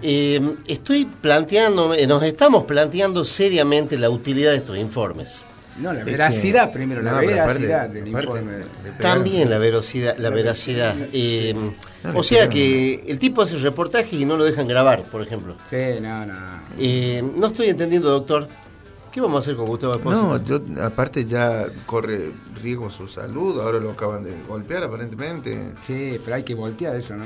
Eh, 0.03 0.55
estoy 0.67 1.05
planteando, 1.05 1.95
nos 2.09 2.23
estamos 2.23 2.65
planteando 2.65 3.25
seriamente 3.25 3.99
la 3.99 4.09
utilidad 4.11 4.53
de 4.53 4.57
estos 4.59 4.79
informes. 4.79 5.45
No, 5.81 5.93
la 5.93 6.01
Es 6.01 6.07
veracidad 6.07 6.69
que- 6.69 6.75
primero, 6.75 7.03
la 7.03 7.13
No, 7.13 7.19
pero 7.21 7.43
aparte- 7.43 7.67
veracidad 7.67 7.89
del 7.89 8.09
aparte 8.15 8.29
informe. 8.41 8.53
También 9.01 9.51
la 9.51 9.59
veracidad, 9.59 10.17
la 10.19 10.31
veracidad. 10.31 10.97
Eh, 11.13 11.55
No, 12.05 12.19
o 12.19 12.23
sea 12.23 12.49
que 12.49 12.95
el 13.07 13.19
tipo 13.19 13.43
hace 13.43 13.57
reportajes 13.59 14.13
y 14.15 14.25
no 14.25 14.37
lo 14.37 14.45
dejan 14.45 14.67
grabar, 14.69 15.03
por 15.05 15.23
ejemplo. 15.23 15.57
Sí, 15.71 15.77
no, 16.01 16.27
no. 16.27 16.35
Eh, 16.79 17.23
no 17.37 17.47
estoy 17.49 17.69
entendiendo, 17.69 18.11
doctor. 18.11 18.49
¿Qué 19.13 19.21
vamos 19.23 19.37
a 19.37 19.39
hacer 19.41 19.57
con 19.57 19.67
Gustavo 19.67 19.95
Espósito? 19.95 20.23
No, 20.39 20.45
yo, 20.45 20.61
aparte 20.85 21.25
ya 21.25 21.67
corre 21.87 22.31
riesgo 22.63 22.91
su 22.91 23.09
salud, 23.09 23.59
ahora 23.61 23.79
lo 23.81 23.91
acaban 23.93 24.23
de 24.23 24.35
golpear 24.47 24.85
aparentemente. 24.85 25.73
Sí, 25.83 26.21
pero 26.25 26.37
hay 26.37 26.43
que 26.45 26.55
voltear 26.55 26.95
eso, 26.95 27.17
¿no? 27.17 27.25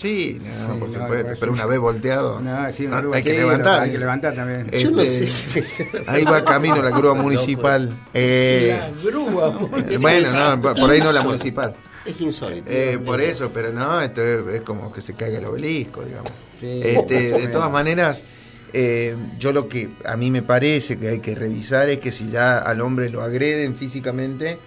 Sí, 0.00 0.40
no, 0.40 0.46
Sí, 0.74 0.78
por 0.80 0.88
no, 0.88 0.94
supuesto, 1.02 1.32
pero 1.38 1.52
una 1.52 1.66
vez 1.66 1.78
volteado, 1.78 2.40
No, 2.40 2.72
sí, 2.72 2.86
una 2.86 2.98
ah, 2.98 3.04
hay 3.12 3.22
que 3.22 3.32
levantar. 3.34 3.82
Hay 3.82 3.92
que 3.92 3.98
levantar 3.98 4.34
también. 4.34 4.60
Este, 4.62 4.78
Yo 4.78 4.90
no 4.92 5.02
sé 5.02 5.26
si- 5.26 5.60
Ahí 6.06 6.24
va 6.24 6.44
camino 6.44 6.82
la 6.82 6.90
grúa 6.90 7.14
municipal. 7.22 7.98
Eh, 8.14 8.76
La 8.78 8.90
grúa. 9.10 9.68
eh, 9.88 9.98
bueno, 10.00 10.56
no, 10.56 10.74
por 10.74 10.90
ahí 10.90 11.00
no 11.00 11.12
la 11.12 11.22
municipal. 11.22 11.74
Es 12.06 12.18
insólito. 12.20 12.70
Eh, 12.70 12.98
por 13.04 13.20
eso, 13.20 13.50
pero 13.52 13.72
no, 13.72 14.00
esto 14.00 14.22
es, 14.24 14.54
es 14.54 14.62
como 14.62 14.90
que 14.90 15.02
se 15.02 15.14
caiga 15.14 15.38
el 15.38 15.44
obelisco, 15.44 16.02
digamos. 16.02 16.32
Sí. 16.58 16.80
Este, 16.82 17.32
de 17.38 17.48
todas 17.48 17.70
maneras, 17.70 18.24
eh, 18.72 19.14
yo 19.38 19.52
lo 19.52 19.68
que 19.68 19.90
a 20.06 20.16
mí 20.16 20.30
me 20.30 20.42
parece 20.42 20.98
que 20.98 21.08
hay 21.08 21.18
que 21.18 21.34
revisar 21.34 21.90
es 21.90 21.98
que 21.98 22.10
si 22.10 22.30
ya 22.30 22.58
al 22.58 22.80
hombre 22.80 23.10
lo 23.10 23.20
agreden 23.20 23.76
físicamente, 23.76 24.58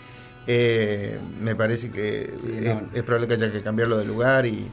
eh, 0.46 1.18
me 1.42 1.56
parece 1.56 1.90
que 1.90 2.32
Sí, 2.46 2.54
es, 2.60 2.76
no. 2.76 2.82
es 2.94 3.02
probable 3.04 3.28
que 3.28 3.34
haya 3.34 3.52
que 3.52 3.62
cambiarlo 3.64 3.98
de 3.98 4.06
lugar 4.06 4.46
y, 4.46 4.68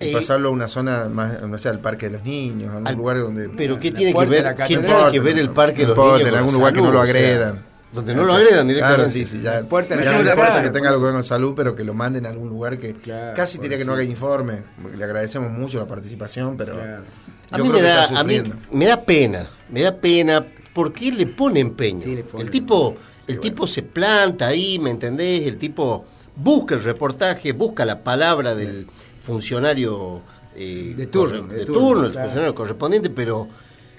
y 0.00 0.08
Eh, 0.08 0.12
pasarlo 0.12 0.48
a 0.48 0.50
una 0.52 0.68
zona 0.68 1.08
más, 1.08 1.40
no 1.42 1.56
sé, 1.58 1.68
al 1.68 1.80
parque 1.80 2.06
de 2.06 2.12
los 2.18 2.24
niños, 2.24 2.68
a 2.70 2.72
algún 2.74 2.88
Al- 2.88 2.96
lugar 2.96 3.18
donde... 3.20 3.48
Pero 3.50 3.78
¿qué 3.78 3.92
tiene 3.92 4.12
que 4.12 4.24
ver, 4.26 4.54
¿qué 4.56 4.64
tiene 4.64 4.82
que 5.12 5.20
ver 5.20 5.38
el 5.38 5.50
parque 5.50 5.82
de 5.82 5.88
los 5.88 5.96
niños 5.98 6.28
en 6.28 6.34
algún 6.34 6.54
lugar 6.54 6.72
que 6.72 6.80
no 6.82 6.90
lo 6.92 7.00
O 7.00 7.04
sea, 7.04 7.10
agredan. 7.14 7.62
donde 7.92 8.14
no 8.14 8.22
O 8.22 8.24
lo 8.24 8.30
sea, 8.32 8.40
agredan 8.40 8.68
directamente. 8.68 8.96
Claro, 9.04 9.12
sí, 9.12 9.26
sí, 9.26 9.40
ya. 9.42 9.62
Puerta 9.62 10.00
ya 10.02 10.12
no 10.12 10.22
le 10.22 10.30
importa 10.30 10.62
que 10.62 10.70
tenga 10.70 10.88
algo 10.88 11.00
que 11.02 11.06
ver 11.06 11.14
con 11.14 11.24
salud, 11.24 11.52
pero 11.54 11.76
que 11.76 11.84
lo 11.84 11.94
manden 11.94 12.26
a 12.26 12.30
algún 12.30 12.48
lugar 12.48 12.78
que 12.78 12.94
Claro, 12.94 13.34
casi 13.36 13.58
diría 13.58 13.76
que 13.78 13.84
no 13.84 13.92
haga 13.92 14.02
informes. 14.02 14.62
Le 14.96 15.04
agradecemos 15.04 15.50
mucho 15.50 15.78
la 15.78 15.86
participación, 15.86 16.56
pero 16.56 16.74
Claro. 16.74 17.02
A 17.50 17.58
yo 17.58 17.64
mí, 17.64 17.70
creo 17.70 17.82
me 17.82 17.86
que 17.88 17.94
da, 17.94 18.02
está 18.04 18.20
a 18.20 18.24
mí 18.24 18.36
sufriendo. 18.38 18.66
me 18.72 18.86
da 18.86 19.02
pena, 19.04 19.46
me 19.68 19.82
da 19.82 19.94
pena 19.94 20.46
porque 20.72 21.12
le 21.12 21.26
pone 21.26 21.60
empeño. 21.60 22.02
Sí, 22.02 22.14
le 22.16 22.24
pone. 22.24 22.44
el 22.44 22.50
tipo, 22.50 22.96
el 23.26 23.36
bueno. 23.36 23.40
tipo 23.42 23.66
se 23.66 23.82
planta 23.82 24.46
ahí, 24.46 24.78
¿me 24.78 24.88
entendés? 24.90 25.46
El 25.46 25.58
tipo 25.58 26.06
busca 26.34 26.74
el 26.74 26.82
reportaje, 26.82 27.52
busca 27.52 27.84
la 27.84 28.02
palabra 28.02 28.54
del 28.54 28.86
funcionario 29.22 30.22
eh, 30.54 30.94
De 30.96 31.06
turno, 31.06 31.42
corre- 31.42 31.48
de 31.52 31.58
de 31.60 31.64
turno, 31.66 31.80
turno, 31.80 32.04
el 32.06 32.12
claro. 32.12 32.26
funcionario 32.26 32.54
correspondiente, 32.54 33.10
pero 33.10 33.48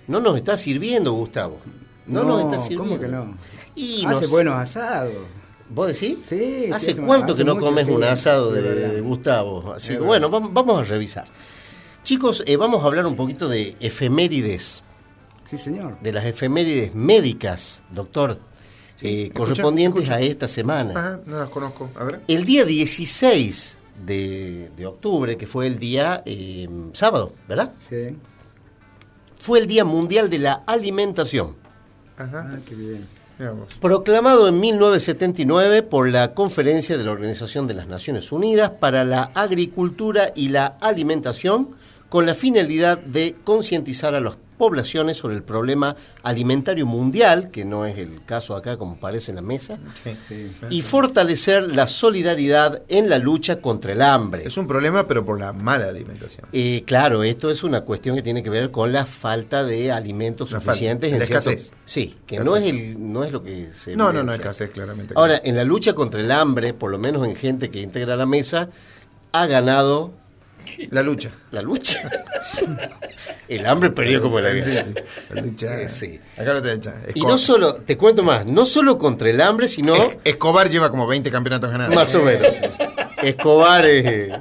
no 0.07 0.19
nos 0.19 0.35
está 0.37 0.57
sirviendo, 0.57 1.11
Gustavo. 1.13 1.59
No, 2.05 2.23
nos 2.23 2.41
está 2.43 2.59
sirviendo. 2.59 2.83
¿Cómo 2.89 2.99
que 2.99 3.07
no? 3.07 3.37
Y 3.75 4.05
Hace 4.05 4.21
nos- 4.21 4.29
buenos 4.29 4.55
asados. 4.55 5.13
¿Vos 5.69 5.87
decís? 5.87 6.17
Sí, 6.27 6.65
sí, 6.65 6.71
¿Hace 6.71 6.95
cuánto 6.97 7.33
hace 7.33 7.37
que 7.37 7.45
no 7.45 7.55
mucho, 7.55 7.65
comes 7.67 7.85
sí, 7.87 7.91
un 7.91 8.03
asado 8.03 8.51
de 8.51 8.61
de, 8.61 8.69
verdad. 8.69 8.93
de 8.93 9.01
Gustavo? 9.01 9.73
Así 9.73 9.93
que 9.93 9.99
bueno, 9.99 10.29
vam- 10.29 10.49
vamos 10.51 10.79
a 10.81 10.83
revisar. 10.83 11.25
Chicos, 12.03 12.43
eh, 12.45 12.57
vamos 12.57 12.83
a 12.83 12.87
hablar 12.87 13.05
un 13.07 13.15
poquito 13.15 13.47
de 13.47 13.75
efemérides, 13.79 14.83
Sí, 15.45 15.57
señor. 15.57 15.97
de 16.01 16.11
las 16.11 16.25
efemérides 16.25 16.93
médicas, 16.93 17.81
doctor, 17.91 18.37
eh, 19.01 19.23
escucha, 19.23 19.33
correspondientes 19.39 20.03
escucha. 20.03 20.17
a 20.17 20.21
esta 20.21 20.47
semana. 20.49 20.91
Ajá, 20.99 21.19
no 21.25 21.39
las 21.39 21.49
conozco. 21.49 21.89
A 21.95 22.03
ver. 22.03 22.19
El 22.27 22.45
día 22.45 22.65
16 22.65 23.77
de, 24.05 24.69
de 24.75 24.85
octubre, 24.85 25.37
que 25.37 25.47
fue 25.47 25.67
el 25.67 25.79
día 25.79 26.23
eh, 26.25 26.67
sábado, 26.93 27.31
¿verdad? 27.47 27.73
Sí. 27.89 28.15
Fue 29.37 29.59
el 29.59 29.67
Día 29.67 29.83
Mundial 29.83 30.29
de 30.29 30.39
la 30.39 30.63
Alimentación. 30.65 31.55
Ajá. 32.17 32.49
Ah, 32.49 32.59
qué 32.65 32.75
bien. 32.75 33.07
Vos. 33.39 33.73
Proclamado 33.81 34.47
en 34.47 34.59
1979 34.59 35.83
por 35.83 36.07
la 36.07 36.33
Conferencia 36.33 36.97
de 36.97 37.03
la 37.03 37.11
Organización 37.11 37.67
de 37.67 37.73
las 37.73 37.87
Naciones 37.87 38.31
Unidas 38.31 38.69
para 38.79 39.03
la 39.03 39.31
Agricultura 39.33 40.31
y 40.33 40.49
la 40.49 40.77
Alimentación, 40.79 41.75
con 42.07 42.25
la 42.25 42.35
finalidad 42.35 42.99
de 42.99 43.35
concientizar 43.43 44.15
a 44.15 44.21
los 44.21 44.37
poblaciones 44.57 45.17
sobre 45.17 45.35
el 45.35 45.43
problema 45.43 45.95
alimentario 46.23 46.85
mundial, 46.85 47.49
que 47.51 47.65
no 47.65 47.85
es 47.85 47.97
el 47.97 48.23
caso 48.25 48.55
acá 48.55 48.77
como 48.77 48.97
parece 48.97 49.31
en 49.31 49.35
la 49.35 49.41
mesa, 49.41 49.77
y 50.69 50.81
fortalecer 50.81 51.75
la 51.75 51.87
solidaridad 51.87 52.81
en 52.89 53.09
la 53.09 53.17
lucha 53.17 53.59
contra 53.61 53.91
el 53.93 54.01
hambre. 54.01 54.45
Es 54.47 54.57
un 54.57 54.67
problema, 54.67 55.07
pero 55.07 55.25
por 55.25 55.39
la 55.39 55.53
mala 55.53 55.87
alimentación. 55.89 56.47
Eh, 56.53 56.83
claro, 56.85 57.23
esto 57.23 57.49
es 57.49 57.63
una 57.63 57.81
cuestión 57.81 58.15
que 58.15 58.21
tiene 58.21 58.43
que 58.43 58.49
ver 58.49 58.71
con 58.71 58.91
la 58.91 59.05
falta 59.05 59.63
de 59.63 59.91
alimentos 59.91 60.51
La 60.51 60.59
falta, 60.59 60.73
suficientes. 60.73 61.11
la 61.11 61.17
en 61.17 61.25
cierto- 61.25 61.49
escasez. 61.49 61.71
Sí, 61.85 62.15
que 62.25 62.39
no 62.39 62.55
es, 62.55 62.63
el, 62.65 63.11
no 63.11 63.23
es 63.23 63.31
lo 63.31 63.43
que 63.43 63.69
se 63.73 63.95
No, 63.95 64.13
no, 64.13 64.23
no, 64.23 64.33
escasez, 64.33 64.69
claramente. 64.71 65.13
Ahora, 65.17 65.41
en 65.43 65.55
la 65.55 65.63
lucha 65.63 65.93
contra 65.93 66.21
el 66.21 66.31
hambre, 66.31 66.73
por 66.73 66.91
lo 66.91 66.97
menos 66.99 67.25
en 67.27 67.35
gente 67.35 67.69
que 67.69 67.81
integra 67.81 68.15
la 68.15 68.25
mesa, 68.25 68.69
ha 69.31 69.45
ganado... 69.47 70.11
La 70.91 71.01
lucha. 71.03 71.29
La 71.51 71.61
lucha. 71.61 72.01
el 73.47 73.65
hambre 73.65 73.89
perdió 73.91 74.21
como 74.21 74.39
la 74.39 74.51
Sí, 74.51 74.61
guerra. 74.61 74.83
sí. 74.83 74.93
La 75.33 75.41
lucha. 75.41 75.81
Eh, 75.81 75.89
sí. 75.89 76.19
Acá 76.37 76.53
no 76.55 76.61
te. 76.61 76.79
Y 77.15 77.21
no 77.21 77.37
solo, 77.37 77.75
te 77.75 77.97
cuento 77.97 78.23
más, 78.23 78.45
no 78.45 78.65
solo 78.65 78.97
contra 78.97 79.29
el 79.29 79.39
hambre, 79.41 79.67
sino... 79.67 79.95
Escobar 80.23 80.69
lleva 80.69 80.89
como 80.89 81.07
20 81.07 81.29
campeonatos 81.31 81.69
ganados. 81.71 81.93
Más 81.95 82.13
o 82.15 82.21
menos. 82.23 82.47
Escobar 83.21 83.85
eh, 83.85 84.31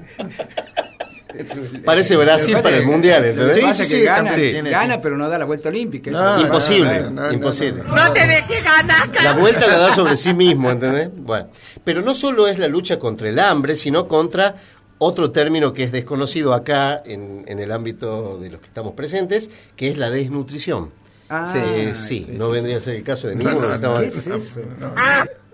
parece 1.84 2.16
Brasil 2.16 2.56
para 2.62 2.76
el 2.76 2.86
Mundial, 2.86 3.24
¿entendés? 3.24 3.58
Pasa 3.64 3.82
es 3.84 3.88
que 3.90 4.04
gana, 4.04 4.30
Sí. 4.30 4.52
gana, 4.70 5.00
pero 5.00 5.16
no 5.16 5.28
da 5.28 5.38
la 5.38 5.44
vuelta 5.44 5.68
olímpica. 5.68 6.10
No, 6.10 6.34
Eso- 6.36 6.44
imposible, 6.44 7.00
no, 7.00 7.10
no, 7.10 7.22
no, 7.22 7.32
imposible. 7.32 7.82
no. 7.86 8.12
te 8.12 8.26
dejes 8.26 8.64
ganar, 8.64 9.08
La 9.22 9.32
vuelta 9.34 9.66
la 9.66 9.78
da 9.78 9.94
sobre 9.94 10.16
sí 10.16 10.32
mismo, 10.34 10.70
¿entendés? 10.70 11.10
Bueno, 11.14 11.48
pero 11.84 12.02
no 12.02 12.14
solo 12.14 12.46
es 12.48 12.58
la 12.58 12.68
lucha 12.68 12.98
contra 12.98 13.28
el 13.28 13.38
hambre, 13.38 13.76
sino 13.76 14.06
contra 14.08 14.54
otro 15.02 15.30
término 15.30 15.72
que 15.72 15.84
es 15.84 15.92
desconocido 15.92 16.54
acá 16.54 17.02
en, 17.04 17.44
en 17.48 17.58
el 17.58 17.72
ámbito 17.72 18.38
de 18.38 18.50
los 18.50 18.60
que 18.60 18.66
estamos 18.68 18.92
presentes, 18.92 19.50
que 19.76 19.90
es 19.90 19.98
la 19.98 20.10
desnutrición. 20.10 20.90
Ah, 21.28 21.52
Eh, 21.56 21.94
sí, 21.94 22.26
no 22.30 22.50
vendría 22.50 22.76
a 22.76 22.80
ser 22.80 22.96
el 22.96 23.02
caso 23.02 23.26
de 23.28 23.36
No, 23.36 23.44
ninguno. 23.50 23.68
no, 23.68 23.74
estamos- 23.74 24.00
¿Qué 24.00 24.06
es 24.08 24.26
eso? 24.26 24.60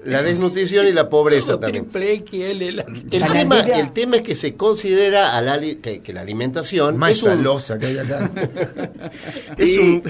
La 0.05 0.23
desnutrición 0.23 0.87
y 0.87 0.93
la 0.93 1.09
pobreza 1.11 1.59
también. 1.59 1.89
Triple 1.91 2.25
XL. 2.25 2.77
la- 2.77 2.83
El 2.83 3.05
tema, 3.33 3.61
el 3.61 3.93
tema 3.93 4.17
es 4.17 4.23
que 4.23 4.35
se 4.37 4.55
considera 4.55 5.37
a 5.37 5.43
la 5.43 5.55
ali- 5.55 5.77
que, 5.83 6.01
que 6.01 6.13
la 6.13 6.21
alimentación 6.21 6.97
Más 6.97 7.11
es 7.13 7.23
un, 7.25 7.31
salosa 7.31 7.79
que 7.79 7.87
hay 7.87 7.99
acá. 7.99 8.31
es, 9.59 9.77
un, 9.77 10.03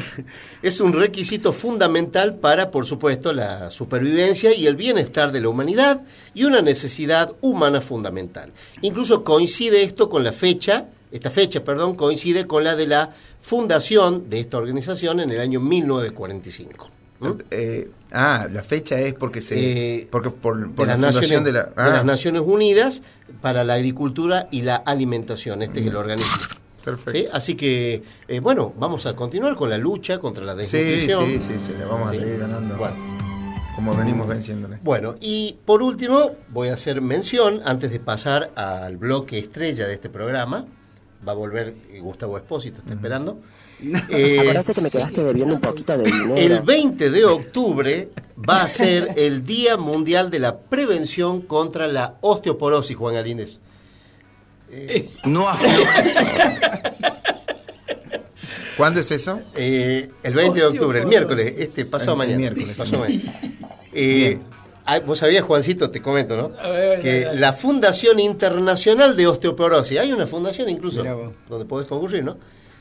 es 0.63 0.81
un 0.81 0.93
requisito 0.93 1.53
fundamental 1.53 2.37
para, 2.37 2.71
por 2.71 2.85
supuesto, 2.87 3.33
la 3.33 3.71
supervivencia 3.71 4.55
y 4.55 4.67
el 4.67 4.77
bienestar 4.77 5.33
de 5.33 5.41
la 5.41 5.49
humanidad 5.49 6.03
y 6.35 6.45
una 6.45 6.61
necesidad 6.61 7.33
humana 7.41 7.81
fundamental. 7.81 8.53
Incluso 8.83 9.25
coincide 9.25 9.83
esto 9.83 10.11
con 10.11 10.23
la 10.23 10.33
fecha, 10.33 10.89
esta 11.11 11.31
fecha, 11.31 11.65
perdón, 11.65 11.97
coincide 11.97 12.47
con 12.47 12.63
la 12.63 12.77
de 12.77 12.87
la 12.87 13.11
fundación 13.41 14.29
de 14.29 14.41
esta 14.41 14.59
organización 14.59 15.21
en 15.21 15.31
el 15.31 15.41
año 15.41 15.61
1945. 15.61 16.91
¿Mm? 17.21 17.31
Eh, 17.51 17.91
ah, 18.13 18.49
la 18.51 18.63
fecha 18.63 18.99
es 19.01 19.15
porque 19.15 19.41
se. 19.41 19.97
Eh, 20.01 20.09
porque 20.11 20.31
por, 20.31 20.59
la 20.87 20.97
las, 20.97 20.99
Naciones, 20.99 21.45
de 21.45 21.53
la. 21.53 21.63
de 21.65 21.73
ah, 21.77 21.89
las 21.89 22.05
Naciones 22.05 22.43
Unidas 22.43 23.03
para 23.43 23.65
la 23.65 23.75
Agricultura 23.75 24.49
y 24.51 24.63
la 24.63 24.77
Alimentación. 24.77 25.63
Este 25.63 25.81
es 25.81 25.87
el 25.87 25.97
organismo. 25.97 26.37
Perfecto. 26.85 27.19
¿Sí? 27.21 27.27
Así 27.33 27.55
que, 27.55 28.03
eh, 28.29 28.41
bueno, 28.41 28.73
vamos 28.79 29.05
a 29.07 29.15
continuar 29.17 29.57
con 29.57 29.69
la 29.69 29.77
lucha 29.79 30.19
contra 30.19 30.45
la 30.45 30.53
Sí, 30.65 30.79
desnutrición. 30.79 31.27
sí, 31.27 31.41
sí, 31.41 31.59
sí, 31.59 31.73
la 31.79 31.87
vamos 31.87 32.11
Sí. 32.13 32.17
a 32.17 32.21
seguir 32.21 32.39
ganando. 32.39 32.77
Bueno. 32.77 33.19
Como 33.75 33.95
venimos 33.95 34.27
venciéndole. 34.27 34.79
Bueno, 34.83 35.15
y 35.21 35.57
por 35.65 35.83
último, 35.85 36.33
voy 36.49 36.69
a 36.69 36.75
hacer 36.75 37.01
mención, 37.01 37.61
antes 37.65 37.93
de 37.93 38.01
pasar 38.01 38.51
al 38.57 38.97
bloque 38.97 39.39
estrella 39.39 39.87
de 39.87 39.95
este 39.95 40.09
programa, 40.09 40.67
va 41.27 41.31
a 41.33 41.35
volver 41.37 41.75
Gustavo 42.01 42.37
Espósito, 42.39 42.79
está 42.81 42.95
esperando. 42.95 43.39
Eh, 44.11 44.39
Acordate 44.43 44.75
que 44.75 44.81
me 44.81 44.91
quedaste 44.91 45.23
debiendo 45.25 45.55
un 45.55 45.61
poquito 45.61 45.97
de 45.97 46.05
dinero. 46.05 46.37
el 46.37 46.61
20 46.63 47.11
de 47.11 47.25
octubre 47.25 48.09
va 48.49 48.63
a 48.63 48.69
ser 48.69 49.11
el 49.17 49.45
Día 49.45 49.77
Mundial 49.77 50.31
de 50.31 50.39
la 50.41 50.59
Prevención 50.59 51.43
contra 51.43 51.87
la 51.87 52.17
Osteoporosis, 52.21 52.97
Juan 52.97 53.15
Galíndez. 53.15 53.59
No 55.25 55.47
¿Cuándo 58.77 59.01
es 59.01 59.11
eso? 59.11 59.41
Eh, 59.57 60.09
el 60.23 60.35
20 60.35 60.59
de 60.61 60.67
octubre, 60.67 61.01
el 61.01 61.07
miércoles, 61.07 61.55
este 61.59 61.85
pasado 61.85 62.13
el 62.13 62.19
mañana. 62.19 62.37
miércoles, 62.39 62.77
pasado 62.77 63.05
sí. 63.07 63.25
mañana. 63.25 63.41
Eh, 63.93 64.39
Vos 65.05 65.19
sabías, 65.19 65.45
Juancito, 65.45 65.91
te 65.91 66.01
comento, 66.01 66.35
¿no? 66.37 66.53
A 66.59 66.69
ver, 66.71 67.03
que 67.03 67.21
dale. 67.21 67.41
la 67.41 67.53
Fundación 67.53 68.19
Internacional 68.21 69.17
de 69.17 69.27
Osteoporosis, 69.27 69.99
hay 69.99 70.13
una 70.13 70.27
fundación 70.27 70.71
incluso 70.71 71.05
donde 71.49 71.67
podés 71.67 71.87
concurrir, 71.87 72.25
¿no? 72.25 72.39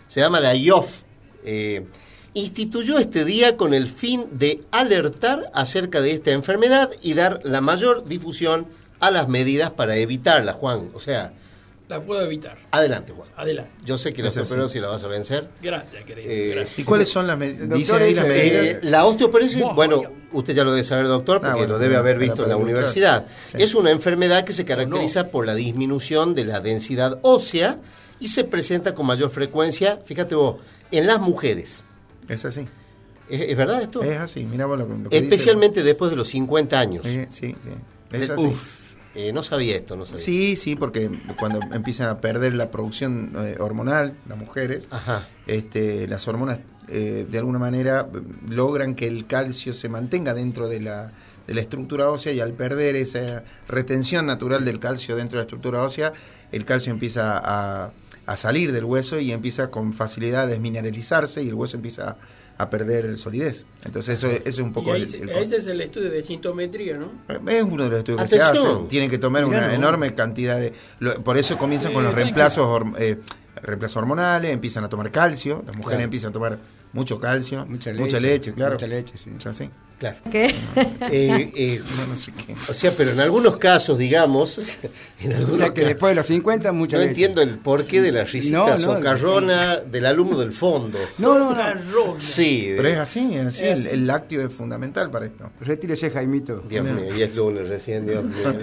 Se 0.08 0.20
llama 0.20 0.40
la 0.40 0.56
IOF. 0.56 1.04
eh, 1.46 1.86
instituyó 2.34 3.00
este 3.00 3.26
día 3.26 3.58
con 3.58 3.74
el 3.74 3.88
fin 3.88 4.26
de 4.32 4.62
alertar 4.72 5.50
acerca 5.56 6.02
de 6.02 6.12
esta 6.12 6.32
enfermedad 6.32 6.92
y 7.02 7.14
dar 7.16 7.40
la 7.44 7.62
mayor 7.62 8.04
difusión 8.08 8.68
a 9.00 9.10
las 9.10 9.28
medidas 9.28 9.72
para 9.72 9.96
evitarla, 9.98 10.54
Juan. 10.54 10.90
O 10.94 11.00
sea, 11.00 11.34
La 11.90 12.00
puedo 12.00 12.22
evitar. 12.22 12.58
adelante, 12.70 13.12
Juan. 13.14 13.30
Adelante. 13.36 13.72
Yo 13.86 13.98
sé 13.98 14.14
que 14.14 14.22
la 14.22 14.28
osteoporosis 14.28 14.80
la 14.82 14.88
vas 14.90 15.04
a 15.04 15.08
vencer. 15.08 15.48
Gracias, 15.64 16.04
querido. 16.06 16.30
Eh, 16.30 16.52
gracias. 16.54 16.78
¿Y 16.80 16.84
cuáles 16.84 17.10
son 17.10 17.26
las 17.26 17.38
medidas? 17.40 17.70
Dice 17.70 17.92
Doctor, 17.94 18.02
ahí 18.08 18.14
las 18.14 18.28
medidas. 18.28 18.66
Eh, 18.66 18.80
la 18.84 19.06
osteoporosis, 19.06 19.64
bueno, 19.74 20.02
usted 20.34 20.54
ya 20.54 20.64
lo 20.64 20.72
debe 20.74 20.84
saber, 20.84 21.08
doctor, 21.08 21.38
porque 21.40 21.52
Ah, 21.54 21.56
bueno, 21.56 21.74
lo 21.74 21.80
debe 21.80 21.96
haber 21.96 22.20
visto 22.20 22.44
en 22.44 22.50
la 22.50 22.58
universidad. 22.58 23.26
Sí. 23.46 23.58
Es 23.58 23.74
una 23.74 23.90
enfermedad 23.90 24.44
que 24.44 24.54
se 24.54 24.64
caracteriza 24.64 25.30
por 25.30 25.46
la 25.48 25.56
disminución 25.56 26.36
de 26.36 26.46
la 26.46 26.60
densidad 26.60 27.18
ósea 27.24 27.80
y 28.20 28.28
se 28.30 28.44
presenta 28.44 28.94
con 28.96 29.06
mayor 29.06 29.30
frecuencia, 29.30 30.00
fíjate 30.06 30.36
vos, 30.36 30.58
en 30.92 31.08
las 31.08 31.20
mujeres. 31.20 31.84
Es 32.28 32.46
así. 32.46 32.66
¿Es, 33.30 33.42
es 33.42 33.58
verdad 33.58 33.82
esto? 33.82 34.02
Es 34.04 34.18
así. 34.18 34.46
Mira 34.46 34.66
lo, 34.68 34.78
lo 34.78 35.10
que 35.10 35.18
Especialmente 35.18 35.84
después 35.84 36.12
de 36.12 36.18
los 36.18 36.28
50 36.30 36.80
años. 36.80 37.06
Eh, 37.06 37.28
sí, 37.30 37.48
sí. 37.64 37.70
Es 38.12 38.28
De- 38.28 38.34
así. 38.34 38.46
uf, 38.46 38.78
eh, 39.16 39.34
no 39.34 39.44
sabía 39.44 39.76
esto, 39.76 39.96
no 39.96 40.06
sabía. 40.06 40.22
Sí, 40.24 40.56
sí, 40.56 40.76
porque 40.76 41.10
cuando 41.40 41.60
empiezan 41.74 42.08
a 42.10 42.22
perder 42.22 42.54
la 42.54 42.72
producción 42.72 43.34
eh, 43.38 43.56
hormonal, 43.60 44.14
las 44.28 44.38
mujeres, 44.38 44.88
Ajá. 44.92 45.28
este, 45.48 46.08
las 46.08 46.28
hormonas 46.28 46.60
eh, 46.88 47.26
de 47.30 47.38
alguna 47.38 47.60
manera 47.60 48.08
eh, 48.14 48.20
logran 48.50 48.96
que 48.96 49.08
el 49.08 49.28
calcio 49.28 49.74
se 49.74 49.90
mantenga 49.90 50.34
dentro 50.34 50.70
de 50.70 50.80
la, 50.80 51.12
de 51.48 51.54
la 51.54 51.62
estructura 51.62 52.10
ósea 52.10 52.32
y 52.32 52.40
al 52.40 52.54
perder 52.54 52.96
esa 52.96 53.44
retención 53.68 54.26
natural 54.26 54.64
del 54.64 54.80
calcio 54.80 55.16
dentro 55.18 55.38
de 55.38 55.44
la 55.44 55.48
estructura 55.48 55.84
ósea, 55.84 56.14
el 56.54 56.64
calcio 56.64 56.94
empieza 56.94 57.38
a, 57.44 57.92
a 58.28 58.36
salir 58.38 58.72
del 58.72 58.84
hueso 58.86 59.20
y 59.20 59.32
empieza 59.32 59.72
con 59.72 59.92
facilidad 59.94 60.44
a 60.44 60.48
desmineralizarse 60.48 61.42
y 61.44 61.48
el 61.48 61.56
hueso 61.56 61.78
empieza 61.78 62.10
a, 62.58 62.64
a 62.64 62.70
perder 62.70 63.18
solidez. 63.18 63.66
Entonces 63.86 64.16
eso, 64.16 64.28
eso 64.28 64.42
es 64.46 64.58
un 64.60 64.70
Y 64.70 64.74
poco 64.74 64.94
ahí 64.94 65.02
el, 65.04 65.30
el- 65.30 65.30
ese 65.30 65.58
es 65.58 65.68
el 65.68 65.82
estudio 65.82 66.12
de 66.12 66.22
sintometría, 66.24 66.98
¿no? 66.98 67.12
es 67.50 67.64
uno 67.64 67.84
de 67.86 67.90
los 67.90 68.00
estudios 68.00 68.22
que 68.22 68.28
se 68.28 68.42
hacen. 68.42 68.88
Tienen 68.90 69.10
que 69.10 69.18
tomar 69.18 69.46
Mirá, 69.46 69.58
una 69.60 69.68
no. 69.70 69.74
enorme 69.74 70.14
cantidad 70.14 70.60
de. 70.60 70.74
lo- 71.00 71.24
por 71.24 71.38
eso 71.38 71.58
comienzan 71.58 71.94
con 71.94 72.04
los 72.04 72.14
reemplazos, 72.14 72.84
eh, 73.00 73.18
reemplazos 73.62 73.98
hormonales, 73.98 74.52
empiezan 74.54 74.84
a 74.84 74.90
tomar 74.90 75.12
calcio. 75.12 75.64
Las 75.66 75.76
mujeres 75.76 75.84
Claro. 75.98 76.04
empiezan 76.04 76.30
a 76.30 76.34
tomar 76.34 76.60
mucho 76.94 77.20
calcio. 77.20 77.66
Mucha 77.66 77.92
Mucha 77.94 78.20
leche, 78.20 78.22
leche, 78.22 78.54
claro. 78.54 78.74
mucha 78.76 78.88
leche, 78.88 79.14
sí. 79.18 79.32
Es 79.38 79.46
así. 79.46 79.70
Claro. 80.00 80.18
¿Qué? 80.32 80.54
Eh, 81.12 81.52
eh, 81.56 81.82
No, 81.98 82.08
no 82.08 82.16
sé 82.16 82.32
qué. 82.34 82.54
o 82.70 82.74
sea, 82.74 82.92
pero 82.96 83.12
en 83.12 83.20
algunos 83.20 83.58
casos, 83.58 83.98
digamos, 83.98 84.78
en 85.22 85.34
O 85.34 85.36
algunos 85.38 85.58
sea 85.58 85.74
que 85.74 85.82
ca- 85.82 85.88
después 85.88 86.12
de 86.12 86.16
los 86.16 86.26
50, 86.28 86.72
mucha 86.72 86.98
no 86.98 87.02
leche. 87.02 87.12
entiendo 87.12 87.42
el 87.42 87.58
porqué 87.58 88.02
de 88.02 88.12
la 88.12 88.24
risita 88.26 88.58
No, 88.58 88.68
no, 88.70 88.78
socarrona 88.78 89.78
del 89.78 90.06
alumno 90.06 90.38
del 90.38 90.52
fondo. 90.52 91.00
No, 91.20 91.40
no, 91.40 91.56
no. 91.56 92.20
Sí, 92.20 92.74
Pero 92.76 92.90
es 92.90 92.98
así, 92.98 93.36
es 93.36 93.48
así. 93.48 93.64
Es 93.64 93.72
El, 93.72 93.78
así. 93.80 93.88
el 93.90 94.08
lácteo 94.08 94.46
es 94.48 94.54
fundamental 94.54 95.10
para 95.10 95.26
esto. 95.26 95.50
Retírese, 95.62 96.12
Jaimito. 96.12 96.60
Dios 96.70 96.86
No. 96.86 96.94
mío, 96.94 97.16
y 97.18 97.22
es 97.24 97.34
lunes 97.36 97.68
recién, 97.68 98.06
Dios 98.06 98.24
mío. 98.24 98.54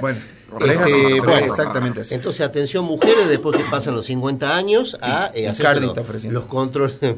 Bueno, 0.00 0.18
Este, 0.60 1.20
bueno, 1.20 1.46
exactamente 1.46 2.02
así. 2.02 2.14
Entonces, 2.14 2.40
atención 2.46 2.84
mujeres, 2.84 3.28
después 3.28 3.56
que 3.56 3.64
pasan 3.64 3.94
los 3.94 4.06
50 4.06 4.56
años, 4.56 4.96
a 5.00 5.30
eh, 5.34 5.50
Icardi 5.52 5.88
los, 6.30 6.46
controles, 6.46 6.96
eh, 7.00 7.14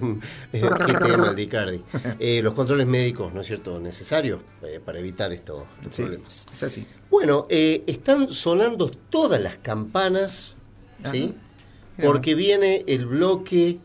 qué 0.52 0.92
tema 0.94 1.28
el 1.28 1.36
de 1.36 1.42
Icardi, 1.42 1.82
Eh, 2.18 2.40
los 2.42 2.54
controles 2.54 2.86
médicos, 2.86 3.34
¿no 3.34 3.40
es 3.42 3.46
cierto?, 3.46 3.78
necesarios 3.80 4.40
eh, 4.62 4.80
para 4.84 4.98
evitar 4.98 5.32
estos, 5.32 5.64
Sí, 5.90 6.02
problemas. 6.02 6.46
es 6.52 6.62
así. 6.62 6.86
Bueno, 7.10 7.46
eh, 7.50 7.82
están 7.86 8.28
sonando 8.28 8.90
todas 9.10 9.40
las 9.40 9.56
campanas, 9.56 10.54
¿sí? 11.10 11.34
Mira. 11.96 12.10
Porque 12.10 12.34
viene 12.34 12.84
el 12.86 13.06
bloque 13.06 13.78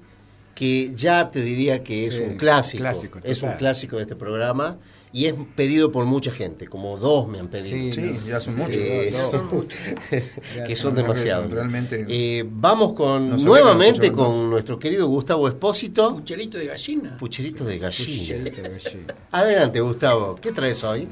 que 0.56 0.92
ya 0.96 1.32
te 1.32 1.42
diría 1.42 1.84
que 1.84 2.08
es 2.08 2.16
Sí, 2.16 2.22
un 2.22 2.38
clásico, 2.38 2.84
clásico, 2.84 3.20
es 3.24 3.42
un 3.42 3.54
clásico 3.54 3.96
de 3.96 4.04
este 4.04 4.16
programa 4.16 4.78
y 5.14 5.26
es 5.26 5.34
pedido 5.56 5.92
por 5.92 6.06
mucha 6.06 6.32
gente, 6.32 6.68
como 6.68 6.98
dos 6.98 7.28
me 7.28 7.40
han 7.40 7.50
pedido. 7.50 7.92
Sí, 7.92 7.92
Sí, 7.92 8.20
ya 8.28 8.40
son 8.40 8.56
muchos. 8.58 8.76
Eh, 8.82 9.10
Ya 9.12 9.28
son 9.28 9.48
muchos. 9.54 9.78
que 10.66 10.76
son 10.76 10.96
demasiados. 10.96 11.52
realmente- 11.52 12.06
Eh, 12.08 12.44
vamos 12.50 12.94
con 12.94 13.30
No 13.30 13.38
nuevamente 13.38 14.12
con 14.12 14.50
nuestro 14.50 14.80
querido 14.80 15.08
Gustavo 15.08 15.48
Espósito, 15.48 16.16
Pucherito 16.16 16.58
de 16.58 16.68
gallina. 16.68 17.18
pucherito 17.18 17.66
de 17.66 17.78
gallina. 17.80 18.20
Pucherito 18.20 18.62
de 18.62 18.70
gallina. 18.70 19.14
Adelante, 19.32 19.82
Gustavo, 19.82 20.36
¿qué 20.42 20.52
traes 20.52 20.84
hoy? 20.84 21.08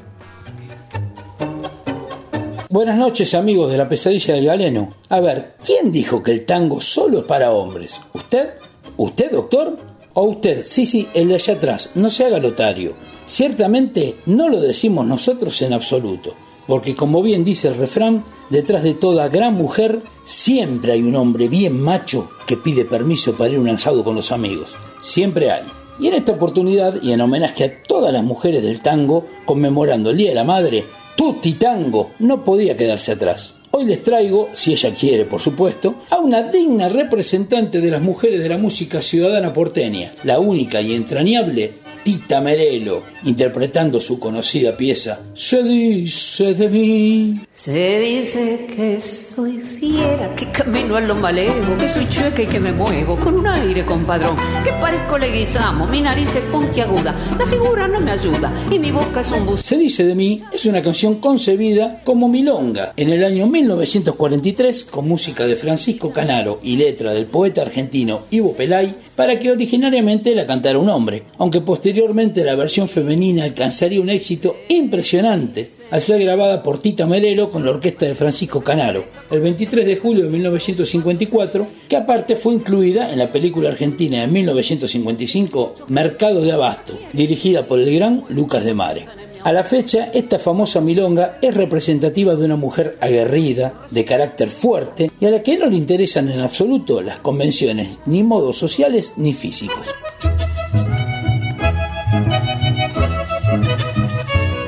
Buenas 2.69 2.97
noches 2.97 3.33
amigos 3.33 3.71
de 3.71 3.77
la 3.79 3.89
pesadilla 3.89 4.35
del 4.35 4.45
galeno. 4.45 4.93
A 5.09 5.19
ver, 5.19 5.55
¿quién 5.65 5.91
dijo 5.91 6.21
que 6.21 6.31
el 6.31 6.45
tango 6.45 6.79
solo 6.81 7.19
es 7.19 7.25
para 7.25 7.51
hombres? 7.51 7.99
¿Usted? 8.13 8.49
¿Usted, 8.95 9.31
doctor? 9.31 9.77
O 10.13 10.23
usted, 10.23 10.63
sí, 10.63 10.85
sí, 10.85 11.07
el 11.13 11.29
de 11.29 11.35
allá 11.35 11.53
atrás, 11.55 11.91
no 11.95 12.09
se 12.09 12.25
haga 12.25 12.39
lotario. 12.39 12.93
Ciertamente 13.29 14.15
no 14.25 14.49
lo 14.49 14.59
decimos 14.59 15.05
nosotros 15.05 15.61
en 15.61 15.71
absoluto, 15.71 16.33
porque 16.65 16.95
como 16.95 17.21
bien 17.21 17.43
dice 17.43 17.67
el 17.67 17.75
refrán, 17.75 18.23
detrás 18.49 18.81
de 18.81 18.95
toda 18.95 19.29
gran 19.29 19.53
mujer 19.53 20.01
siempre 20.23 20.93
hay 20.93 21.03
un 21.03 21.15
hombre 21.15 21.47
bien 21.47 21.79
macho 21.79 22.31
que 22.47 22.57
pide 22.57 22.85
permiso 22.85 23.37
para 23.37 23.51
ir 23.51 23.59
un 23.59 23.69
asado 23.69 24.03
con 24.03 24.15
los 24.15 24.31
amigos. 24.31 24.75
Siempre 24.99 25.51
hay. 25.51 25.61
Y 25.99 26.07
en 26.07 26.15
esta 26.15 26.31
oportunidad, 26.31 26.99
y 27.03 27.11
en 27.11 27.21
homenaje 27.21 27.65
a 27.65 27.83
todas 27.83 28.11
las 28.11 28.23
mujeres 28.23 28.63
del 28.63 28.81
tango, 28.81 29.27
conmemorando 29.45 30.09
el 30.09 30.17
Día 30.17 30.29
de 30.29 30.35
la 30.35 30.43
Madre, 30.43 30.85
Tutti 31.15 31.53
Tango 31.53 32.09
no 32.17 32.43
podía 32.43 32.75
quedarse 32.75 33.11
atrás. 33.11 33.58
Hoy 33.71 33.85
les 33.85 34.01
traigo, 34.01 34.49
si 34.53 34.73
ella 34.73 34.93
quiere 34.93 35.25
por 35.25 35.41
supuesto, 35.41 35.95
a 36.09 36.17
una 36.17 36.43
digna 36.43 36.89
representante 36.89 37.81
de 37.81 37.91
las 37.91 38.01
mujeres 38.01 38.41
de 38.41 38.49
la 38.49 38.57
música 38.57 39.01
ciudadana 39.01 39.53
porteña, 39.53 40.11
la 40.23 40.39
única 40.39 40.81
y 40.81 40.95
entrañable 40.95 41.73
Tita 42.03 42.41
Merelo, 42.41 43.03
interpretando 43.25 43.99
su 43.99 44.19
conocida 44.19 44.77
pieza 44.77 45.19
Se 45.33 45.61
dice 45.61 46.53
de 46.53 46.69
mí. 46.69 47.41
Se 47.53 47.99
dice 47.99 48.67
que 48.73 48.99
soy 49.01 49.59
fiera, 49.59 50.33
que 50.33 50.49
camino 50.51 50.95
a 50.95 51.01
lo 51.01 51.15
malevo, 51.15 51.77
que 51.77 51.87
soy 51.87 52.07
chueca 52.09 52.41
y 52.41 52.47
que 52.47 52.59
me 52.59 52.71
muevo 52.71 53.19
con 53.19 53.35
un 53.35 53.47
aire 53.47 53.85
compadrón, 53.85 54.37
que 54.63 54.71
parezco 54.71 55.17
leguizamo, 55.17 55.87
mi 55.87 56.01
nariz 56.01 56.35
es 56.35 56.41
puntiaguda, 56.43 57.13
la 57.37 57.45
figura 57.45 57.87
no 57.87 57.99
me 57.99 58.11
ayuda 58.11 58.51
y 58.71 58.79
mi 58.79 58.91
boca 58.91 59.21
es 59.21 59.31
un 59.31 59.45
bus. 59.45 59.59
Se 59.59 59.77
dice 59.77 60.05
de 60.05 60.15
mí 60.15 60.41
es 60.53 60.65
una 60.65 60.81
canción 60.81 61.15
concebida 61.15 62.01
como 62.05 62.29
milonga 62.29 62.93
en 62.95 63.09
el 63.09 63.23
año 63.23 63.45
1943 63.59 64.85
con 64.85 65.09
música 65.09 65.45
de 65.45 65.57
Francisco 65.57 66.13
Canaro 66.13 66.59
y 66.63 66.77
letra 66.77 67.13
del 67.13 67.25
poeta 67.25 67.61
argentino 67.61 68.21
Ivo 68.31 68.53
Pelay 68.53 68.95
para 69.17 69.37
que 69.37 69.51
originariamente 69.51 70.33
la 70.33 70.45
cantara 70.45 70.79
un 70.79 70.87
hombre, 70.87 71.23
aunque 71.37 71.59
posteriormente 71.59 72.45
la 72.45 72.55
versión 72.55 72.87
femenina 72.87 73.43
alcanzaría 73.43 73.99
un 73.99 74.09
éxito 74.09 74.55
impresionante 74.69 75.71
al 75.91 75.99
ser 75.99 76.23
grabada 76.23 76.63
por 76.63 76.79
Tita 76.79 77.05
Merelo 77.05 77.49
con 77.49 77.65
la 77.65 77.71
orquesta 77.71 78.05
de 78.05 78.15
Francisco 78.15 78.61
Canaro, 78.61 79.03
el 79.29 79.41
23 79.41 79.85
de 79.85 79.97
julio 79.97 80.23
de 80.23 80.29
1954, 80.29 81.67
que 81.89 81.97
aparte 81.97 82.37
fue 82.37 82.53
incluida 82.53 83.11
en 83.11 83.19
la 83.19 83.27
película 83.27 83.69
argentina 83.69 84.21
de 84.21 84.27
1955 84.27 85.75
Mercado 85.89 86.43
de 86.43 86.53
Abasto, 86.53 86.97
dirigida 87.11 87.65
por 87.65 87.79
el 87.79 87.93
gran 87.93 88.23
Lucas 88.29 88.63
de 88.63 88.73
Mare. 88.73 89.28
A 89.41 89.53
la 89.53 89.63
fecha, 89.63 90.11
esta 90.13 90.37
famosa 90.37 90.81
milonga 90.81 91.37
es 91.41 91.53
representativa 91.53 92.35
de 92.35 92.43
una 92.43 92.57
mujer 92.57 92.97
aguerrida, 92.99 93.73
de 93.89 94.03
carácter 94.03 94.49
fuerte 94.49 95.09
y 95.17 95.25
a 95.25 95.31
la 95.31 95.41
que 95.41 95.57
no 95.57 95.67
le 95.67 95.77
interesan 95.77 96.29
en 96.29 96.41
absoluto 96.41 97.01
las 97.01 97.19
convenciones, 97.19 97.99
ni 98.05 98.21
modos 98.21 98.57
sociales 98.57 99.13
ni 99.15 99.33
físicos. 99.33 99.87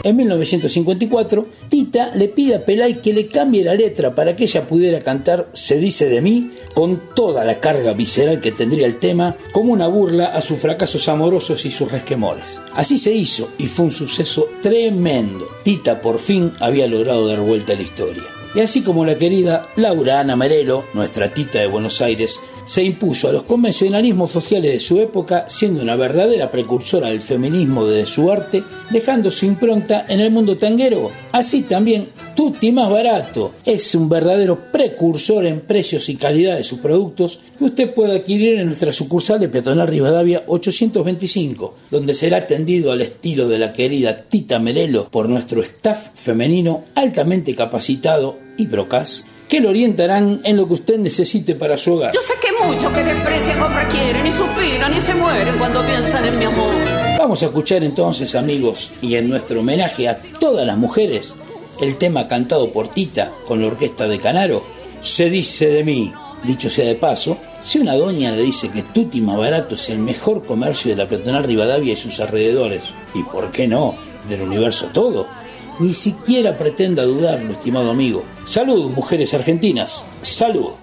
En 0.03 0.15
1954, 0.15 1.45
Tita 1.69 2.15
le 2.15 2.27
pide 2.27 2.55
a 2.55 2.65
Pelay 2.65 3.01
que 3.01 3.13
le 3.13 3.27
cambie 3.27 3.63
la 3.63 3.75
letra 3.75 4.15
para 4.15 4.35
que 4.35 4.45
ella 4.45 4.65
pudiera 4.65 5.01
cantar 5.01 5.49
Se 5.53 5.77
dice 5.77 6.09
de 6.09 6.21
mí 6.21 6.49
con 6.73 7.13
toda 7.15 7.45
la 7.45 7.59
carga 7.59 7.93
visceral 7.93 8.39
que 8.39 8.51
tendría 8.51 8.87
el 8.87 8.99
tema, 8.99 9.35
como 9.51 9.73
una 9.73 9.87
burla 9.87 10.27
a 10.27 10.41
sus 10.41 10.59
fracasos 10.59 11.07
amorosos 11.09 11.65
y 11.65 11.71
sus 11.71 11.91
resquemores. 11.91 12.61
Así 12.73 12.97
se 12.97 13.13
hizo 13.13 13.49
y 13.57 13.67
fue 13.67 13.85
un 13.85 13.91
suceso 13.91 14.47
tremendo. 14.61 15.47
Tita 15.63 16.01
por 16.01 16.19
fin 16.19 16.53
había 16.59 16.87
logrado 16.87 17.27
dar 17.27 17.39
vuelta 17.41 17.73
a 17.73 17.75
la 17.75 17.83
historia. 17.83 18.23
Y 18.53 18.59
así 18.59 18.81
como 18.81 19.05
la 19.05 19.17
querida 19.17 19.69
Laura 19.77 20.19
Ana 20.19 20.35
Merelo, 20.35 20.83
nuestra 20.93 21.33
tita 21.33 21.59
de 21.59 21.67
Buenos 21.67 22.01
Aires, 22.01 22.37
se 22.65 22.83
impuso 22.83 23.27
a 23.27 23.31
los 23.31 23.43
convencionalismos 23.43 24.31
sociales 24.31 24.73
de 24.73 24.79
su 24.79 24.99
época, 24.99 25.45
siendo 25.47 25.81
una 25.81 25.95
verdadera 25.95 26.51
precursora 26.51 27.09
del 27.09 27.21
feminismo 27.21 27.85
desde 27.85 28.11
su 28.11 28.31
arte, 28.31 28.63
dejando 28.89 29.31
su 29.31 29.45
impronta 29.45 30.05
en 30.07 30.19
el 30.19 30.31
mundo 30.31 30.57
tanguero. 30.57 31.11
Así 31.31 31.61
también, 31.61 32.09
Tutti 32.35 32.71
Más 32.71 32.89
Barato 32.89 33.53
es 33.65 33.93
un 33.95 34.09
verdadero 34.09 34.71
precursor 34.71 35.45
en 35.45 35.61
precios 35.61 36.09
y 36.09 36.15
calidad 36.15 36.57
de 36.57 36.63
sus 36.63 36.79
productos 36.79 37.39
que 37.57 37.65
usted 37.65 37.93
puede 37.93 38.15
adquirir 38.15 38.59
en 38.59 38.67
nuestra 38.67 38.93
sucursal 38.93 39.39
de 39.39 39.49
Peatonal 39.49 39.87
Rivadavia 39.87 40.43
825, 40.47 41.75
donde 41.91 42.13
será 42.13 42.37
atendido 42.37 42.91
al 42.91 43.01
estilo 43.01 43.47
de 43.47 43.59
la 43.59 43.73
querida 43.73 44.23
Tita 44.23 44.59
Merelo 44.59 45.09
por 45.09 45.29
nuestro 45.29 45.61
staff 45.61 46.09
femenino 46.15 46.83
altamente 46.95 47.55
capacitado 47.55 48.37
y 48.57 48.67
procas 48.67 49.25
que 49.51 49.59
lo 49.59 49.67
orientarán 49.67 50.39
en 50.45 50.55
lo 50.55 50.65
que 50.65 50.75
usted 50.75 50.97
necesite 50.97 51.55
para 51.55 51.77
su 51.77 51.95
hogar. 51.95 52.13
Yo 52.13 52.21
sé 52.21 52.35
que 52.39 52.65
muchos 52.65 52.89
que 52.93 53.03
desprecian 53.03 53.59
compra 53.59 53.85
quieren 53.89 54.25
y 54.25 54.31
suspiran 54.31 54.93
y 54.95 55.01
se 55.01 55.13
mueren 55.13 55.57
cuando 55.57 55.85
piensan 55.85 56.23
en 56.25 56.39
mi 56.39 56.45
amor. 56.45 56.73
Vamos 57.17 57.43
a 57.43 57.47
escuchar 57.47 57.83
entonces, 57.83 58.33
amigos, 58.35 58.91
y 59.01 59.15
en 59.15 59.29
nuestro 59.29 59.59
homenaje 59.59 60.07
a 60.07 60.17
todas 60.39 60.65
las 60.65 60.77
mujeres, 60.77 61.35
el 61.81 61.97
tema 61.97 62.29
cantado 62.29 62.71
por 62.71 62.87
Tita 62.87 63.29
con 63.45 63.59
la 63.59 63.67
orquesta 63.67 64.07
de 64.07 64.21
Canaro, 64.21 64.63
Se 65.01 65.29
dice 65.29 65.67
de 65.67 65.83
mí. 65.83 66.13
Dicho 66.43 66.69
sea 66.69 66.85
de 66.85 66.95
paso, 66.95 67.37
si 67.61 67.79
una 67.79 67.95
doña 67.95 68.31
le 68.31 68.43
dice 68.43 68.69
que 68.69 68.83
Tutti 68.83 69.19
barato 69.19 69.75
es 69.75 69.89
el 69.89 69.97
mejor 69.97 70.45
comercio 70.45 70.91
de 70.91 71.03
la 71.03 71.09
peatonal 71.09 71.43
Rivadavia 71.43 71.91
y 71.91 71.97
sus 71.97 72.21
alrededores, 72.21 72.83
y 73.13 73.23
por 73.23 73.51
qué 73.51 73.67
no, 73.67 73.95
del 74.29 74.43
universo 74.43 74.87
todo, 74.93 75.27
ni 75.81 75.93
siquiera 75.95 76.57
pretenda 76.57 77.03
dudarlo, 77.03 77.53
estimado 77.53 77.89
amigo. 77.89 78.23
Salud, 78.45 78.91
mujeres 78.91 79.33
argentinas. 79.33 80.03
Salud. 80.21 80.73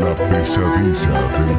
La 0.00 0.14
pesadilla 0.30 1.20
del. 1.36 1.58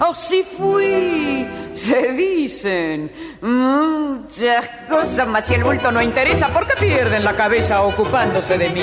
O 0.00 0.14
si 0.14 0.42
fui, 0.42 1.46
se 1.72 2.12
dicen 2.12 3.10
muchas 3.40 4.68
cosas, 4.88 5.26
mas 5.26 5.46
si 5.46 5.54
el 5.54 5.64
bulto 5.64 5.90
no 5.92 6.02
interesa, 6.02 6.48
¿por 6.48 6.66
qué 6.66 6.74
pierden 6.78 7.24
la 7.24 7.34
cabeza 7.34 7.82
ocupándose 7.82 8.58
de 8.58 8.70
mí? 8.70 8.82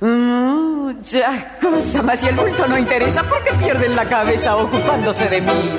Muchas 0.00 1.44
cosas, 1.60 2.02
mas 2.02 2.20
si 2.20 2.28
el 2.28 2.36
bulto 2.36 2.66
no 2.66 2.78
interesa, 2.78 3.22
¿por 3.22 3.42
qué 3.44 3.52
pierden 3.54 3.94
la 3.94 4.06
cabeza 4.06 4.56
ocupándose 4.56 5.28
de 5.28 5.40
mí? 5.42 5.78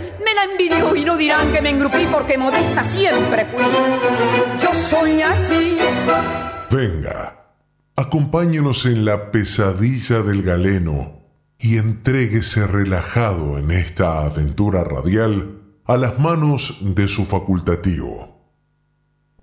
la 0.33 0.43
envidió 0.43 0.95
y 0.95 1.05
no 1.05 1.17
dirán 1.17 1.51
que 1.51 1.61
me 1.61 1.69
engrupí 1.69 2.07
porque 2.11 2.37
modesta 2.37 2.83
siempre 2.83 3.45
fui. 3.45 3.63
Yo 4.61 4.73
soy 4.73 5.21
así. 5.21 5.77
Venga, 6.69 7.53
acompáñenos 7.95 8.85
en 8.85 9.05
la 9.05 9.31
pesadilla 9.31 10.21
del 10.21 10.43
galeno 10.43 11.21
y 11.59 11.77
entréguese 11.77 12.65
relajado 12.65 13.57
en 13.57 13.71
esta 13.71 14.25
aventura 14.25 14.83
radial 14.83 15.61
a 15.85 15.97
las 15.97 16.17
manos 16.19 16.77
de 16.81 17.07
su 17.07 17.25
facultativo. 17.25 18.31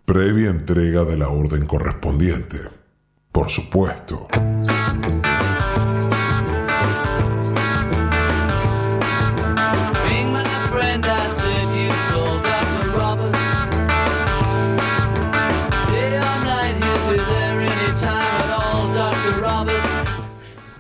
Previa 0.05 0.51
entrega 0.51 1.05
de 1.05 1.17
la 1.17 1.29
orden 1.29 1.67
correspondiente, 1.67 2.59
por 3.31 3.51
supuesto. 3.51 4.29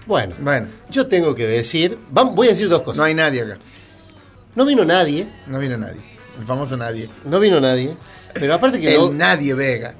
Bueno, 0.08 0.66
yo 0.90 1.06
tengo 1.06 1.34
que 1.34 1.46
decir, 1.46 1.98
voy 2.10 2.48
a 2.48 2.50
decir 2.50 2.68
dos 2.68 2.82
cosas. 2.82 2.98
No 2.98 3.04
hay 3.04 3.14
nadie 3.14 3.42
acá. 3.42 3.58
No 4.54 4.64
vino 4.64 4.84
nadie. 4.84 5.28
No 5.46 5.58
vino 5.58 5.76
nadie. 5.76 6.00
El 6.40 6.46
famoso 6.46 6.76
nadie. 6.76 7.08
No 7.26 7.38
vino 7.38 7.60
nadie. 7.60 7.94
Pero 8.34 8.54
aparte 8.54 8.80
que 8.80 8.94
El 8.94 9.00
no- 9.00 9.12
nadie 9.12 9.54
Vega. 9.54 9.94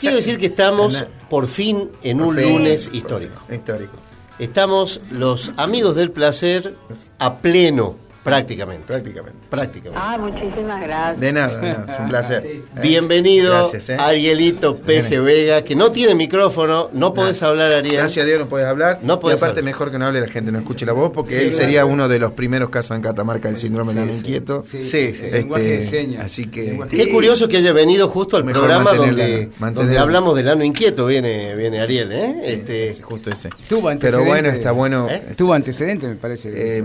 quiero 0.00 0.16
decir 0.16 0.38
que 0.38 0.46
estamos 0.46 1.06
por 1.30 1.46
fin 1.48 1.90
en 2.02 2.18
Por 2.18 2.26
un 2.28 2.34
fin, 2.36 2.48
lunes 2.52 2.88
histórico. 2.92 3.42
fin, 3.46 3.56
Histórico. 3.56 3.96
Estamos 4.38 5.00
los 5.10 5.52
amigos 5.56 5.94
del 5.94 6.10
placer 6.10 6.76
a 7.18 7.38
pleno, 7.38 7.96
prácticamente. 8.22 8.84
Prácticamente. 8.86 9.38
Prácticamente. 9.50 10.00
Ah, 10.02 10.16
muchísimas 10.18 10.80
gracias. 10.82 11.20
De 11.20 11.32
nada, 11.32 11.56
de 11.60 11.68
nada, 11.68 11.86
es 11.88 11.98
un 12.00 12.08
placer. 12.08 12.42
Sí. 12.42 12.48
Eh, 12.48 12.62
Bienvenido, 12.82 13.50
Gracias, 13.52 13.88
eh. 13.90 13.96
Arielito 13.98 14.76
Peje 14.78 15.18
Vega, 15.20 15.62
que 15.62 15.74
no 15.74 15.92
tiene 15.92 16.14
micrófono, 16.14 16.88
no 16.92 17.14
podés 17.14 17.42
hablar, 17.42 17.72
Ariel. 17.72 17.96
Gracias 17.96 18.24
a 18.24 18.26
Dios 18.28 18.38
no 18.40 18.46
puedes 18.48 18.66
hablar. 18.66 19.00
No 19.02 19.14
y 19.14 19.16
podés 19.18 19.38
aparte 19.38 19.60
hablar. 19.60 19.64
mejor 19.72 19.90
que 19.90 19.98
no 19.98 20.06
hable 20.06 20.20
la 20.20 20.28
gente, 20.28 20.52
no 20.52 20.58
escuche 20.58 20.86
la 20.86 20.92
voz, 20.92 21.10
porque 21.12 21.34
Sí, 21.38 21.46
él 21.46 21.52
sería 21.52 21.80
claro. 21.80 21.88
uno 21.94 22.08
de 22.08 22.18
los 22.18 22.32
primeros 22.32 22.70
casos 22.70 22.96
en 22.96 23.02
Catamarca 23.02 23.48
del 23.48 23.56
síndrome 23.56 23.92
del 23.94 24.06
Sí, 24.08 24.12
sí. 24.12 24.18
inquieto. 24.20 24.64
Sí, 24.68 24.84
sí, 24.84 24.90
sí. 24.90 25.06
Este, 25.06 25.30
lenguaje 25.32 25.64
de 25.78 25.86
señas. 25.86 26.24
Así 26.24 26.46
que. 26.46 26.78
Qué 26.90 27.10
curioso 27.10 27.48
que 27.48 27.56
haya 27.58 27.72
venido 27.72 28.08
justo 28.08 28.36
al 28.36 28.44
Mejor 28.44 28.62
programa 28.62 28.92
donde, 28.94 29.50
donde 29.74 29.98
hablamos 29.98 30.36
del 30.36 30.48
ano 30.48 30.64
inquieto, 30.64 31.06
viene, 31.06 31.54
viene 31.54 31.80
Ariel, 31.80 32.12
¿eh? 32.12 32.34
este, 32.44 32.94
justo 33.02 33.30
ese. 33.30 33.50
Tuvo 33.68 33.82
Pero 33.82 33.88
antecedentes. 33.90 34.26
bueno, 34.28 34.48
está 34.50 34.72
bueno. 34.72 35.08
Tuvo 35.36 35.54
antecedentes, 35.54 36.08
me 36.08 36.16
parece. 36.16 36.50
Eh. 36.54 36.84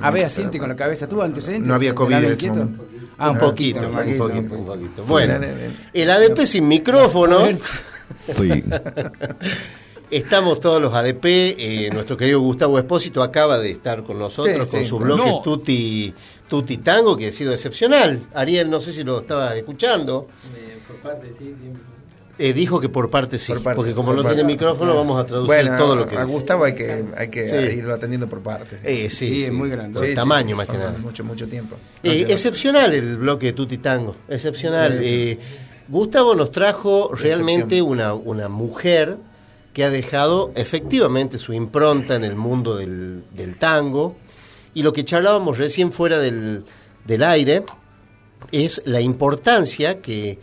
A 0.00 0.10
ver, 0.10 0.31
asiente 0.32 0.58
con 0.58 0.68
la 0.68 0.76
cabeza. 0.76 1.08
¿Tuvo 1.08 1.22
antecedentes? 1.22 1.68
No 1.68 1.74
había 1.74 1.90
¿Del 1.90 1.96
COVID 1.96 2.14
en 2.14 2.24
ese 2.32 2.50
momento. 2.50 2.84
Ah, 3.18 3.30
un 3.30 3.36
un 3.36 3.40
poquito. 3.40 3.80
un 3.80 3.94
poquito, 4.18 4.54
un 4.56 4.64
poquito. 4.66 5.04
Bueno, 5.04 5.38
el 5.92 6.10
ADP 6.10 6.40
sin 6.44 6.66
micrófono. 6.68 7.46
Sí. 8.36 8.64
Estamos 10.10 10.60
todos 10.60 10.80
los 10.82 10.92
ADP. 10.92 11.24
eh, 11.24 11.90
nuestro 11.92 12.16
querido 12.16 12.40
Gustavo 12.40 12.78
Espósito 12.78 13.22
acaba 13.22 13.58
de 13.58 13.70
estar 13.70 14.02
con 14.02 14.18
nosotros 14.18 14.68
Sí, 14.68 14.74
con 14.74 14.84
sí, 14.84 14.88
su 14.88 14.98
bloque 14.98 15.24
no. 15.30 15.42
Tutti, 15.42 16.12
Tutti 16.48 16.76
Tango, 16.78 17.16
que 17.16 17.28
ha 17.28 17.32
sido 17.32 17.52
excepcional. 17.52 18.20
Ariel, 18.34 18.68
no 18.68 18.80
sé 18.80 18.92
si 18.92 19.04
lo 19.04 19.20
estaba 19.20 19.56
escuchando. 19.56 20.26
Eh, 20.54 20.78
dijo 22.38 22.80
que 22.80 22.88
por 22.88 23.10
parte 23.10 23.38
sí, 23.38 23.52
Por 23.52 23.62
parte, 23.62 23.76
porque 23.76 23.92
como 23.94 24.08
por 24.08 24.16
no 24.16 24.22
parte. 24.22 24.36
tiene 24.36 24.52
micrófono, 24.52 24.94
vamos 24.96 25.20
a 25.20 25.26
traducir 25.26 25.46
Bueno, 25.46 25.76
todo 25.78 25.94
lo 25.96 26.06
que 26.06 26.16
a 26.16 26.22
dice. 26.22 26.32
Gustavo 26.32 26.64
hay 26.64 26.74
que, 26.74 27.04
hay 27.16 27.28
que 27.30 27.46
Sí. 27.48 27.76
irlo 27.78 27.94
atendiendo 27.94 28.28
por 28.28 28.40
partes. 28.40 28.80
Eh, 28.82 29.08
sí, 29.10 29.16
Sí, 29.16 29.28
sí, 29.28 29.44
es 29.44 29.52
muy 29.52 29.68
grande. 29.68 29.98
por 29.98 30.08
tamaño 30.14 30.48
sí, 30.48 30.54
más 30.54 30.68
que 30.68 30.78
nada. 30.78 30.96
Mucho, 30.98 31.24
mucho 31.24 31.46
tiempo. 31.48 31.76
Eh, 32.02 32.26
excepcional 32.28 32.92
el 32.94 33.16
bloque 33.18 33.46
de 33.46 33.52
Tutti 33.52 33.78
Tango, 33.78 34.16
excepcional. 34.28 34.92
Sí, 34.92 34.98
sí. 34.98 35.04
Eh, 35.06 35.38
Gustavo 35.88 36.34
nos 36.34 36.50
trajo 36.50 37.10
realmente 37.14 37.82
una, 37.82 38.14
una 38.14 38.48
mujer 38.48 39.18
que 39.74 39.84
ha 39.84 39.90
dejado 39.90 40.52
efectivamente 40.54 41.38
su 41.38 41.52
impronta 41.52 42.14
en 42.16 42.24
el 42.24 42.34
mundo 42.36 42.76
del, 42.76 43.24
del 43.34 43.56
tango. 43.58 44.16
Y 44.74 44.82
lo 44.82 44.92
que 44.92 45.04
charlábamos 45.04 45.58
recién 45.58 45.92
fuera 45.92 46.18
del, 46.18 46.64
del 47.06 47.22
aire 47.22 47.62
es 48.52 48.82
la 48.86 49.00
importancia 49.00 50.00
que 50.00 50.38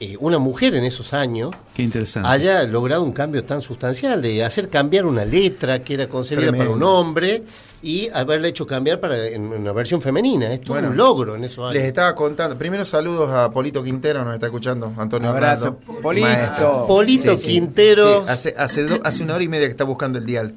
eh, 0.00 0.16
una 0.18 0.38
mujer 0.38 0.74
en 0.74 0.84
esos 0.84 1.12
años 1.12 1.50
Qué 1.74 1.82
interesante. 1.82 2.28
haya 2.28 2.62
logrado 2.64 3.02
un 3.02 3.12
cambio 3.12 3.44
tan 3.44 3.60
sustancial, 3.60 4.22
de 4.22 4.42
hacer 4.42 4.68
cambiar 4.70 5.04
una 5.04 5.24
letra 5.24 5.80
que 5.80 5.94
era 5.94 6.08
concebida 6.08 6.52
para 6.52 6.70
un 6.70 6.82
hombre 6.82 7.42
y 7.82 8.08
haberla 8.12 8.48
hecho 8.48 8.66
cambiar 8.66 9.00
para 9.00 9.26
en 9.28 9.46
una 9.46 9.72
versión 9.72 10.02
femenina. 10.02 10.52
Es 10.52 10.60
todo 10.60 10.74
Bueno, 10.74 10.88
un 10.90 10.96
logro 10.96 11.34
en 11.36 11.44
esos 11.44 11.72
Les 11.72 11.84
estaba 11.84 12.14
contando. 12.14 12.58
Primero 12.58 12.84
saludos 12.84 13.30
a 13.30 13.50
Polito 13.50 13.82
Quintero, 13.82 14.22
nos 14.24 14.34
está 14.34 14.46
escuchando. 14.46 14.92
Antonio 14.98 15.30
Abrazo, 15.30 15.78
Polito. 16.02 16.26
maestro. 16.26 16.84
Polito 16.86 17.38
Quintero. 17.38 18.22
Sí, 18.26 18.32
hace, 18.32 18.54
hace, 18.58 18.82
do- 18.84 19.00
hace 19.02 19.22
una 19.22 19.34
hora 19.34 19.44
y 19.44 19.48
media 19.48 19.66
que 19.66 19.70
está 19.72 19.84
buscando 19.84 20.18
el 20.18 20.26
dial. 20.26 20.54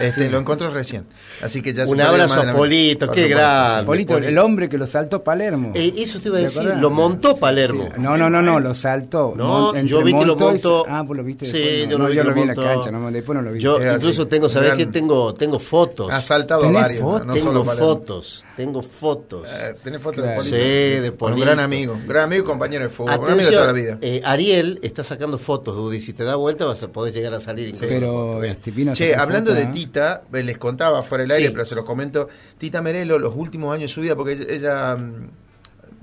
Este, 0.00 0.30
Lo 0.30 0.38
encontró 0.38 0.70
recién. 0.70 1.04
Así 1.42 1.60
que 1.60 1.74
ya 1.74 1.84
se 1.86 1.92
Un 1.92 2.00
abrazo 2.00 2.40
a 2.40 2.52
Polito, 2.54 3.10
qué 3.10 3.28
grande. 3.28 3.84
Polito, 3.84 4.16
el 4.16 4.38
hombre 4.38 4.68
que 4.68 4.78
lo 4.78 4.86
saltó 4.86 5.22
Palermo. 5.22 5.72
Eh, 5.74 5.92
eso 5.98 6.20
te 6.20 6.28
iba 6.28 6.36
a 6.38 6.40
¿Te 6.40 6.44
decir, 6.44 6.62
lo 6.78 6.90
montó 6.90 7.36
Palermo. 7.36 7.90
No, 7.98 8.16
no, 8.16 8.30
no, 8.30 8.40
no, 8.40 8.58
lo 8.60 8.72
saltó. 8.72 9.34
No, 9.36 9.68
entre 9.74 9.88
yo 9.88 10.02
vi 10.02 10.14
que 10.14 10.24
lo 10.24 10.36
montó 10.36 10.84
y-. 10.88 10.90
Ah, 10.90 11.02
vos 11.02 11.16
lo 11.16 11.22
viste 11.24 11.44
Sí, 11.46 11.58
después, 11.58 11.84
no. 11.84 11.90
yo 11.90 11.98
lo 11.98 12.04
No, 12.04 12.08
vi 12.10 12.16
yo 12.16 12.24
lo 12.24 12.30
lo 12.30 12.34
vi 12.34 12.40
en 12.42 12.48
la 12.48 12.54
cancha, 12.54 12.90
no, 12.90 13.10
después 13.10 13.36
no 13.36 13.42
lo 13.42 13.52
vi. 13.52 13.60
Yo 13.60 13.78
incluso 13.94 14.26
tengo, 14.26 14.48
¿sabés 14.48 14.74
qué? 14.74 14.86
Tengo, 14.86 15.34
tengo 15.34 15.58
fotos. 15.58 16.10
Ha 16.12 16.20
saltado 16.22 16.61
¿Tenés 16.66 16.82
varios. 16.82 17.00
fotos? 17.02 17.26
No 17.26 17.32
tengo 17.34 17.46
solo 17.46 17.64
fotos, 17.64 18.44
tengo 18.56 18.82
fotos. 18.82 19.48
Eh, 19.52 19.74
¿Tenés 19.82 20.02
fotos 20.02 20.24
Claro. 20.24 20.42
de 20.42 20.48
Sí, 20.48 20.50
Polito? 20.52 21.02
de 21.02 21.10
Un 21.10 21.16
Polito. 21.16 21.40
gran 21.46 21.60
amigo. 21.60 21.96
Gran 22.06 22.24
amigo 22.24 22.42
y 22.42 22.46
compañero 22.46 22.84
de 22.84 22.90
fútbol. 22.90 23.10
Un 23.10 23.14
amigo 23.14 23.26
de 23.28 23.32
Atención, 23.42 23.54
toda 23.54 23.66
la 23.66 23.72
vida. 23.72 23.98
eh, 24.00 24.22
Ariel 24.24 24.80
está 24.82 25.04
sacando 25.04 25.38
fotos, 25.38 25.74
Dudy. 25.76 26.00
Si 26.00 26.12
te 26.12 26.24
da 26.24 26.36
vuelta 26.36 26.64
vas 26.64 26.82
a 26.82 26.88
poder 26.88 27.12
llegar 27.12 27.34
a 27.34 27.40
salir. 27.40 27.74
en 27.74 27.78
Pero 27.80 28.40
Che, 28.94 29.14
hablando 29.14 29.50
foto, 29.50 29.60
de 29.62 29.66
¿eh? 29.68 29.70
Tita, 29.72 30.22
eh, 30.32 30.42
les 30.42 30.58
contaba 30.58 31.02
fuera 31.02 31.22
del 31.24 31.30
aire, 31.32 31.46
Sí. 31.48 31.52
pero 31.52 31.64
se 31.64 31.74
los 31.74 31.84
comento. 31.84 32.28
Tita 32.58 32.82
Merelo, 32.82 33.18
los 33.18 33.34
últimos 33.36 33.74
años 33.74 33.90
de 33.90 33.94
su 33.94 34.00
vida, 34.00 34.16
porque 34.16 34.32
ella, 34.32 34.44
ella, 34.48 34.96
mm, 34.96 35.30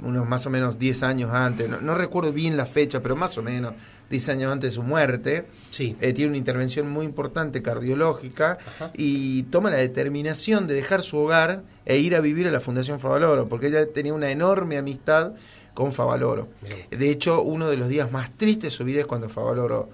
unos 0.01 0.25
más 0.27 0.45
o 0.45 0.49
menos 0.49 0.79
10 0.79 1.03
años 1.03 1.29
antes, 1.33 1.67
no, 1.67 1.81
no 1.81 1.93
recuerdo 1.95 2.31
bien 2.31 2.55
la 2.55 2.65
fecha, 2.65 3.01
pero 3.01 3.15
más 3.17 3.37
o 3.37 3.41
menos 3.41 3.73
10 4.09 4.29
años 4.29 4.51
antes 4.51 4.71
de 4.71 4.75
su 4.75 4.83
muerte, 4.83 5.45
Sí. 5.71 5.95
eh, 6.01 6.13
tiene 6.13 6.29
una 6.29 6.37
intervención 6.37 6.89
muy 6.89 7.05
importante 7.05 7.61
cardiológica 7.61 8.57
y 8.95 9.43
toma 9.43 9.69
la 9.69 9.77
determinación 9.77 10.67
de 10.67 10.73
dejar 10.73 11.01
su 11.01 11.17
hogar 11.17 11.63
e 11.85 11.97
ir 11.97 12.15
a 12.15 12.21
vivir 12.21 12.47
a 12.47 12.51
la 12.51 12.59
Fundación 12.59 12.99
Favaloro, 12.99 13.47
porque 13.47 13.67
ella 13.67 13.85
tenía 13.91 14.13
una 14.13 14.31
enorme 14.31 14.77
amistad 14.77 15.33
con 15.73 15.93
Favaloro. 15.93 16.47
De 16.91 17.09
hecho, 17.09 17.41
uno 17.41 17.69
de 17.69 17.77
los 17.77 17.87
días 17.87 18.11
más 18.11 18.31
tristes 18.35 18.63
de 18.65 18.71
su 18.71 18.83
vida 18.83 19.01
es 19.01 19.05
cuando 19.05 19.29
Favaloro 19.29 19.89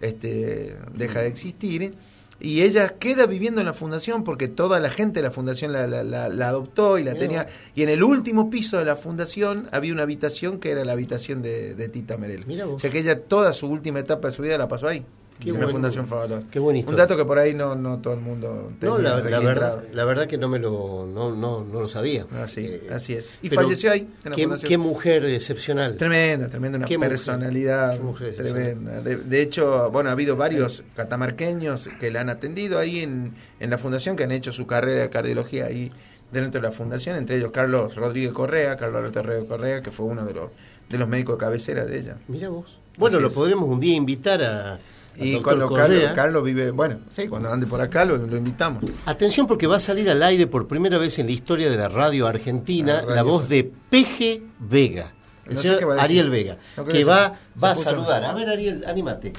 este, 0.00 0.76
deja 0.94 1.20
de 1.22 1.28
existir. 1.28 1.94
Y 2.40 2.62
ella 2.62 2.88
queda 2.98 3.26
viviendo 3.26 3.60
en 3.60 3.66
la 3.66 3.74
fundación 3.74 4.24
porque 4.24 4.48
toda 4.48 4.80
la 4.80 4.90
gente 4.90 5.20
de 5.20 5.24
la 5.24 5.30
fundación 5.30 5.72
la, 5.72 5.86
la- 5.86 6.02
la- 6.04 6.28
la 6.30 6.48
adoptó 6.48 6.98
y 6.98 7.04
la 7.04 7.12
tenía. 7.14 7.46
Y 7.74 7.82
en 7.82 7.88
el 7.90 8.02
último 8.02 8.48
piso 8.48 8.78
de 8.78 8.84
la 8.86 8.96
fundación 8.96 9.68
había 9.72 9.92
una 9.92 10.02
habitación 10.04 10.58
que 10.58 10.70
era 10.70 10.84
la 10.84 10.92
habitación 10.92 11.42
de, 11.42 11.74
de 11.74 11.88
Tita 11.88 12.16
Merel. 12.16 12.44
O 12.74 12.78
sea 12.78 12.90
que 12.90 12.98
ella 12.98 13.20
toda 13.24 13.52
su 13.52 13.66
última 13.68 13.98
etapa 13.98 14.28
de 14.28 14.32
su 14.34 14.42
vida 14.42 14.56
la 14.56 14.68
pasó 14.68 14.88
ahí. 14.88 15.04
Qué 15.40 15.52
la 15.52 15.58
buen- 15.58 15.70
Fundación 15.70 16.06
Favalor. 16.06 16.44
qué 16.50 16.58
buena 16.58 16.80
Un 16.86 16.96
dato 16.96 17.16
que 17.16 17.24
por 17.24 17.38
ahí 17.38 17.54
no, 17.54 17.74
no 17.74 17.98
todo 18.00 18.14
el 18.14 18.20
mundo 18.20 18.70
No, 18.80 18.96
tenía 18.96 18.98
la, 18.98 19.20
la 19.30 19.40
verdad, 19.40 19.84
la 19.92 20.04
verdad 20.04 20.26
que 20.26 20.38
no 20.38 20.48
me 20.48 20.58
lo, 20.58 21.06
no, 21.12 21.34
no, 21.34 21.64
no 21.64 21.80
lo 21.80 21.88
sabía. 21.88 22.26
Así, 22.42 22.80
así 22.92 23.14
es. 23.14 23.38
Y 23.42 23.48
falleció 23.50 23.90
ahí, 23.92 24.08
en 24.24 24.30
la 24.30 24.36
qué, 24.36 24.42
fundación. 24.42 24.68
qué 24.68 24.78
mujer 24.78 25.24
excepcional. 25.24 25.96
Tremenda, 25.96 26.48
tremenda, 26.48 26.78
una 26.78 26.86
Qué 26.86 26.96
mujer. 26.98 27.10
personalidad 27.10 27.94
Qué 27.94 28.00
mujer 28.00 28.36
tremenda. 28.36 29.00
De, 29.00 29.16
de 29.16 29.42
hecho, 29.42 29.90
bueno, 29.90 30.10
ha 30.10 30.12
habido 30.12 30.36
varios 30.36 30.84
catamarqueños 30.96 31.90
que 31.98 32.10
la 32.10 32.20
han 32.20 32.28
atendido 32.30 32.78
ahí 32.78 33.00
en, 33.00 33.34
en 33.60 33.70
la 33.70 33.78
fundación, 33.78 34.16
que 34.16 34.24
han 34.24 34.32
hecho 34.32 34.52
su 34.52 34.66
carrera 34.66 35.02
de 35.02 35.10
cardiología 35.10 35.66
ahí 35.66 35.90
dentro 36.32 36.60
de 36.60 36.66
la 36.68 36.72
fundación, 36.72 37.16
entre 37.16 37.36
ellos 37.36 37.50
Carlos 37.50 37.96
Rodríguez 37.96 38.32
Correa, 38.32 38.76
Carlos 38.76 38.98
Alberto 38.98 39.22
Rodríguez 39.22 39.48
Correa, 39.48 39.82
que 39.82 39.90
fue 39.90 40.06
uno 40.06 40.24
de 40.24 40.32
los, 40.32 40.50
de 40.88 40.98
los 40.98 41.08
médicos 41.08 41.36
de 41.36 41.40
cabecera 41.44 41.84
de 41.84 41.98
ella. 41.98 42.16
Mira 42.28 42.48
vos. 42.48 42.78
Bueno, 42.96 43.16
Así 43.16 43.22
lo 43.22 43.28
es. 43.28 43.34
podremos 43.34 43.68
un 43.68 43.80
día 43.80 43.94
invitar 43.96 44.42
a. 44.42 44.78
Y 45.16 45.40
cuando. 45.40 45.72
Carlos, 45.72 46.10
Carlos 46.14 46.44
vive, 46.44 46.70
bueno, 46.70 46.98
sí, 47.10 47.28
cuando 47.28 47.52
ande 47.52 47.66
por 47.66 47.80
acá 47.80 48.04
lo, 48.04 48.16
lo 48.16 48.36
invitamos. 48.36 48.84
Atención 49.06 49.46
porque 49.46 49.66
va 49.66 49.76
a 49.76 49.80
salir 49.80 50.08
al 50.10 50.22
aire 50.22 50.46
por 50.46 50.66
primera 50.68 50.96
vez 50.98 51.18
en 51.18 51.26
la 51.26 51.32
historia 51.32 51.68
de 51.70 51.76
la 51.76 51.88
radio 51.88 52.26
argentina 52.26 52.94
La 52.94 53.00
radio. 53.02 53.14
la 53.16 53.22
voz 53.22 53.48
de 53.48 53.70
Peje 53.90 54.42
Vega. 54.58 55.12
El 55.46 55.54
No 55.54 55.60
sé 55.62 55.66
señor 55.68 55.78
qué 55.80 55.84
va 55.84 55.92
a 55.92 55.96
decir. 55.96 56.04
Ariel 56.20 56.30
Vega, 56.30 56.56
No 56.76 56.84
que 56.84 56.98
se- 57.02 57.04
va, 57.10 57.34
se 57.56 57.66
va 57.66 57.70
a 57.72 57.74
saludar. 57.74 58.24
A 58.24 58.32
ver, 58.34 58.48
Ariel, 58.48 58.84
anímate. 58.86 59.32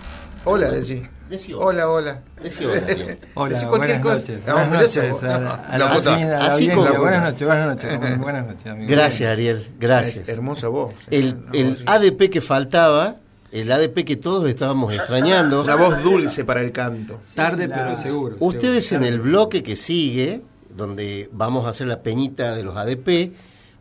Hola, 0.44 0.70
decí. 0.72 1.02
Decí 1.30 1.54
hola. 1.54 1.88
Hola, 1.90 2.22
Decí 2.44 2.66
hola, 2.66 2.82
Ariel. 2.90 3.18
Hola, 3.36 3.54
Decí 3.56 3.66
cualquier 3.68 4.02
buenas 4.02 4.22
cosa. 4.22 4.34
noches. 4.34 4.48
No, 4.48 4.54
buenas 4.54 4.72
noches 4.98 5.24
a, 5.24 5.28
no, 5.38 5.44
la- 5.46 5.52
a 5.54 5.78
la 5.78 5.86
la, 5.86 5.96
puta. 5.96 6.16
a 6.16 6.20
la 6.20 6.38
Así 6.48 6.70
audiencia. 6.70 6.90
como- 6.92 7.00
Buenas 7.04 7.22
noches, 7.24 7.48
buenas 7.48 7.68
noches. 7.68 8.20
Buenas 8.20 8.48
noches, 8.48 8.66
amigo. 8.68 8.90
Gracias, 8.92 9.32
Ariel, 9.32 9.68
gracias. 9.80 10.18
Es 10.18 10.30
hermosa 10.30 10.68
voz. 10.68 10.94
El, 11.10 11.46
el 11.54 11.78
ADP 11.86 12.30
que 12.30 12.42
faltaba, 12.42 13.16
el 13.52 13.72
ADP 13.72 14.06
que 14.06 14.16
todos 14.16 14.50
estábamos 14.50 14.94
extrañando. 14.94 15.64
Una 15.64 15.76
voz 15.76 16.02
dulce 16.04 16.46
para 16.46 16.62
el 16.62 16.72
canto. 16.72 17.20
Tarde, 17.36 17.68
pero 17.68 17.96
seguro. 17.98 18.38
Ustedes 18.40 18.92
en 18.92 19.04
el 19.04 19.20
bloque 19.20 19.62
que 19.64 19.76
sigue, 19.76 20.42
donde 20.70 21.30
vamos 21.34 21.66
a 21.66 21.70
hacer 21.70 21.88
la 21.88 22.02
peñita 22.02 22.56
de 22.56 22.64
los 22.64 22.76
ADP, 22.78 23.34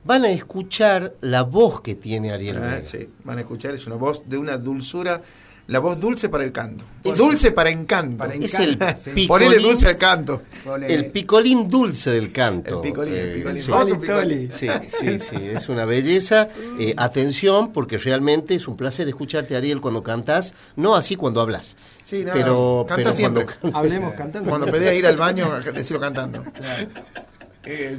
van 0.04 0.24
a 0.24 0.30
escuchar 0.30 1.14
la 1.20 1.42
voz 1.42 1.82
que 1.82 1.94
tiene 1.94 2.32
Ariel 2.32 2.58
Ah, 2.58 2.80
sí, 2.82 3.08
van 3.24 3.38
a 3.38 3.42
escuchar, 3.42 3.74
es 3.74 3.86
una 3.86 3.96
voz 3.96 4.28
de 4.28 4.38
una 4.38 4.56
dulzura, 4.56 5.22
la 5.66 5.78
voz 5.78 6.00
dulce 6.00 6.28
para 6.28 6.42
el 6.44 6.50
canto. 6.52 6.84
Es- 7.04 7.16
dulce 7.16 7.52
para 7.52 7.70
encanto. 7.70 8.16
Para 8.18 8.34
Es 8.34 8.54
el 8.54 8.76
sí. 9.14 9.26
Ponele 9.26 9.56
picolín- 9.58 9.62
dulce 9.62 9.88
al 9.88 9.96
canto. 9.96 10.42
El 10.86 11.06
picolín 11.06 11.70
dulce 11.70 12.10
del 12.10 12.32
canto. 12.32 12.82
El 12.82 12.90
picolín, 12.90 13.14
el 13.14 13.32
picolín. 13.34 13.62
sí. 13.62 13.72
Picolín. 14.00 14.50
Sí, 14.50 14.68
sí, 14.88 15.18
sí, 15.20 15.36
es 15.54 15.68
una 15.68 15.84
belleza. 15.84 16.48
Eh, 16.78 16.92
atención, 16.96 17.72
porque 17.72 17.98
realmente 17.98 18.54
es 18.56 18.66
un 18.66 18.76
placer 18.76 19.06
escucharte, 19.08 19.54
Ariel, 19.56 19.80
cuando 19.80 20.02
cantás, 20.02 20.54
no 20.76 20.96
así 20.96 21.14
cuando 21.16 21.40
hablas. 21.40 21.76
Sí, 22.02 22.24
no, 22.24 22.32
pero, 22.32 22.84
canta 22.88 22.96
pero 22.96 23.12
siempre. 23.12 23.46
cuando 23.60 23.78
Hablemos 23.78 24.14
cantando. 24.14 24.48
Cuando 24.48 24.66
pedías 24.66 24.94
ir 24.94 25.06
al 25.06 25.16
baño, 25.16 25.48
decirlo 25.72 26.00
cantando. 26.00 26.44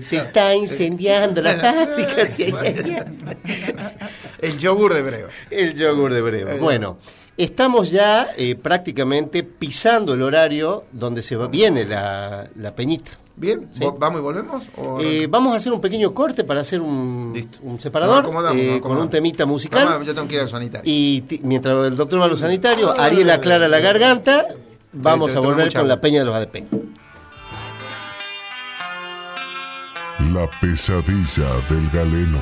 se 0.02 0.18
está 0.18 0.54
incendiando 0.56 1.42
la 1.42 1.56
fábrica. 1.58 2.26
se- 2.26 2.54
El 4.42 4.58
yogur 4.58 4.94
de 4.94 5.02
breva. 5.04 5.30
El 5.50 5.74
yogur 5.76 6.14
de 6.14 6.22
breva. 6.22 6.56
Bueno, 6.56 6.98
estamos 7.38 7.92
ya 7.92 8.28
eh, 8.38 8.56
prácticamente 8.56 9.44
pisando 9.44 10.14
el 10.14 10.22
horario 10.22 10.86
donde 10.92 11.22
se 11.24 11.36
va, 11.36 11.48
viene 11.48 11.86
la, 11.86 12.48
la 12.56 12.76
peñita. 12.76 13.12
Bien, 13.36 13.68
Sí. 13.72 13.82
¿vo- 13.84 13.98
¿vamos 13.98 14.20
y 14.20 14.24
volvemos? 14.24 14.64
¿O- 14.78 15.00
Eh, 15.02 15.26
vamos 15.28 15.54
a 15.54 15.56
hacer 15.58 15.72
un 15.74 15.82
pequeño 15.82 16.14
corte 16.14 16.44
para 16.44 16.62
hacer 16.62 16.82
un, 16.82 17.34
un 17.64 17.80
separador 17.80 18.20
acomodamos, 18.24 18.62
eh, 18.62 18.80
con 18.82 18.98
un 18.98 19.10
temita 19.10 19.46
musical. 19.46 19.86
Vamos, 19.86 20.06
yo 20.06 20.14
tengo 20.14 20.28
que 20.28 20.36
ir 20.36 20.42
al 20.42 20.50
sanitario. 20.50 20.92
Y 20.94 21.24
mientras 21.44 21.88
el 21.88 21.96
doctor 21.96 22.20
va 22.22 22.26
a 22.26 22.28
los 22.28 22.42
sanitarios, 22.42 22.94
Ariel 23.00 23.30
aclara 23.32 23.68
la 23.68 23.80
garganta, 23.80 24.46
vamos 24.94 25.28
Te- 25.28 25.34
te 25.34 25.38
a 25.40 25.42
tomo 25.42 25.54
volver 25.56 25.74
con 25.74 25.88
la 25.88 26.00
peña 26.00 26.20
de 26.20 26.26
los 26.26 26.36
ADP. 26.36 26.66
La 30.34 30.48
pesadilla 30.62 31.50
del 31.70 31.90
galeno. 31.92 32.40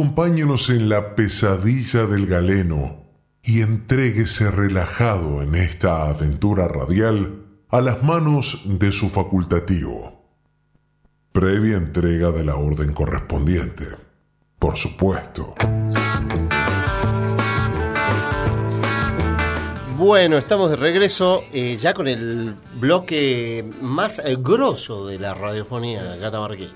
Acompáñenos 0.00 0.70
en 0.70 0.88
la 0.88 1.14
pesadilla 1.14 2.06
del 2.06 2.26
galeno 2.26 3.04
y 3.42 3.60
entréguese 3.60 4.50
relajado 4.50 5.42
en 5.42 5.54
esta 5.54 6.08
aventura 6.08 6.68
radial 6.68 7.44
a 7.68 7.82
las 7.82 8.02
manos 8.02 8.62
de 8.64 8.92
su 8.92 9.10
facultativo. 9.10 10.24
Previa 11.32 11.76
entrega 11.76 12.30
de 12.30 12.44
la 12.44 12.56
orden 12.56 12.94
correspondiente, 12.94 13.88
por 14.58 14.78
supuesto. 14.78 15.54
Bueno, 19.98 20.38
estamos 20.38 20.70
de 20.70 20.76
regreso 20.76 21.42
eh, 21.52 21.76
ya 21.76 21.92
con 21.92 22.08
el 22.08 22.54
bloque 22.76 23.70
más 23.82 24.18
eh, 24.20 24.38
grosso 24.40 25.06
de 25.06 25.18
la 25.18 25.34
radiofonía 25.34 26.16
catamarqueña. 26.18 26.72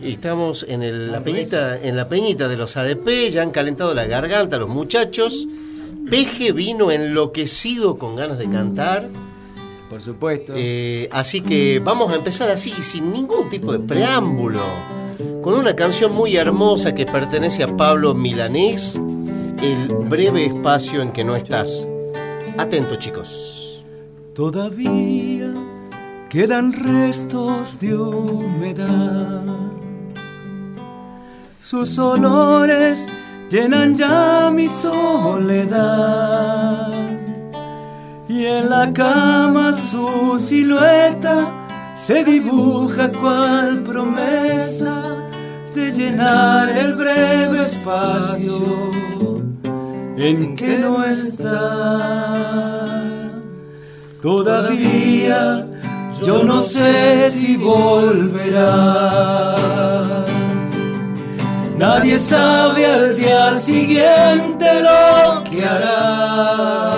Estamos 0.00 0.64
en 0.68 0.82
el- 0.82 1.10
la 1.10 1.22
peñita, 1.22 1.80
en 1.80 1.96
la 1.96 2.08
peñita 2.08 2.48
de 2.48 2.56
los 2.56 2.76
ADP, 2.76 3.30
ya 3.30 3.42
han 3.42 3.50
calentado 3.50 3.94
la 3.94 4.04
garganta 4.06 4.58
los 4.58 4.68
muchachos. 4.68 5.46
Peje 6.10 6.52
vino 6.52 6.90
enloquecido 6.90 7.98
con 7.98 8.14
ganas 8.16 8.38
de 8.38 8.48
cantar. 8.48 9.08
Por 9.88 10.00
supuesto. 10.00 10.52
Eh, 10.56 11.08
así 11.12 11.40
que 11.40 11.80
vamos 11.82 12.12
a 12.12 12.16
empezar 12.16 12.50
así, 12.50 12.70
sin 12.82 13.12
ningún 13.12 13.48
tipo 13.48 13.72
de 13.72 13.78
preámbulo, 13.80 14.60
con 15.42 15.54
una 15.54 15.74
canción 15.74 16.12
muy 16.12 16.36
hermosa 16.36 16.94
que 16.94 17.06
pertenece 17.06 17.62
a 17.62 17.76
Pablo 17.76 18.14
Milanés, 18.14 19.00
El 19.62 19.88
breve 19.88 20.44
espacio 20.44 21.00
en 21.00 21.12
que 21.12 21.24
no 21.24 21.34
estás. 21.34 21.88
Atento 22.58 22.96
chicos. 22.96 23.82
Todavía 24.34 25.54
quedan 26.28 26.74
restos 26.74 27.80
de 27.80 27.96
humedad. 27.96 29.42
Sus 31.68 31.98
olores 31.98 32.96
llenan 33.50 33.96
ya 33.96 34.52
mi 34.54 34.68
soledad. 34.68 35.74
Y 38.28 38.44
en 38.44 38.70
la 38.70 38.92
cama 38.92 39.72
su 39.72 40.38
silueta 40.38 41.66
se 41.96 42.22
dibuja 42.22 43.10
cual 43.10 43.82
promesa 43.82 45.16
de 45.74 45.90
llenar 45.90 46.68
el 46.68 46.94
breve 46.94 47.64
espacio 47.64 48.92
en 50.16 50.54
que 50.54 50.78
no 50.78 51.02
está. 51.02 52.44
Todavía 54.22 55.66
yo 56.24 56.44
no 56.44 56.60
sé 56.60 57.28
si 57.32 57.56
volverá. 57.56 59.56
Nadie 61.78 62.18
sabe 62.18 62.86
al 62.86 63.16
día 63.16 63.58
siguiente 63.58 64.80
lo 64.80 65.44
que 65.44 65.64
hará. 65.64 66.96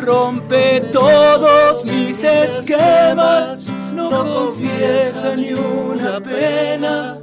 Rompe 0.00 0.80
todos 0.92 1.84
mis 1.84 2.24
esquemas, 2.24 3.70
no 3.94 4.10
confiesa 4.10 5.36
ni 5.36 5.52
una 5.52 6.20
pena, 6.20 7.18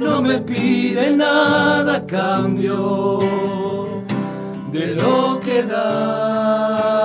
no 0.00 0.22
me 0.22 0.38
pide 0.38 1.14
nada 1.14 1.96
a 1.96 2.06
cambio 2.06 3.18
de 4.72 4.86
lo 4.94 5.38
que 5.40 5.62
da. 5.62 7.04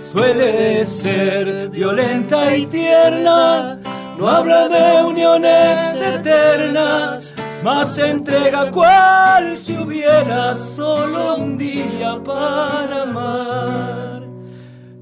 Suele 0.00 0.86
ser 0.86 1.68
violenta 1.70 2.54
y 2.54 2.66
tierna, 2.66 3.77
no 4.18 4.28
habla 4.28 4.68
de 4.68 5.04
uniones 5.04 5.94
eternas, 5.94 7.36
se 7.86 8.10
entrega 8.10 8.68
cual 8.72 9.56
si 9.56 9.76
hubiera 9.76 10.56
solo 10.56 11.36
un 11.36 11.56
día 11.56 12.20
para 12.24 13.02
amar. 13.04 14.22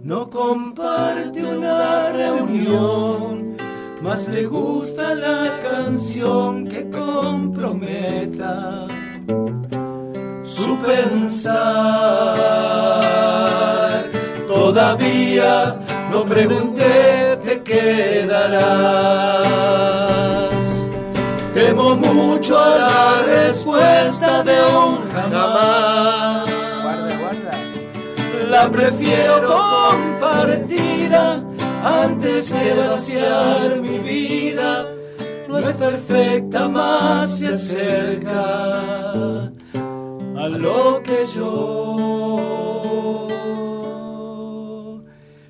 No 0.02 0.28
comparte 0.28 1.42
una 1.42 2.12
reunión, 2.12 3.56
más 4.02 4.28
le 4.28 4.44
gusta 4.44 5.14
la 5.14 5.60
canción 5.62 6.66
que 6.66 6.90
comprometa 6.90 8.86
su 10.42 10.78
pensar. 10.78 11.56
Todavía 14.46 15.80
no 16.10 16.24
pregunté, 16.24 17.38
te 17.42 17.62
Temo 21.52 21.96
mucho 21.96 22.56
a 22.58 22.76
la 22.76 23.22
respuesta 23.26 24.44
de 24.44 24.52
un 24.52 25.10
jamás. 25.10 26.48
La 28.48 28.70
prefiero 28.70 29.58
compartida 29.90 31.42
antes 31.82 32.52
que 32.52 32.74
vaciar 32.74 33.80
mi 33.80 33.98
vida. 33.98 34.86
No 35.48 35.58
es 35.58 35.72
perfecta, 35.72 36.68
más 36.68 37.38
se 37.38 37.54
acerca 37.54 39.50
a 40.36 40.48
lo 40.48 41.02
que 41.02 41.24
yo 41.34 42.46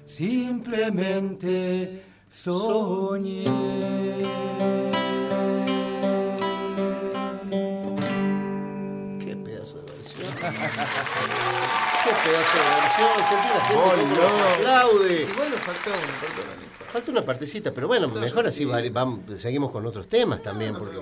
simplemente 0.07 2.06
soñé. 2.55 3.45
Qué 9.21 9.37
pedazo 9.37 9.79
de 9.79 9.93
versión. 9.93 10.29
Qué 10.35 12.13
pedazo 12.25 12.57
de 12.59 12.69
versión. 12.81 13.11
Sentí 13.29 13.49
la 13.49 13.61
gente 13.65 13.75
cómo 13.75 14.23
nos 14.23 14.53
aplaude. 14.55 15.23
Igual 15.23 15.49
una, 15.49 15.61
perdóname. 16.21 16.67
Falta 16.93 17.11
una 17.11 17.25
partecita, 17.25 17.73
pero 17.75 17.89
bueno, 17.89 18.09
mejor 18.09 18.47
así 18.47 18.65
va- 18.65 18.81
vam- 18.81 19.37
seguimos 19.37 19.71
con 19.71 19.85
otros 19.87 20.07
temas 20.09 20.43
también. 20.43 20.75
Porque... 20.77 20.99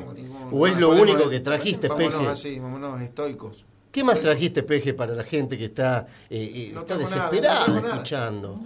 O 0.51 0.67
es 0.67 0.77
lo 0.77 0.91
único 0.91 1.29
que 1.29 1.41
trajiste, 1.41 1.89
Vámonos 1.89 2.13
Peje. 2.15 2.29
así, 2.29 2.59
vámonos 2.59 3.01
estoicos. 3.01 3.65
¿Qué 3.95 4.03
más 4.03 4.19
trajiste, 4.21 4.65
Peje, 4.65 4.93
para 4.93 5.15
la 5.15 5.23
gente 5.23 5.57
que 5.57 5.67
está, 5.67 6.05
eh, 6.29 6.51
eh, 6.53 6.71
No 6.75 6.81
está 6.81 6.97
trajo 6.97 7.11
nada, 7.11 7.31
desesperada 7.31 7.59
no 7.61 7.65
trajo 7.67 7.81
nada. 7.81 7.95
escuchando? 7.95 8.61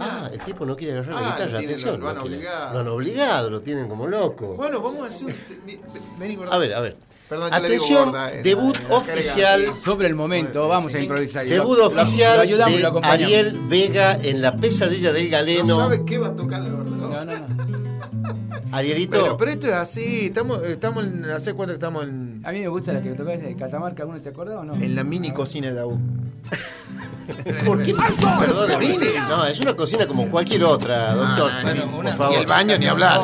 Ah, 0.00 0.30
el 0.32 0.40
tipo 0.40 0.64
no 0.64 0.74
quiere 0.74 0.94
agarrar 0.94 1.12
Ah, 1.16 1.20
la 1.20 1.26
lo 1.26 1.32
guitarra, 1.34 1.58
tienen, 1.58 1.68
atención. 1.76 2.00
lo 2.00 2.08
han 2.08 2.14
no 2.16 2.20
quiere. 2.22 2.36
obligado. 2.36 2.72
Lo 2.72 2.80
han 2.80 2.88
obligado, 2.88 3.50
lo 3.50 3.60
tienen 3.60 3.88
como 3.90 4.06
loco. 4.06 4.54
Bueno, 4.56 4.80
vamos 4.80 5.04
a 5.04 5.08
hacer 5.08 5.26
un. 5.26 5.34
Vení, 6.18 6.36
gorda. 6.36 6.54
A 6.54 6.58
ver, 6.58 6.72
a 6.72 6.80
ver. 6.80 6.96
Perdón, 7.28 7.50
yo 7.50 7.60
le 7.60 7.68
digo 7.68 7.74
Atención, 7.84 8.04
gorda, 8.06 8.32
eh, 8.32 8.42
debut 8.42 8.74
la- 8.76 8.80
la 8.80 8.88
jerga. 8.88 8.96
oficial. 9.20 9.64
Sobre 9.84 10.08
el 10.08 10.14
momento, 10.14 10.66
vamos 10.66 10.94
a 10.94 10.98
improvisar. 10.98 11.44
Debut 11.46 11.76
lo- 11.76 11.86
oficial 11.88 12.36
lo 12.38 12.42
ayudamos 12.42 12.78
y 12.78 12.82
lo 12.82 12.90
de. 12.92 13.06
Ariel 13.06 13.58
Vega 13.68 14.14
en 14.22 14.40
la 14.40 14.56
pesadilla 14.56 15.12
del 15.12 15.28
galeno. 15.28 15.66
No 15.66 15.76
sabe 15.76 16.04
qué 16.06 16.16
va 16.16 16.28
a 16.28 16.34
tocar 16.34 16.62
la 16.62 16.70
gorda. 16.70 16.90
¿no? 16.90 17.08
No, 17.10 17.24
no, 17.26 17.32
no. 17.38 18.50
Arielito, 18.72 19.20
Pero, 19.22 19.36
pero 19.36 19.50
esto 19.50 19.66
es 19.66 19.72
así, 19.72 20.26
estamos, 20.26 20.62
estamos 20.62 21.04
en, 21.04 21.24
¿hace 21.24 21.54
cuánto 21.54 21.72
que 21.72 21.74
estamos 21.74 22.04
en, 22.04 22.29
A 22.42 22.52
mí 22.52 22.60
me 22.60 22.68
gusta 22.68 22.92
la 22.92 23.02
que 23.02 23.12
tocás 23.12 23.40
de 23.40 23.54
Catamarca, 23.54 24.02
¿alguno 24.02 24.20
te 24.20 24.30
acordás 24.30 24.56
o 24.56 24.64
no? 24.64 24.74
en 24.74 24.94
la 24.94 25.04
mini 25.04 25.30
cocina 25.32 25.72
de 25.72 25.80
AU? 25.80 25.98
¿por 27.64 27.82
qué? 27.82 27.94
Perdóneme. 27.94 28.96
No, 29.28 29.44
es 29.46 29.60
una 29.60 29.74
cocina 29.74 30.06
como 30.06 30.28
cualquier 30.28 30.64
otra, 30.64 31.12
doctor. 31.12 31.50
por 31.94 32.12
favor. 32.14 32.32
Y 32.32 32.40
el 32.40 32.46
baño 32.46 32.76
ni 32.78 32.86
hablar. 32.86 33.20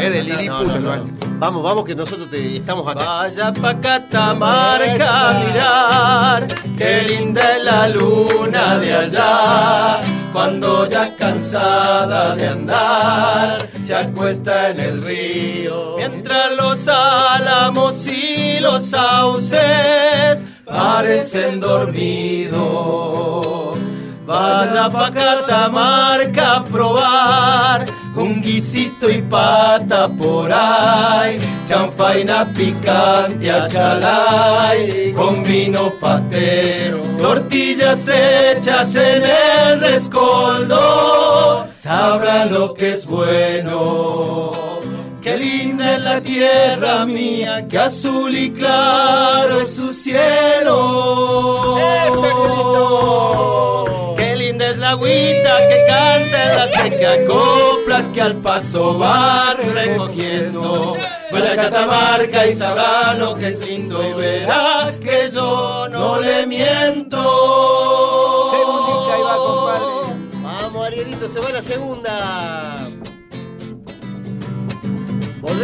es 0.00 0.12
de 0.12 0.22
Liliputa 0.22 0.62
No, 0.62 0.64
no, 0.64 0.76
el 0.76 0.82
no. 0.82 0.88
baño. 0.90 1.04
Vamos, 1.38 1.62
vamos, 1.62 1.84
que 1.84 1.94
nosotros 1.94 2.28
te- 2.30 2.56
estamos 2.56 2.86
acá. 2.88 3.04
Vaya 3.04 3.52
pa' 3.52 3.80
Catamarca 3.80 5.28
a 5.28 5.32
mirar, 5.34 6.46
qué 6.76 7.02
linda 7.02 7.56
es 7.56 7.62
la 7.64 7.88
luna 7.88 8.78
de 8.78 8.94
allá. 8.94 9.96
Cuando 10.32 10.86
ya 10.88 11.14
cansada 11.16 12.34
de 12.34 12.48
andar, 12.48 13.66
se 13.82 13.94
acuesta 13.94 14.70
en 14.70 14.80
el 14.80 15.02
río. 15.02 15.94
Mientras 15.96 16.52
los 16.56 16.86
álamos 16.88 18.06
y 18.08 18.58
los 18.60 18.84
sauces 18.84 20.44
parecen 20.70 21.60
dormidos. 21.60 22.58
Vaya 24.26 24.90
pa' 24.90 25.10
Catamarca 25.10 26.56
a 26.56 26.64
probar 26.64 27.84
un 28.14 28.42
guisito 28.42 29.08
y 29.08 29.22
pata 29.22 30.08
por 30.08 30.50
ahí, 30.52 31.38
chanfaina 31.66 32.52
picante 32.52 33.50
a 33.50 33.66
chalay, 33.68 35.14
con 35.14 35.42
vino 35.44 35.92
patero, 36.00 36.98
tortillas 37.18 38.06
hechas 38.08 38.96
en 38.96 39.22
el 39.22 39.80
rescoldo, 39.80 41.66
sabrá 41.80 42.44
lo 42.44 42.74
que 42.74 42.92
es 42.92 43.06
bueno. 43.06 44.67
Qué 45.28 45.36
linda 45.36 45.94
es 45.94 46.00
la 46.00 46.22
tierra 46.22 47.04
mía, 47.04 47.68
que 47.68 47.76
azul 47.76 48.34
y 48.34 48.50
claro 48.50 49.60
es 49.60 49.74
su 49.74 49.92
cielo. 49.92 51.76
Qué 54.16 54.36
linda 54.36 54.70
es 54.70 54.78
la 54.78 54.92
agüita 54.92 55.58
que 55.68 55.84
canta 55.86 56.44
en 56.44 56.56
la 56.56 56.66
seca 56.68 57.26
coplas 57.26 58.06
que 58.06 58.22
al 58.22 58.36
paso 58.36 58.96
van 58.96 59.58
recogiendo. 59.74 60.96
Vaya 61.30 61.52
a 61.52 61.56
Catamarca 61.56 62.46
y 62.46 62.54
sabrá 62.54 63.12
lo 63.12 63.34
que 63.34 63.48
es 63.48 63.66
lindo 63.66 64.02
y 64.02 64.14
verá 64.14 64.94
que 64.98 65.30
yo 65.30 65.90
no 65.90 66.18
le 66.20 66.46
miento. 66.46 67.20
Segundita 68.50 69.14
ahí 69.14 69.20
va, 69.20 69.36
compadre. 69.36 69.84
Vamos, 70.42 70.86
Arielito, 70.86 71.28
se 71.28 71.38
va 71.38 71.50
la 71.50 71.60
segunda. 71.60 72.77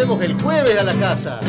El 0.04 0.34
jueves 0.34 0.78
a 0.78 0.82
la 0.82 0.92
casa. 0.94 1.40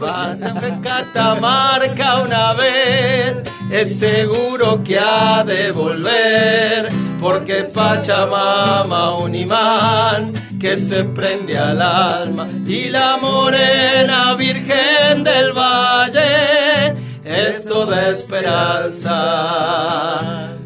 A 0.00 0.34
Catamarca 0.82 2.22
una 2.22 2.54
vez, 2.54 3.42
es 3.70 3.98
seguro 3.98 4.82
que 4.82 4.98
ha 4.98 5.44
de 5.44 5.70
volver, 5.70 6.88
porque 7.20 7.66
Pachamama 7.74 9.18
un 9.18 9.34
imán 9.34 10.32
que 10.58 10.78
se 10.78 11.04
prende 11.04 11.58
al 11.58 11.82
alma 11.82 12.48
y 12.66 12.88
la 12.88 13.18
morena 13.18 14.34
virgen 14.34 15.24
del 15.24 15.52
valle 15.52 16.96
es 17.22 17.64
toda 17.64 18.08
esperanza. 18.08 19.18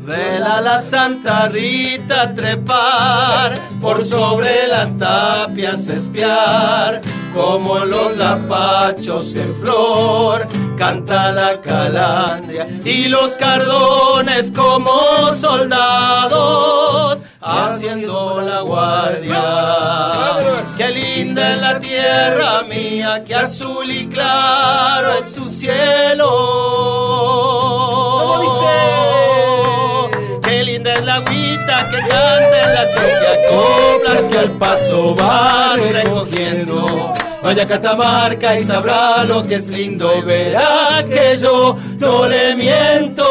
Vela 0.04 0.60
la 0.60 0.80
Santa 0.80 1.48
Rita 1.48 2.34
trepar, 2.34 3.54
por 3.82 4.04
sobre 4.04 4.68
las 4.68 4.96
tapias 4.96 5.88
espiar, 5.88 7.00
como 7.34 7.80
los 7.80 8.16
lapachos 8.16 9.34
en 9.34 9.56
flor, 9.56 10.46
canta 10.78 11.32
la 11.32 11.60
calandria 11.60 12.64
y 12.84 13.08
los 13.08 13.32
cardones 13.32 14.52
como 14.52 15.34
soldados 15.34 17.22
haciendo 17.40 18.40
la 18.42 18.60
guardia. 18.60 19.42
Qué 20.78 20.88
linda 20.90 21.54
es 21.54 21.60
la 21.60 21.80
tierra 21.80 22.62
mía, 22.62 23.24
que 23.24 23.34
azul 23.34 23.90
y 23.90 24.08
claro 24.08 25.14
es 25.14 25.34
su 25.34 25.50
cielo. 25.50 26.28
Agüita 31.16 31.88
que 31.90 31.98
canta 31.98 32.58
en 32.64 32.74
la 32.74 32.84
que 32.86 33.46
coplas 33.48 34.22
que 34.30 34.38
al 34.38 34.50
paso 34.52 35.14
va 35.16 35.74
recogiendo. 35.76 37.12
Vaya 37.42 37.64
a 37.64 37.66
Catamarca 37.66 38.58
y 38.58 38.64
sabrá 38.64 39.24
lo 39.24 39.42
que 39.42 39.56
es 39.56 39.68
lindo 39.68 40.16
y 40.16 40.22
verá 40.22 41.04
que 41.08 41.36
yo 41.38 41.76
no 41.98 42.26
le 42.28 42.54
miento. 42.54 43.24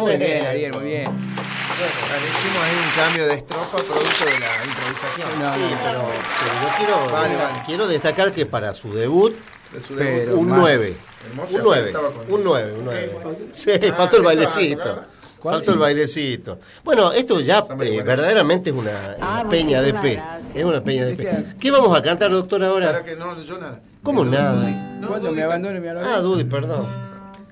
Muy 0.00 0.16
bien, 0.16 0.46
Ariel, 0.46 0.72
muy 0.74 0.84
bien. 0.84 1.04
Bueno, 1.04 2.26
hicimos 2.30 2.62
ahí 2.64 2.76
un 2.84 2.90
cambio 3.02 3.26
de 3.26 3.34
estrofa 3.34 3.76
producto 3.78 4.24
de 4.24 4.38
la 4.40 4.64
improvisación. 4.64 5.28
Sí, 5.54 5.76
pero, 5.82 6.08
pero 6.40 6.54
yo 6.62 6.68
quiero, 6.76 7.12
Vale, 7.12 7.36
vale. 7.36 7.62
quiero 7.66 7.86
destacar 7.86 8.32
que 8.32 8.46
para 8.46 8.74
su 8.74 8.92
debut, 8.92 9.34
De 9.72 9.80
su 9.80 9.94
debut. 9.96 10.18
Pero 10.20 10.36
un 10.38 10.48
más. 10.48 10.58
9. 10.60 10.96
Hermosa, 11.28 11.56
Un 11.58 11.62
9. 11.64 11.86
estaba 11.88 12.12
con- 12.12 12.32
Un 12.32 12.44
9, 12.44 12.72
un 12.74 12.84
9. 12.84 13.10
Sí, 13.52 13.70
Ah, 13.72 13.94
faltó 13.96 14.16
el 14.16 14.22
bailecito. 14.22 15.02
Faltó 15.42 15.72
el 15.72 15.78
bailecito. 15.78 16.58
Bueno, 16.84 17.12
esto 17.12 17.40
ya 17.40 17.62
eh, 17.82 18.02
verdaderamente 18.02 18.70
es 18.70 18.76
una, 18.76 19.16
una 19.18 19.48
peña 19.48 19.80
de 19.80 19.94
P. 19.94 20.22
Es 20.54 20.64
una 20.64 20.82
peña 20.82 21.06
de 21.06 21.16
P. 21.16 21.44
¿Qué 21.58 21.70
vamos 21.70 21.96
a 21.96 22.02
cantar, 22.02 22.30
doctor, 22.30 22.60
Para 22.60 22.70
ahora? 22.72 23.04
que 23.04 23.16
no, 23.16 23.40
yo 23.42 23.58
nada. 23.58 23.80
¿Cómo 24.02 24.24
nada? 24.24 24.52
No, 25.00 25.08
Cuando 25.08 25.28
Dudy, 25.28 25.36
me 25.38 25.42
abandone 25.44 25.80
mi 25.80 25.88
alma. 25.88 26.02
Ah, 26.14 26.20
Dudy, 26.20 26.44
perdón. 26.44 26.86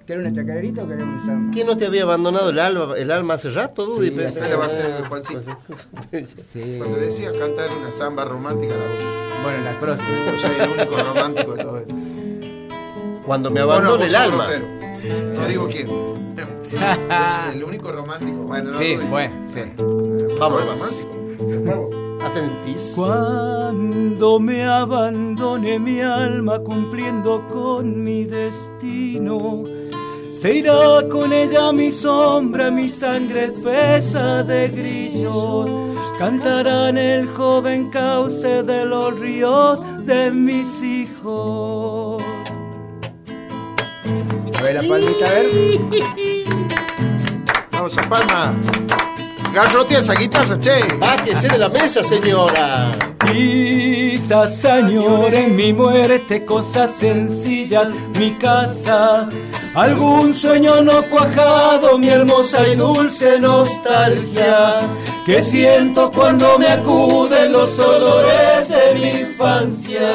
¿Querés 0.07 0.25
una 0.27 0.33
chacarerita 0.35 0.83
o 0.85 0.89
querés 0.89 1.03
un 1.03 1.27
samba? 1.27 1.55
¿Qué 1.55 1.64
no 1.64 1.77
te 1.77 1.85
había 1.87 2.03
abandonado 2.05 2.49
el 2.51 2.59
alma, 2.59 2.95
el 2.97 3.11
alma 3.11 3.35
hace 3.35 3.51
rato, 3.51 3.85
Dudy? 3.85 4.07
Sí, 4.09 4.11
Pe- 4.12 4.27
hace- 4.29 4.43
Ahora 4.43 4.57
va 4.57 4.64
a 4.64 4.69
ser 4.71 5.05
Juancito. 5.07 5.41
Sí. 6.53 6.77
Cuando 6.79 6.97
decías 6.97 7.33
cantar 7.35 7.71
una 7.77 7.93
samba 7.93 8.25
romántica, 8.25 8.75
la 8.75 8.87
voz. 8.87 9.43
Bueno, 9.43 9.64
las 9.64 9.77
próximas. 9.77 10.11
Yo 10.43 10.49
soy 10.49 10.61
el 10.61 10.71
único 10.71 10.97
romántico 11.03 11.55
de 11.55 11.62
todo 11.62 11.79
esto. 11.79 11.95
Cuando 13.29 13.51
me 13.51 13.61
abandone 13.61 14.07
el 14.07 14.16
alma. 14.16 14.47
No 15.35 15.47
digo 15.47 15.68
quién. 15.68 15.87
El 17.53 17.62
único 17.62 17.93
romántico. 17.93 18.39
Bueno, 18.45 18.70
no 18.70 18.79
Sí, 18.79 18.97
bueno, 19.11 19.35
sí. 19.51 19.61
Vamos 20.41 20.64
romántico. 20.64 21.91
Atentis. 22.24 22.95
Cuando 22.97 24.41
me 24.41 24.64
abandone 24.64 25.79
mi 25.79 26.01
alma 26.01 26.59
cumpliendo 26.61 27.47
con 27.49 28.03
mi 28.03 28.24
destino, 28.24 29.62
se 30.31 30.55
irá 30.55 31.07
con 31.11 31.31
ella 31.31 31.70
mi 31.70 31.91
sombra, 31.91 32.70
mi 32.70 32.89
sangre 32.89 33.49
espesa 33.49 34.43
de 34.43 34.68
grillos. 34.68 35.70
Cantarán 36.18 36.97
el 36.97 37.29
joven 37.29 37.91
cauce 37.91 38.62
de 38.62 38.87
los 38.87 39.18
ríos 39.20 40.07
de 40.07 40.31
mis 40.31 40.83
hijos. 40.83 42.22
A 44.59 44.63
ver 44.63 44.75
la 44.75 44.83
palmita, 44.83 45.27
a 45.27 45.31
ver. 45.31 45.49
Vamos 47.73 47.97
a 47.97 48.09
Palma. 48.09 48.55
Garrote 49.53 49.95
esa 49.95 50.15
guitarra, 50.15 50.59
che. 50.59 50.83
Bájese 50.99 51.49
de 51.49 51.59
la 51.59 51.69
mesa, 51.69 52.03
señora. 52.03 52.97
Quizás 53.31 54.65
añore 54.65 55.49
mi 55.49 55.73
muerte, 55.73 56.45
cosas 56.45 56.95
sencillas, 56.95 57.89
mi 58.19 58.33
casa, 58.33 59.29
algún 59.75 60.35
sueño 60.35 60.81
no 60.81 61.03
cuajado, 61.11 61.99
mi 61.99 62.09
hermosa 62.09 62.67
y 62.67 62.77
dulce 62.77 63.39
nostalgia, 63.39 64.81
que 65.27 65.43
siento 65.43 66.11
cuando 66.11 66.59
me 66.59 66.69
acuden 66.69 67.53
los 67.53 67.79
olores 67.79 68.69
de 68.69 68.95
mi 68.95 69.21
infancia. 69.21 70.09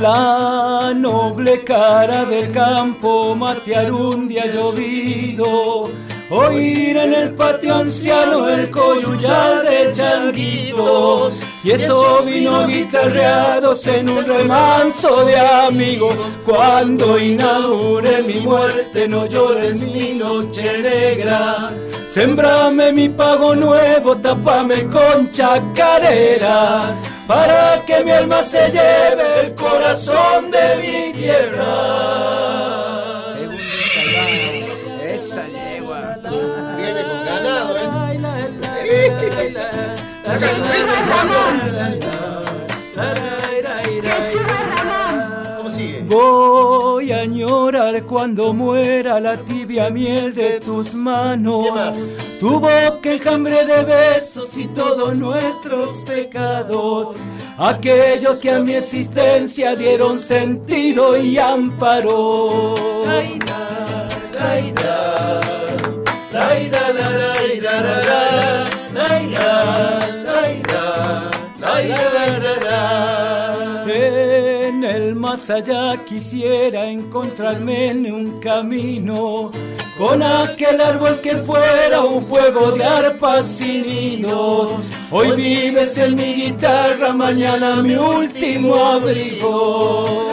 La 0.00 0.94
noble 0.94 1.64
cara 1.64 2.24
del 2.24 2.52
campo 2.52 3.34
matear 3.34 3.90
un 3.90 4.28
día 4.28 4.46
llovido. 4.46 5.90
Oír 6.30 6.96
en 6.96 7.14
el 7.14 7.34
patio 7.34 7.74
anciano 7.74 8.48
el 8.48 8.70
coyuyal 8.70 9.64
de 9.64 9.92
changuitos. 9.92 11.40
Y 11.64 11.72
eso 11.72 12.22
vino 12.24 12.66
guitarreados 12.66 13.86
en 13.88 14.08
un 14.10 14.24
remanso 14.24 15.24
de 15.24 15.36
amigos. 15.40 16.38
Cuando 16.44 17.18
inaugure 17.18 18.22
mi 18.22 18.40
muerte, 18.40 19.08
no 19.08 19.26
llores 19.26 19.82
mi 19.82 20.12
noche 20.14 20.80
negra. 20.80 21.72
Sembrame 22.08 22.90
mi 22.92 23.08
pago 23.10 23.54
nuevo, 23.54 24.16
tapame 24.16 24.86
con 24.88 25.30
chacareras. 25.30 26.96
Para 27.26 27.84
que 27.86 28.02
mi 28.02 28.10
alma 28.10 28.42
se 28.42 28.70
lleve 28.70 29.40
el 29.42 29.54
corazón 29.54 30.50
de 30.50 30.76
mi 30.76 31.12
tierra. 31.12 31.66
Esa 35.02 35.46
yegua. 35.48 36.16
Viene 36.78 37.02
con 37.02 37.24
ganado, 37.26 37.76
¿eh? 37.76 37.88
Saca 40.24 40.48
su 40.54 40.60
pecho. 40.62 40.96
¿Cómo 45.58 45.70
sigue? 45.70 46.06
Añorar 47.18 48.04
cuando 48.04 48.54
muera 48.54 49.18
la 49.18 49.36
tibia 49.38 49.90
miel 49.90 50.32
de 50.34 50.60
tus 50.60 50.94
manos. 50.94 52.16
Tu 52.38 52.48
boca 52.60 53.12
enjambre 53.12 53.66
de 53.66 53.82
besos 53.82 54.56
y 54.56 54.68
todos 54.68 55.16
nuestros 55.16 55.96
pecados. 56.06 57.16
Aquellos 57.58 58.38
que 58.38 58.52
a 58.52 58.60
mi 58.60 58.74
existencia 58.74 59.74
dieron 59.74 60.20
sentido 60.20 61.16
y 61.16 61.38
amparo. 61.38 62.74
Más 75.30 75.50
allá 75.50 75.94
quisiera 76.06 76.88
encontrarme 76.90 77.88
en 77.88 78.10
un 78.10 78.40
camino 78.40 79.50
con 79.98 80.22
aquel 80.22 80.80
árbol 80.80 81.20
que 81.20 81.36
fuera 81.36 82.02
un 82.02 82.22
juego 82.22 82.72
de 82.72 82.82
arpas 82.82 83.60
y 83.60 83.82
nidos. 83.82 84.88
Hoy 85.10 85.32
vives 85.32 85.98
en 85.98 86.14
mi 86.14 86.32
guitarra, 86.34 87.12
mañana 87.12 87.76
mi 87.82 87.94
último 87.94 88.74
abrigo. 88.74 90.28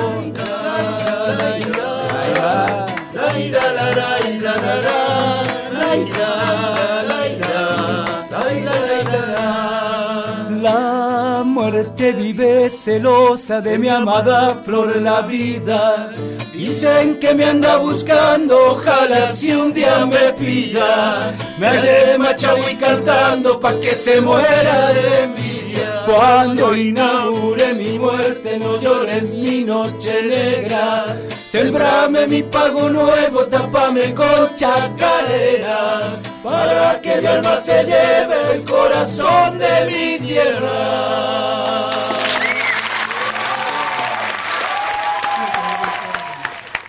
Muerte 11.85 12.13
vive 12.13 12.69
celosa 12.69 13.61
de 13.61 13.77
mi 13.77 13.89
amada 13.89 14.55
flor 14.55 14.95
la 15.01 15.21
vida. 15.21 16.11
Dicen 16.51 17.19
que 17.19 17.33
me 17.33 17.45
anda 17.45 17.77
buscando, 17.77 18.71
ojalá 18.71 19.31
si 19.31 19.51
un 19.51 19.73
día 19.73 20.05
me 20.05 20.33
pilla. 20.33 21.33
Me 21.59 21.67
haré 21.67 22.17
machahui 22.17 22.75
cantando 22.75 23.59
pa' 23.59 23.79
que 23.79 23.91
se 23.91 24.19
muera 24.19 24.93
de 24.93 25.23
envidia. 25.23 26.03
Cuando 26.07 26.75
inaugure 26.75 27.73
mi 27.75 27.99
muerte, 27.99 28.57
no 28.57 28.79
llores 28.79 29.37
mi 29.37 29.63
noche 29.63 30.23
negra. 30.23 31.17
Sembrame 31.55 32.27
mi 32.27 32.43
pago 32.43 32.89
nuevo, 32.89 33.45
tapame 33.45 34.13
con 34.13 34.53
chacareras, 34.57 36.23
para 36.43 36.99
que 36.99 37.15
mi 37.15 37.25
alma 37.25 37.55
se 37.61 37.81
lleve 37.85 38.55
el 38.55 38.63
corazón 38.65 39.57
de 39.57 39.85
mi 39.85 40.27
tierra. 40.27 40.69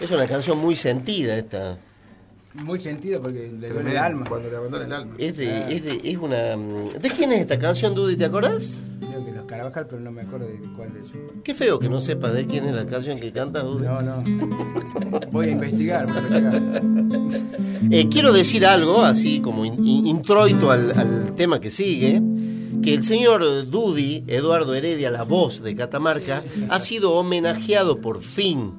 Es 0.01 0.11
una 0.11 0.27
canción 0.27 0.59
muy 0.59 0.75
sentida 0.75 1.37
esta. 1.37 1.77
Muy 2.65 2.81
sentido 2.81 3.21
porque 3.23 3.53
le 3.59 3.69
duele 3.71 3.91
el 3.93 3.97
alma. 3.99 4.25
Cuando 4.29 4.51
le 4.51 4.57
abandona 4.57 4.85
el 4.85 4.93
alma. 4.93 5.15
Es 5.19 5.37
de, 5.37 5.75
es 5.75 5.85
de, 5.85 6.01
es 6.11 6.17
una. 6.17 6.37
¿De 6.57 7.11
quién 7.17 7.33
es 7.33 7.41
esta 7.43 7.59
canción, 7.59 7.95
Dudy? 7.95 8.17
¿Te 8.17 8.25
acordás? 8.25 8.83
Creo 9.01 9.25
que 9.25 9.33
los 9.33 9.47
Carabajal, 9.47 9.87
pero 9.89 10.01
no 10.01 10.11
me 10.11 10.23
acuerdo 10.23 10.47
de 10.47 10.59
cuál 10.77 10.93
de 10.93 10.99
ellos. 11.01 11.13
Qué 11.45 11.55
feo 11.55 11.79
que 11.79 11.89
no 11.89 12.01
sepas 12.01 12.33
de 12.35 12.47
quién 12.47 12.67
es 12.67 12.75
la 12.75 12.87
canción 12.87 13.19
que 13.21 13.31
canta 13.33 13.63
Dudy. 13.63 13.85
No, 13.85 14.01
no. 14.03 14.23
Voy 15.31 15.49
a 15.49 15.51
investigar 15.53 16.07
para 16.07 16.29
llegar. 16.29 16.83
Eh, 17.91 18.09
quiero 18.11 18.33
decir 18.33 18.67
algo, 18.67 19.03
así 19.03 19.41
como 19.41 19.65
in- 19.65 19.87
in- 19.87 20.07
introito 20.07 20.71
al, 20.71 20.99
al 20.99 21.35
tema 21.37 21.61
que 21.61 21.71
sigue, 21.71 22.21
que 22.83 22.95
el 22.95 23.05
señor 23.05 23.71
Dudy, 23.71 24.25
Eduardo 24.27 24.75
Heredia, 24.75 25.11
la 25.11 25.23
voz 25.23 25.63
de 25.63 25.75
Catamarca, 25.77 26.43
ha 26.69 26.81
sido 26.81 27.13
homenajeado 27.13 28.01
por 28.01 28.23
fin 28.23 28.73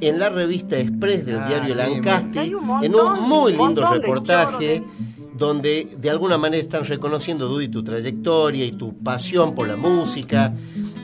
en 0.00 0.18
la 0.18 0.28
revista 0.30 0.78
Express 0.78 1.26
del 1.26 1.38
Ah, 1.40 1.46
diario 1.48 1.74
sí, 1.74 2.54
un 2.54 2.84
en 2.84 2.94
un 2.94 3.22
muy 3.28 3.52
lindo 3.52 3.88
reportaje 3.90 4.82
donde 5.34 5.88
de 5.98 6.10
alguna 6.10 6.36
manera 6.36 6.62
están 6.62 6.84
reconociendo, 6.84 7.48
Dudy, 7.48 7.68
tu 7.68 7.82
trayectoria 7.82 8.64
y 8.66 8.72
tu 8.72 8.94
pasión 8.98 9.54
por 9.54 9.66
la 9.68 9.76
música. 9.76 10.52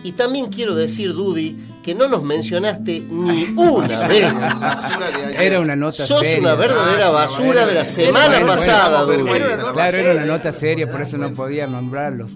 Y 0.03 0.12
también 0.12 0.49
quiero 0.49 0.74
decir, 0.74 1.14
Dudy, 1.14 1.57
que 1.82 1.94
no 1.94 2.07
nos 2.07 2.22
mencionaste 2.22 3.01
ni 3.11 3.44
una 3.57 4.07
vez. 4.07 4.32
Basura 4.61 5.11
de 5.11 5.24
ayer. 5.24 5.40
Era 5.40 5.61
una 5.61 5.74
nota 5.74 6.05
Sos 6.07 6.20
seria. 6.20 6.40
una 6.40 6.55
verdadera 6.55 7.09
Ah, 7.09 7.12
basura 7.12 7.64
de 7.66 7.74
la 7.74 7.84
semana 7.86 8.40
pasada, 8.47 9.03
Dudy. 9.05 9.24
Claro, 9.72 9.97
era 9.97 10.12
una 10.12 10.26
nota 10.26 10.53
seria, 10.53 10.90
por 10.90 11.01
eso 11.01 11.16
no 11.16 11.32
podía 11.32 11.66
nombrarlos. 11.66 12.32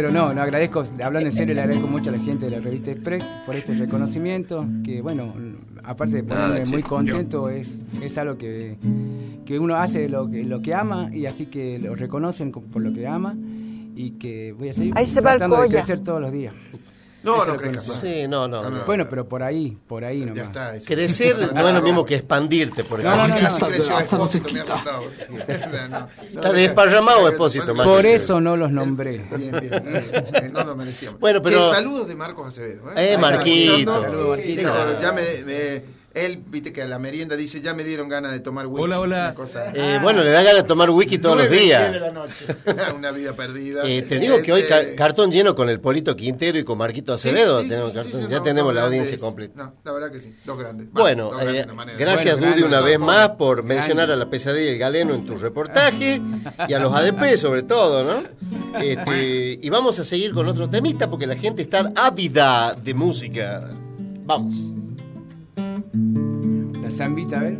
Pero 0.00 0.12
no, 0.12 0.32
no 0.32 0.42
agradezco, 0.42 0.84
hablando 1.02 1.28
en 1.28 1.34
serio, 1.34 1.54
le 1.56 1.60
agradezco 1.62 1.88
mucho 1.88 2.10
a 2.10 2.12
la 2.12 2.20
gente 2.20 2.46
de 2.48 2.52
la 2.52 2.60
revista 2.62 2.92
Express 2.92 3.24
por 3.44 3.56
este 3.56 3.74
reconocimiento, 3.74 4.64
que 4.84 5.02
bueno, 5.02 5.34
aparte 5.82 6.14
de 6.18 6.22
ponerme 6.22 6.66
muy 6.70 6.82
contento, 6.84 7.48
es, 7.48 7.82
es 8.00 8.16
algo 8.16 8.38
que, 8.38 8.76
que 9.44 9.58
uno 9.58 9.74
hace 9.74 10.08
lo 10.08 10.30
que, 10.30 10.44
lo 10.44 10.62
que 10.62 10.72
ama 10.72 11.10
y 11.12 11.26
así 11.26 11.46
que 11.46 11.80
lo 11.80 11.96
reconocen 11.96 12.52
co- 12.52 12.60
por 12.62 12.80
lo 12.80 12.92
que 12.92 13.08
ama 13.08 13.34
y 13.96 14.12
que 14.12 14.52
voy 14.56 14.68
a 14.68 14.72
seguir 14.72 14.92
Ahí 14.96 15.08
se 15.08 15.20
tratando 15.20 15.56
de 15.56 15.62
crecer 15.84 16.04
todos 16.04 16.20
los 16.20 16.30
días. 16.30 16.54
No, 17.22 17.36
no 17.36 17.42
es 17.42 17.48
lo 17.48 17.56
que 17.56 17.62
crezcas 17.64 17.84
uno- 17.84 17.92
más. 17.94 18.00
Sí, 18.02 18.28
no, 18.28 18.48
no. 18.48 18.70
no. 18.70 18.84
Bueno, 18.86 19.06
pero 19.10 19.26
por 19.26 19.42
ahí, 19.42 19.76
por 19.88 20.04
ahí 20.04 20.20
Ya 20.20 20.26
nomás. 20.26 20.46
está. 20.46 20.76
eso. 20.76 20.86
Crecer 20.86 21.52
no 21.52 21.68
es 21.68 21.74
lo 21.74 21.82
mismo 21.82 22.04
que 22.04 22.14
expandirte, 22.14 22.84
por 22.84 23.00
ejemplo. 23.00 23.22
no, 23.22 23.28
no, 23.28 23.50
no. 23.58 23.66
creció 23.66 23.98
Expósito, 24.00 24.48
me 24.52 24.60
ha 24.60 24.64
contado. 24.64 25.02
Está 26.32 26.52
desparramado, 26.52 27.28
Expósito. 27.28 27.74
Por 27.74 28.06
eso 28.06 28.40
no 28.40 28.56
los 28.56 28.70
nombré. 28.70 29.18
Bien, 29.36 29.50
bien, 29.50 29.60
bien. 29.60 29.84
Eh, 29.84 30.50
No 30.52 30.64
lo 30.64 30.76
merecíamos. 30.76 31.18
Bueno, 31.20 31.42
pero- 31.42 31.68
saludos 31.70 32.06
de 32.08 32.14
Marcos 32.14 32.46
Acevedo. 32.48 32.88
Eh, 32.96 33.08
está 33.14 33.18
Marquito. 33.18 34.36
ya 35.00 35.12
me- 35.12 35.97
él, 36.24 36.40
viste 36.48 36.72
que 36.72 36.82
a 36.82 36.86
la 36.86 36.98
merienda 36.98 37.36
dice, 37.36 37.60
ya 37.60 37.74
me 37.74 37.84
dieron 37.84 38.08
ganas 38.08 38.32
de 38.32 38.40
tomar 38.40 38.66
whisky. 38.66 38.82
Hola, 38.84 39.00
hola. 39.00 39.34
Cosa- 39.34 39.72
Eh, 39.74 39.98
bueno, 40.02 40.22
le 40.24 40.30
da 40.30 40.42
ganas 40.42 40.62
de 40.62 40.68
tomar 40.68 40.90
wiki 40.90 41.18
todos 41.18 41.36
los 41.38 41.46
y 41.46 41.50
días. 41.64 41.92
de 41.92 42.00
la 42.00 42.10
noche. 42.10 42.46
Una 42.96 43.10
vida 43.10 43.32
perdida. 43.34 43.82
Eh, 43.84 44.02
te 44.02 44.18
digo 44.18 44.40
que 44.42 44.52
hoy 44.52 44.62
ca- 44.64 44.80
Este, 44.80 44.94
cartón 44.96 45.30
lleno 45.30 45.54
con 45.54 45.68
el 45.68 45.80
Polito 45.80 46.14
Quintero 46.16 46.58
y 46.58 46.64
con 46.64 46.78
Marquito 46.78 47.12
Acevedo. 47.12 47.58
sí, 47.58 47.64
sí, 47.64 47.68
tenemos 47.70 47.92
sí, 47.92 47.98
sí, 47.98 48.04
cartón- 48.04 48.20
sí, 48.22 48.26
ya 48.30 48.36
no, 48.38 48.42
tenemos 48.42 48.74
la 48.74 48.84
audiencia 48.84 49.16
grandes. 49.16 49.24
completa. 49.24 49.62
No, 49.64 49.74
la 49.84 49.92
verdad 49.92 50.10
que 50.12 50.20
sí, 50.20 50.34
dos 50.44 50.58
grandes. 50.58 50.90
Bueno, 50.92 51.24
dos 51.30 51.36
grandes 51.40 51.66
eh, 51.66 51.96
gracias 51.98 52.38
Bueno, 52.38 52.52
Dudy 52.54 52.62
una 52.64 52.80
vez 52.80 52.98
más 52.98 53.28
por 53.30 53.56
Grande. 53.58 53.74
mencionar 53.74 54.10
a 54.10 54.16
la 54.16 54.28
pesadilla 54.30 54.70
del 54.70 54.78
galeno 54.78 55.14
en 55.14 55.26
tu 55.26 55.36
reportaje 55.36 56.20
y 56.68 56.72
a 56.72 56.78
los 56.78 56.94
ADP 56.94 57.36
sobre 57.36 57.62
todo, 57.62 58.04
¿no? 58.04 58.28
Este, 58.80 59.58
y 59.60 59.68
vamos 59.70 59.98
a 59.98 60.04
seguir 60.04 60.32
con 60.32 60.46
otro 60.48 60.68
temita 60.68 61.08
porque 61.10 61.26
la 61.26 61.36
gente 61.36 61.62
está 61.62 61.92
ávida 61.96 62.74
de 62.74 62.94
música. 62.94 63.70
Vamos. 64.24 64.54
La 66.82 66.90
zambita, 66.90 67.38
a 67.40 67.42
ver. 67.44 67.58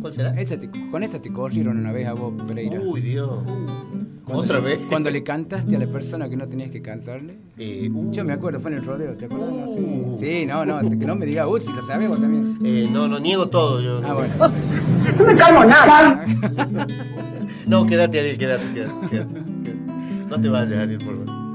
¿Cuál 0.00 0.12
será? 0.12 0.40
Esta 0.40 0.58
te- 0.58 0.70
con 0.90 1.02
esta 1.02 1.20
te 1.20 1.32
corrieron 1.32 1.78
una 1.78 1.92
vez 1.92 2.06
a 2.06 2.12
vos, 2.14 2.32
Pereira. 2.46 2.80
Uy, 2.80 3.00
Dios. 3.00 3.30
Cuando 4.24 4.42
¿Otra 4.44 4.58
le- 4.58 4.64
vez? 4.64 4.78
Cuando 4.90 5.10
le 5.10 5.22
cantaste 5.22 5.76
a 5.76 5.78
la 5.78 5.86
persona 5.86 6.28
que 6.28 6.36
no 6.36 6.46
tenías 6.46 6.70
que 6.70 6.82
cantarle. 6.82 7.38
Eh, 7.56 7.90
uh, 7.92 8.10
Yo 8.12 8.24
me 8.24 8.32
acuerdo, 8.34 8.60
fue 8.60 8.70
en 8.72 8.78
el 8.78 8.84
rodeo, 8.84 9.14
¿te 9.16 9.24
acuerdas? 9.24 9.50
No, 9.50 9.72
sí. 9.74 10.16
Sí, 10.20 10.46
no, 10.46 10.64
no, 10.66 10.80
que 10.80 10.96
no 11.06 11.16
me 11.16 11.24
digas, 11.26 11.46
uy, 11.48 11.60
si 11.60 11.72
lo 11.72 11.82
sabes 11.86 12.08
vos 12.08 12.20
también. 12.20 12.58
eh, 12.64 12.88
no, 12.92 13.08
no, 13.08 13.18
niego 13.18 13.48
todo 13.48 13.80
yo. 13.80 14.00
Ah, 14.06 14.14
bueno. 14.14 14.34
No 15.18 15.24
me 15.26 15.34
calmo 15.36 15.64
nada. 15.64 16.24
No, 17.66 17.84
quédate, 17.86 18.18
Ariel, 18.20 18.38
quédate, 18.38 18.64
quédate, 18.72 18.92
quédate, 19.10 19.28
quédate. 19.62 19.80
No 20.30 20.40
te 20.40 20.48
vayas, 20.48 20.72
Ariel, 20.78 20.98
por 21.04 21.24
favor. 21.26 21.47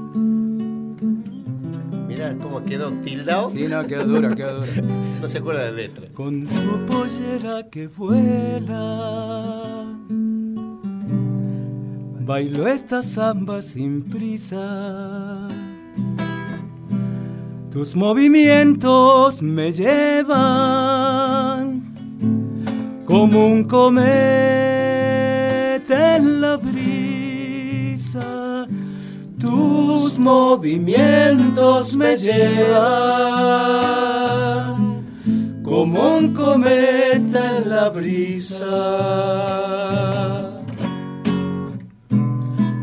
Cómo 2.42 2.64
quedó 2.64 2.90
tildado. 2.92 3.50
Sí, 3.50 3.66
no, 3.68 3.86
quedó 3.86 4.04
duro, 4.04 4.34
quedó 4.34 4.60
duro. 4.60 4.72
No 5.20 5.28
se 5.28 5.38
acuerda 5.38 5.64
de 5.64 5.70
la 5.70 5.76
letra. 5.76 6.06
Con 6.12 6.46
tu 6.46 6.86
pollera 6.86 7.68
que 7.70 7.86
vuela, 7.86 9.86
bailo 12.20 12.66
esta 12.68 13.02
samba 13.02 13.62
sin 13.62 14.02
prisa. 14.02 15.48
Tus 17.70 17.96
movimientos 17.96 19.40
me 19.40 19.72
llevan 19.72 20.34
como 23.06 23.46
un 23.46 23.64
cometa 23.64 24.73
movimientos 30.24 31.94
me 31.94 32.16
llevan 32.16 32.64
como 35.62 36.16
un 36.16 36.32
cometa 36.32 37.58
en 37.58 37.68
la 37.68 37.90
brisa. 37.90 38.64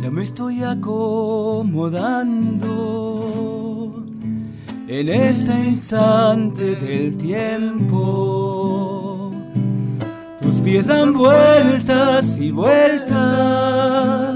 Ya 0.01 0.09
me 0.11 0.23
estoy 0.23 0.63
acomodando 0.63 1.91
en 4.87 5.09
este 5.09 5.53
instante 5.69 6.75
del 6.75 7.17
tiempo. 7.17 8.11
Tus 10.41 10.59
pies 10.59 10.85
dan 10.85 11.13
vueltas 11.13 12.37
y 12.39 12.51
vueltas, 12.51 14.30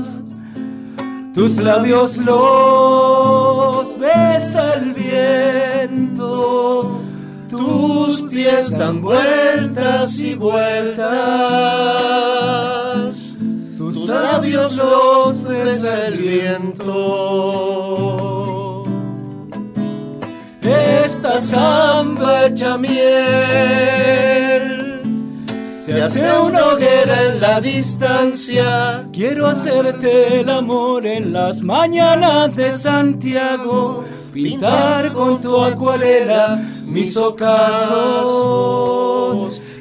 tus 1.35 1.57
labios 1.57 2.17
los 2.17 3.99
besa 3.99 4.73
el 4.75 4.93
viento. 4.93 6.21
Tus 7.49 8.21
pies 8.31 8.71
dan 8.71 9.01
vueltas 9.01 10.17
y 10.19 10.35
vueltas, 10.35 11.07
tus 13.77 14.07
labios 14.07 14.77
los 14.77 15.43
besa 15.43 16.07
el 16.07 16.17
viento. 16.17 16.85
Esta 20.61 21.41
samba 21.41 22.45
hecha 22.47 22.77
miel 22.77 24.54
se 25.95 26.01
hace 26.01 26.39
una 26.39 26.67
hoguera 26.67 27.27
en 27.27 27.39
la 27.39 27.61
distancia. 27.61 29.07
Quiero 29.13 29.47
hacerte 29.47 30.41
el 30.41 30.49
amor 30.49 31.05
en 31.05 31.31
las 31.31 31.61
mañanas 31.61 32.57
de 32.57 32.77
Santiago. 32.77 34.03
Pintar 34.33 35.13
con 35.13 35.39
tu 35.39 35.57
acuarela 35.57 36.61
mis 36.85 37.15
ocasos. 37.15 37.61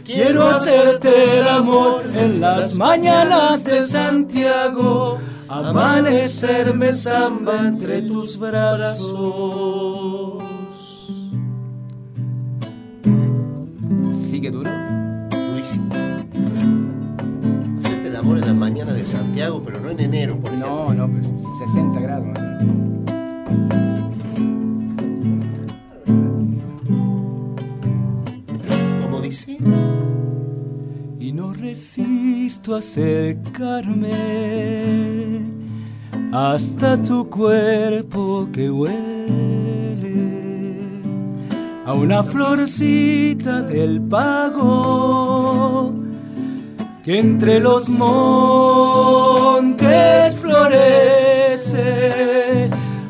Quiero 0.04 0.46
hacerte 0.46 1.40
el 1.40 1.48
amor 1.48 2.04
en 2.14 2.40
las 2.40 2.76
mañanas 2.76 3.64
de 3.64 3.84
Santiago. 3.84 5.18
Amanecerme 5.48 6.92
samba 6.92 7.58
entre 7.58 8.02
tus 8.02 8.38
brazos. 8.38 10.44
¿Sigue 14.30 14.52
duro? 14.52 14.93
de 18.92 19.04
Santiago, 19.04 19.62
pero 19.64 19.80
no 19.80 19.90
en 19.90 20.00
enero, 20.00 20.38
por 20.38 20.52
ejemplo. 20.52 20.92
No, 20.92 20.94
no, 20.94 21.10
pues 21.10 21.26
60 21.72 22.00
grados. 22.00 22.38
¿no? 22.38 22.44
dice. 29.20 29.58
Y 31.18 31.32
no 31.32 31.52
resisto 31.52 32.76
acercarme 32.76 34.12
hasta 36.32 37.02
tu 37.02 37.28
cuerpo 37.30 38.48
que 38.52 38.70
huele 38.70 39.14
a 41.86 41.94
una 41.94 42.22
florcita 42.22 43.62
del 43.62 44.02
pago 44.02 46.03
que 47.04 47.18
entre 47.18 47.60
los 47.60 47.88
montes 47.88 49.04
florece 50.36 51.90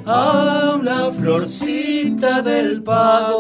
a 0.05 0.77
una 0.81 1.11
florcita 1.13 2.43
del 2.43 2.83
pago. 2.83 3.39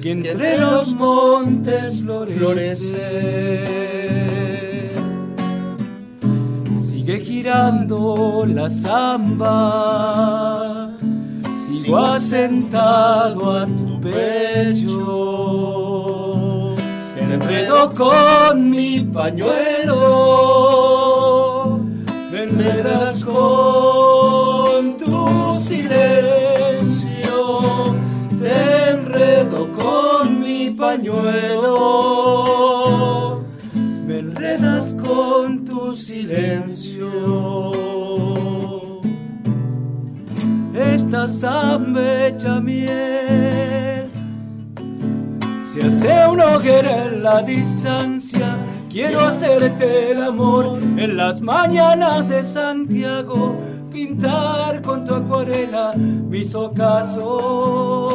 Que 0.00 0.12
entre 0.12 0.58
los 0.58 0.94
montes 0.94 2.04
florece. 2.04 3.64
Sigue 6.78 7.18
girando 7.20 8.46
la 8.46 8.70
zamba 8.70 10.16
sigo 11.86 11.98
asentado 11.98 13.58
a 13.58 13.66
tu 13.66 14.00
pecho 14.00 15.85
te 17.26 17.34
enredo 17.34 17.92
con 17.94 18.70
mi 18.70 19.00
pañuelo. 19.00 19.94
Me 22.30 22.42
enredas 22.44 23.24
con 23.24 24.96
tu 24.96 25.54
silencio. 25.60 27.34
Te 28.40 28.90
enredo 28.90 29.72
con 29.72 30.40
mi 30.40 30.70
pañuelo. 30.70 31.72
Me 34.06 34.18
enredas 34.18 34.94
con 35.02 35.64
tu 35.64 35.94
silencio. 35.94 37.10
Esta 40.74 41.26
samba 41.28 42.26
hecha 42.26 42.60
miel 42.60 43.95
se 45.80 45.86
hace 45.86 46.28
una 46.28 46.56
hoguera 46.56 47.04
en 47.04 47.22
la 47.22 47.42
distancia. 47.42 48.56
Quiero 48.90 49.20
hacerte 49.26 50.12
el 50.12 50.22
amor 50.22 50.78
en 50.80 51.16
las 51.16 51.40
mañanas 51.42 52.26
de 52.28 52.42
Santiago, 52.44 53.58
pintar 53.90 54.80
con 54.80 55.04
tu 55.04 55.14
acuarela 55.14 55.90
mis 55.96 56.54
ocasos. 56.54 58.14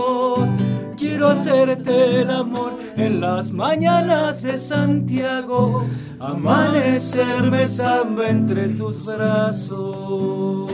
Quiero 0.98 1.28
hacerte 1.30 2.22
el 2.22 2.32
amor 2.32 2.74
en 2.96 3.22
las 3.22 3.52
mañanas 3.52 4.42
de 4.42 4.58
Santiago, 4.58 5.86
amanecerme 6.20 7.68
samba 7.68 8.28
entre 8.30 8.70
tus 8.70 9.06
brazos. 9.06 10.72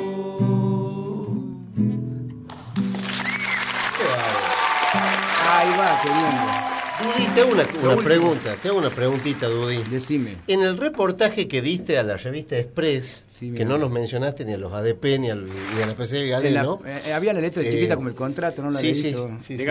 Ahí 5.49 5.69
va, 5.77 5.99
qué 6.01 6.09
lindo. 6.09 6.66
Dudy, 7.07 7.27
te 7.33 7.41
hago 7.41 7.51
una, 7.51 7.65
una 7.93 8.03
pregunta, 8.03 8.55
te 8.61 8.67
hago 8.67 8.77
una 8.79 8.89
preguntita, 8.89 9.47
Dudy. 9.47 9.83
Decime. 9.89 10.37
En 10.47 10.61
el 10.61 10.77
reportaje 10.77 11.47
que 11.47 11.61
diste 11.61 11.97
a 11.97 12.03
la 12.03 12.17
revista 12.17 12.57
Express, 12.57 13.25
Sí, 13.29 13.51
que 13.51 13.65
no 13.65 13.77
nos 13.77 13.91
mencionaste 13.91 14.45
ni 14.45 14.53
a 14.53 14.57
los 14.57 14.73
ADP 14.73 15.19
ni, 15.19 15.29
al, 15.29 15.45
ni 15.47 15.81
a 15.81 15.85
la 15.87 15.95
PC 15.95 16.17
de 16.17 16.23
En 16.25 16.29
la- 16.31 16.39
Galeno. 16.39 16.79
eh, 16.85 17.13
había 17.13 17.33
la 17.33 17.39
letra 17.41 17.63
Eh, 17.63 17.69
chiquita 17.71 17.95
como 17.95 18.09
el 18.09 18.15
contrato, 18.15 18.61
no 18.61 18.69
la 18.71 18.79
sí, 18.79 18.89
he 18.89 18.95
sí, 18.95 19.03
visto. 19.07 19.29
sí, 19.41 19.57
sí. 19.57 19.65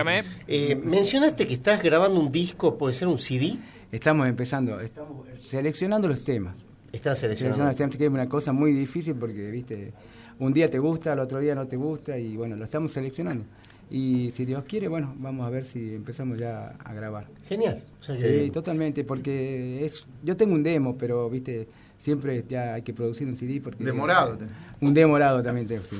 Eh, 0.47 0.75
mencionaste 0.81 1.45
que 1.47 1.53
estás 1.53 1.83
grabando 1.83 2.19
un 2.19 2.31
disco, 2.31 2.77
puede 2.77 2.93
ser 2.93 3.07
un 3.07 3.19
CD. 3.19 3.57
Estamos 3.91 4.27
empezando, 4.27 4.79
estamos 4.79 5.25
seleccionando 5.45 6.07
los 6.07 6.23
temas. 6.23 6.55
Estás 6.91 7.19
seleccionando. 7.19 7.65
los 7.65 7.75
temas, 7.75 7.95
que 7.97 8.05
es 8.05 8.09
una 8.11 8.27
cosa 8.29 8.51
muy 8.53 8.71
difícil 8.71 9.13
porque, 9.15 9.51
viste, 9.51 9.93
un 10.39 10.53
día 10.53 10.69
te 10.69 10.79
gusta, 10.79 11.13
el 11.13 11.19
otro 11.19 11.39
día 11.39 11.53
no 11.55 11.67
te 11.67 11.75
gusta 11.75 12.17
y 12.17 12.35
bueno, 12.37 12.55
lo 12.55 12.63
estamos 12.63 12.91
seleccionando. 12.93 13.43
Y 13.89 14.31
si 14.31 14.45
Dios 14.45 14.63
quiere, 14.67 14.87
bueno, 14.89 15.15
vamos 15.17 15.45
a 15.47 15.49
ver 15.49 15.63
si 15.63 15.95
empezamos 15.95 16.37
ya 16.37 16.75
a 16.83 16.93
grabar. 16.93 17.27
Genial. 17.47 17.81
O 17.99 18.03
sea 18.03 18.17
que- 18.17 18.45
Sí, 18.45 18.49
totalmente, 18.51 19.03
porque 19.05 19.85
es 19.85 20.05
yo 20.23 20.35
tengo 20.35 20.53
un 20.55 20.63
demo, 20.63 20.97
pero, 20.97 21.29
viste, 21.29 21.67
siempre 21.97 22.43
ya 22.47 22.73
hay 22.73 22.81
que 22.81 22.93
producir 22.93 23.27
un 23.27 23.35
CD 23.37 23.61
porque... 23.61 23.83
Demorado. 23.83 24.37
Un 24.81 24.93
demorado 24.93 25.41
también 25.41 25.67
tengo, 25.67 25.83
sí. 25.85 25.95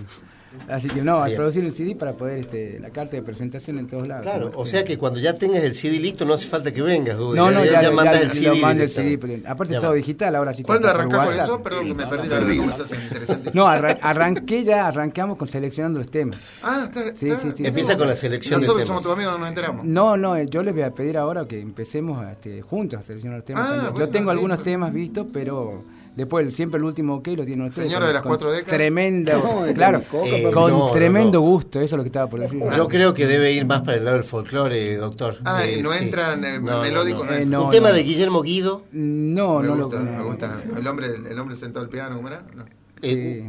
Así 0.67 0.87
que 0.89 1.01
no, 1.01 1.23
Bien. 1.23 1.35
producir 1.37 1.63
un 1.63 1.71
CD 1.73 1.95
para 1.95 2.13
poder, 2.13 2.39
este, 2.39 2.79
la 2.79 2.89
carta 2.89 3.15
de 3.15 3.21
presentación 3.21 3.79
en 3.79 3.87
todos 3.87 4.07
lados. 4.07 4.25
Claro, 4.25 4.51
o 4.55 4.65
sea 4.67 4.83
que 4.83 4.97
cuando 4.97 5.19
ya 5.19 5.33
tengas 5.33 5.63
el 5.63 5.73
CD 5.75 5.99
listo 5.99 6.25
no 6.25 6.33
hace 6.33 6.45
falta 6.47 6.71
que 6.73 6.81
vengas, 6.81 7.17
Dudy. 7.17 7.37
No, 7.37 7.51
no, 7.51 7.63
ya, 7.63 7.81
ya, 7.81 7.91
mandas 7.91 8.15
ya 8.17 8.21
el 8.21 8.31
CD. 8.31 8.47
lo 8.49 8.55
mando 8.57 8.83
el. 8.83 8.89
CD. 8.89 9.17
porque 9.17 9.41
Aparte 9.47 9.71
Ya 9.73 9.77
es 9.77 9.81
todo 9.81 9.91
va. 9.91 9.97
digital 9.97 10.35
ahora. 10.35 10.53
sí 10.53 10.63
¿Cuándo 10.63 10.87
por 10.87 10.95
arrancás 10.95 11.19
con 11.19 11.27
WhatsApp. 11.27 11.43
eso? 11.45 11.63
Perdón, 11.63 11.87
que 11.87 11.93
me 11.93 12.07
perdí 12.07 12.27
la 12.27 12.57
conversación 12.57 13.03
interesante. 13.03 13.51
No, 13.53 13.67
arran- 13.67 13.97
arranqué 14.01 14.63
ya, 14.63 14.87
arrancamos 14.87 15.37
con 15.37 15.47
seleccionando 15.47 15.99
los 15.99 16.09
temas. 16.11 16.37
Ah, 16.61 16.83
está, 16.85 17.15
Sí, 17.15 17.29
está- 17.29 17.41
sí, 17.43 17.51
sí. 17.57 17.65
Empieza 17.65 17.97
con 17.97 18.07
la 18.07 18.15
selección 18.15 18.59
de 18.59 18.65
Nosotros 18.65 18.85
temas. 18.85 18.87
somos 18.87 19.03
tus 19.03 19.11
amigos, 19.13 19.33
no 19.33 19.39
nos 19.39 19.49
enteramos. 19.49 19.85
No, 19.85 20.17
no, 20.17 20.35
eh, 20.35 20.45
yo 20.49 20.63
les 20.63 20.73
voy 20.73 20.83
a 20.83 20.91
pedir 20.91 21.17
ahora 21.17 21.45
que 21.47 21.59
empecemos 21.59 22.25
este, 22.31 22.61
juntos 22.61 22.99
a 22.99 23.03
seleccionar 23.03 23.37
los 23.39 23.45
temas. 23.45 23.65
Ah, 23.69 23.81
bueno, 23.91 23.99
yo 23.99 24.09
tengo 24.09 24.31
algunos 24.31 24.61
temas 24.63 24.91
vistos, 24.93 25.27
pero 25.31 25.83
después 26.17 26.53
siempre 26.53 26.77
el 26.79 26.83
último 26.83 27.15
ok 27.15 27.27
lo 27.37 27.45
tienen 27.45 27.67
ustedes. 27.67 27.87
Señora 27.87 27.99
con- 28.01 28.07
de 28.07 28.13
las 28.15 28.21
cuatro 28.23 28.51
décadas. 28.51 28.75
Tremendo, 28.75 29.31
No, 29.67 29.73
claro, 29.73 30.01
Eh, 30.25 30.49
con 30.53 30.71
no, 30.71 30.91
tremendo 30.91 31.37
no. 31.39 31.41
gusto, 31.45 31.79
eso 31.79 31.95
es 31.95 31.97
lo 31.97 32.03
que 32.03 32.07
estaba 32.07 32.29
por 32.29 32.41
decir. 32.41 32.61
Yo 32.75 32.87
creo 32.89 33.13
que 33.13 33.25
debe 33.27 33.53
ir 33.53 33.65
más 33.65 33.81
para 33.81 33.97
el 33.97 34.03
lado 34.03 34.17
del 34.17 34.25
folclore, 34.25 34.97
doctor. 34.97 35.37
Ah, 35.45 35.63
Eh, 35.65 35.79
no 35.81 35.91
sí. 35.93 36.03
entran 36.03 36.43
eh, 36.43 36.59
No, 36.59 36.71
no, 36.77 36.81
melódico. 36.81 37.23
no. 37.23 37.31
Eh, 37.33 37.45
no, 37.45 37.65
Un 37.65 37.71
tema 37.71 37.89
no. 37.89 37.95
de 37.95 38.03
Guillermo 38.03 38.41
Guido. 38.41 38.83
No, 38.91 39.59
me 39.59 39.67
no 39.67 39.77
gusta, 39.85 39.99
lo 39.99 40.05
me 40.11 40.23
gusta. 40.23 40.61
El 40.77 40.87
hombre, 40.87 41.07
el 41.29 41.39
hombre 41.39 41.55
sentado 41.55 41.85
al 41.85 41.89
piano, 41.89 42.15
¿cómo 42.17 42.27
era? 42.27 42.43
No. 42.55 42.65
Eh, 43.03 43.43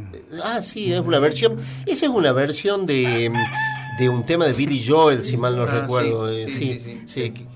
ah, 0.45 0.61
sí, 0.61 0.93
es 0.93 1.01
una 1.01 1.19
versión. 1.19 1.57
Esa 1.87 2.05
es 2.07 2.11
una 2.13 2.33
versión 2.33 2.85
de, 2.85 3.33
de 3.99 4.09
un 4.11 4.27
tema 4.27 4.45
de 4.45 4.53
Billy 4.53 4.85
Joel, 4.87 5.25
si 5.25 5.39
mal 5.39 5.57
no 5.57 5.63
Ah, 5.63 5.81
recuerdo. 5.81 6.29
sí, 6.31 6.39
eh, 6.41 6.47
sí, 6.51 6.81
sí, 6.85 7.03
sí, 7.07 7.47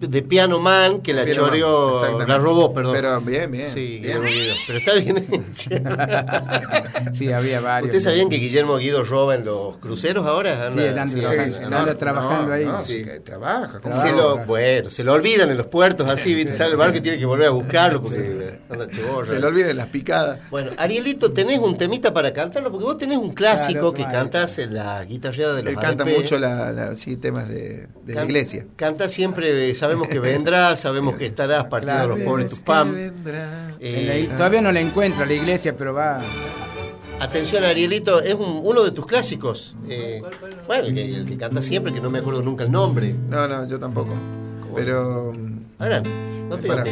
de 0.00 0.22
Piano 0.22 0.58
Man, 0.60 1.00
que 1.02 1.12
la 1.12 1.24
Piano 1.24 1.40
choreó, 1.46 2.18
la 2.26 2.38
robó, 2.38 2.72
perdón. 2.72 2.94
Pero 2.94 3.20
bien, 3.20 3.50
bien. 3.50 3.68
Sí, 3.68 4.00
bien. 4.02 4.22
Guillermo 4.22 4.28
Guido. 4.28 4.54
Pero 4.66 4.78
está 4.78 4.94
bien 4.94 5.26
hecha. 5.30 5.70
Sí, 7.14 7.32
había 7.32 7.60
varios. 7.60 7.86
¿Ustedes 7.88 8.04
sabían 8.04 8.28
que 8.28 8.36
Guillermo 8.36 8.76
Guido 8.76 9.04
roba 9.04 9.34
en 9.34 9.44
los 9.44 9.78
cruceros 9.78 10.26
ahora? 10.26 10.70
Sí, 10.72 10.78
anda 10.80 11.04
trabajando- 11.06 11.76
anda 11.76 11.94
trabajando 11.96 12.52
ahí. 12.52 12.64
No, 12.66 12.80
Sí. 12.80 13.02
que 13.02 13.20
trabaja. 13.20 13.80
¿cómo 13.80 13.98
Se 14.00 14.12
lo, 14.12 14.38
bueno, 14.44 14.90
se 14.90 15.04
lo 15.04 15.12
olvidan 15.12 15.50
en 15.50 15.56
los 15.56 15.66
puertos 15.66 16.08
así, 16.08 16.46
sale 16.46 16.72
el 16.72 16.76
barco 16.76 16.98
y 16.98 17.00
tiene 17.00 17.18
que 17.18 17.26
volver 17.26 17.48
a 17.48 17.50
buscarlo 17.50 18.00
porque 18.00 18.58
anda 18.68 18.88
chiborra. 18.88 19.26
Se 19.28 19.40
le 19.40 19.46
olviden 19.46 19.76
las 19.76 19.86
picadas. 19.88 20.38
Bueno, 20.50 20.70
Arielito, 20.76 21.30
¿tenés 21.30 21.58
un 21.58 21.76
temita 21.76 22.12
para 22.12 22.32
cantarlo? 22.32 22.70
Porque 22.70 22.84
vos 22.84 22.98
tenés 22.98 23.18
un 23.18 23.32
clásico 23.34 23.92
Claro, 23.92 24.08
que 24.10 24.14
cantás 24.14 24.58
en 24.58 24.74
la 24.74 25.04
guitarreada 25.04 25.54
de 25.54 25.62
los 25.62 25.72
Él 25.72 25.78
canta 25.78 26.04
mucho 26.04 26.38
la, 26.38 26.72
la- 26.72 26.94
sí, 26.94 27.16
temas 27.16 27.48
de, 27.48 27.88
de 28.04 28.14
la 28.14 28.24
iglesia. 28.24 28.66
Canta 28.76 29.08
siempre, 29.08 29.74
sabemos 29.90 30.08
que 30.08 30.18
vendrás, 30.20 30.80
sabemos 30.80 31.16
que 31.16 31.26
estarás 31.26 31.64
partiendo 31.66 32.08
los 32.08 32.20
pobres 32.20 32.48
tus 32.48 32.60
pam. 32.60 32.94
Eh, 33.80 34.28
todavía 34.36 34.60
no 34.60 34.72
la 34.72 34.80
encuentro 34.80 35.22
a 35.24 35.26
la 35.26 35.32
iglesia, 35.34 35.74
pero 35.76 35.94
va. 35.94 36.20
Atención, 37.20 37.64
Arielito, 37.64 38.22
es 38.22 38.34
un- 38.34 38.60
uno 38.64 38.82
de 38.82 38.92
tus 38.92 39.04
clásicos. 39.06 39.76
Eh, 39.88 40.22
bueno, 40.66 40.84
el 40.86 40.94
que, 40.94 41.04
el 41.14 41.26
que 41.26 41.36
canta 41.36 41.60
siempre, 41.60 41.92
que 41.92 42.00
no 42.00 42.08
me 42.08 42.18
acuerdo 42.20 42.42
nunca 42.42 42.64
el 42.64 42.72
nombre. 42.72 43.14
No, 43.28 43.46
no, 43.46 43.66
yo 43.66 43.78
tampoco. 43.78 44.14
Pero. 44.74 45.32
Adelante, 45.78 46.10
no 46.48 46.56
te 46.56 46.68
Para. 46.68 46.84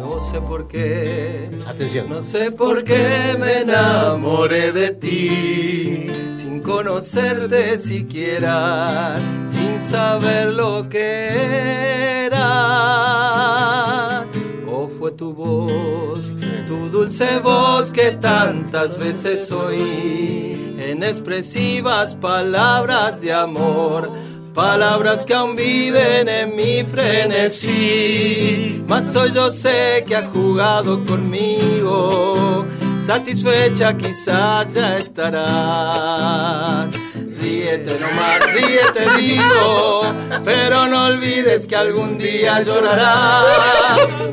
No 0.00 0.18
sé 0.18 0.40
por 0.40 0.66
qué. 0.66 1.48
Atención. 1.66 2.08
No 2.08 2.20
sé 2.20 2.50
por 2.50 2.82
qué 2.84 3.36
me 3.38 3.60
enamoré 3.60 4.72
de 4.72 4.90
ti, 4.90 6.06
sin 6.32 6.60
conocerte 6.60 7.78
siquiera, 7.78 9.16
sin 9.44 9.80
saber 9.82 10.54
lo 10.54 10.88
que 10.88 12.24
era. 12.26 12.46
O 14.66 14.88
fue 14.88 15.12
tu 15.12 15.34
voz, 15.34 16.32
tu 16.66 16.88
dulce 16.88 17.38
voz 17.40 17.90
que 17.90 18.12
tantas 18.12 18.96
veces 18.98 19.52
oí, 19.52 20.76
en 20.78 21.02
expresivas 21.02 22.14
palabras 22.14 23.20
de 23.20 23.34
amor. 23.34 24.10
Palabras 24.60 25.24
que 25.24 25.32
aún 25.32 25.56
viven 25.56 26.28
en 26.28 26.54
mi 26.54 26.84
frenesí, 26.84 28.84
mas 28.86 29.16
hoy 29.16 29.32
yo 29.32 29.50
sé 29.50 30.04
que 30.06 30.14
ha 30.14 30.28
jugado 30.28 31.02
conmigo, 31.06 32.66
satisfecha 32.98 33.96
quizás 33.96 34.74
ya 34.74 34.96
estará. 34.96 36.90
Ríete 37.40 37.98
nomás, 37.98 38.46
ríete 38.52 39.16
digo, 39.18 40.02
pero 40.44 40.86
no 40.88 41.06
olvides 41.06 41.64
que 41.66 41.74
algún 41.74 42.18
día 42.18 42.60
llorarás 42.60 43.46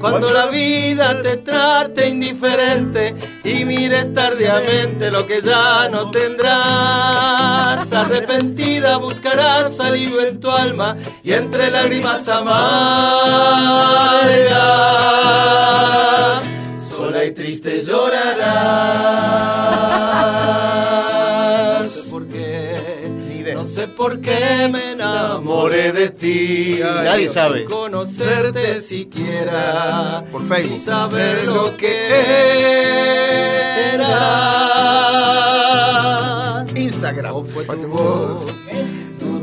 cuando 0.01 0.27
la 0.34 0.47
vida 0.47 1.21
te 1.21 1.38
trate 1.38 2.09
indiferente 2.09 3.15
y 3.45 3.63
mires 3.63 4.13
tardíamente 4.13 5.09
lo 5.09 5.25
que 5.25 5.41
ya 5.41 5.88
no 5.89 6.11
tendrás. 6.11 7.93
Arrepentida 7.93 8.97
buscarás 8.97 9.79
alivio 9.79 10.19
en 10.21 10.41
tu 10.41 10.51
alma 10.51 10.97
y 11.23 11.31
entre 11.31 11.71
lágrimas 11.71 12.27
amargas, 12.27 12.57
sola 16.77 17.23
y 17.23 17.31
triste 17.31 17.84
llorarás. 17.85 19.27
Sé 23.77 23.87
por 23.87 24.19
qué 24.21 24.67
me 24.71 24.93
enamoré 24.93 25.91
de 25.91 26.09
ti. 26.09 26.79
Nadie 26.81 27.29
sabe. 27.29 27.59
Sin 27.59 27.67
conocerte 27.67 28.81
siquiera. 28.81 30.23
Por 30.31 30.41
Facebook. 30.47 30.77
Sin 30.77 30.85
saber 30.85 31.45
lo 31.45 31.77
que 31.77 32.07
era. 33.93 34.15
Instagram. 36.75 37.45
fue 37.45 37.65
tu 37.65 37.87
voz, 37.87 38.47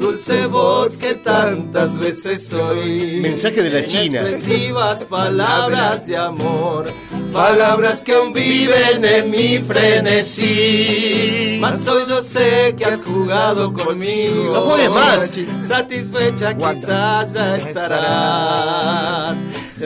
dulce 0.04 0.46
voz 0.46 0.96
que 0.98 1.14
tantas 1.14 1.96
veces 1.96 2.48
soy. 2.48 3.20
Mensaje 3.22 3.62
de 3.62 3.70
la 3.70 3.84
China. 3.86 4.20
Expresivas 4.20 5.04
palabras 5.04 6.06
de 6.06 6.16
amor, 6.16 6.84
palabras 7.32 8.02
que 8.02 8.12
aún 8.12 8.34
viven 8.34 9.02
en 9.02 9.30
mi 9.30 9.58
frenesí. 9.58 11.56
Mas 11.60 11.86
hoy 11.88 12.04
yo 12.06 12.22
sé 12.22 12.74
que 12.76 12.84
has 12.84 13.00
jugado 13.00 13.72
conmigo. 13.72 14.52
No 14.52 14.60
juegues 14.62 14.90
más. 14.90 15.38
Satisfecha 15.66 16.54
quizás 16.54 17.32
ya 17.32 17.56
estarás. 17.56 19.36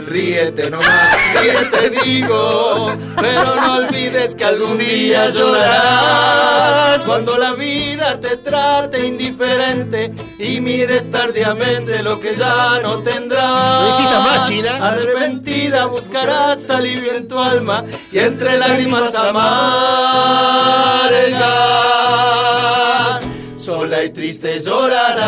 Ríete 0.06 0.70
nomás, 0.70 1.16
ríete 1.40 1.90
digo, 2.02 2.92
pero 3.16 3.56
no 3.56 3.74
olvides 3.76 4.34
que 4.34 4.44
algún 4.44 4.78
día 4.78 5.30
llorarás 5.30 7.04
cuando 7.06 7.36
la 7.38 7.52
vida 7.54 8.18
te 8.20 8.36
trate 8.38 9.06
indiferente 9.06 10.12
y 10.38 10.60
mires 10.60 11.10
tardíamente 11.10 12.02
lo 12.02 12.20
que 12.20 12.34
ya 12.36 12.80
no 12.82 13.02
tendrás. 13.02 13.98
Más, 14.18 14.48
China. 14.48 14.78
Arrepentida 14.88 15.86
buscarás 15.86 16.70
alivio 16.70 17.14
en 17.14 17.28
tu 17.28 17.38
alma 17.38 17.84
y 18.10 18.18
entre 18.18 18.58
lágrimas 18.58 19.14
amargas, 19.14 19.42
sola 23.56 24.02
y 24.04 24.10
triste 24.10 24.60
llorarás. 24.60 25.18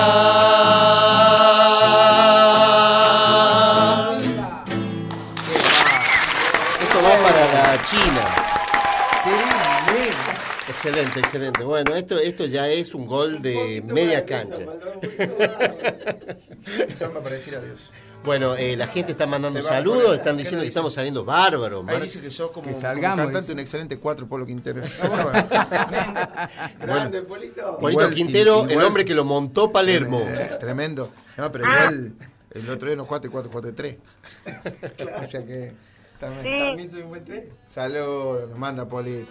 China. 7.90 8.24
Excelente, 10.68 11.18
excelente. 11.18 11.64
Bueno, 11.64 11.94
esto, 11.96 12.18
esto 12.18 12.46
ya 12.46 12.68
es 12.68 12.94
un 12.94 13.06
gol 13.06 13.42
de 13.42 13.82
media 13.86 14.24
cancha. 14.24 14.64
Para 17.22 17.30
decir 17.30 17.56
adiós. 17.56 17.90
Bueno, 18.22 18.54
eh, 18.54 18.76
la 18.76 18.86
gente 18.86 19.12
está 19.12 19.26
mandando 19.26 19.62
saludos, 19.62 20.18
están 20.18 20.36
¿qué 20.36 20.42
diciendo 20.42 20.62
que 20.62 20.68
estamos 20.68 20.92
saliendo 20.94 21.24
bárbaros. 21.24 21.88
Ahí 21.88 22.02
dice 22.02 22.20
que 22.20 22.30
sos 22.30 22.50
como, 22.50 22.66
Que 22.66 22.72
como 22.72 22.82
salgamos, 22.82 23.16
cantante, 23.24 23.40
dice. 23.40 23.52
un 23.54 23.58
excelente 23.60 23.98
cuatro, 23.98 24.26
Polo 24.28 24.44
Quintero. 24.44 24.82
Grande, 26.80 27.22
Polito. 27.22 27.78
Polito 27.78 28.02
Igual- 28.02 28.14
Quintero, 28.14 28.56
igual- 28.58 28.70
el 28.72 28.82
hombre 28.82 29.04
que 29.06 29.14
lo 29.14 29.24
montó 29.24 29.72
Palermo. 29.72 30.20
Eh, 30.20 30.56
tremendo. 30.60 31.10
No, 31.38 31.50
pero 31.50 31.64
igual 31.64 32.12
el 32.52 32.68
otro 32.70 32.88
día 32.88 32.96
no 32.96 33.06
jugaste 33.06 33.30
4, 33.30 33.50
jugaste 33.50 33.72
3. 33.72 33.96
O 35.22 35.26
sea 35.26 35.44
que. 35.44 35.89
También, 36.20 36.42
Sí. 36.44 36.50
También 36.62 36.90
soy 36.90 37.00
un 37.02 37.08
buen 37.08 37.24
tres. 37.24 37.44
Saludos, 37.66 38.48
nos 38.50 38.58
manda 38.58 38.86
Poli- 38.86 39.26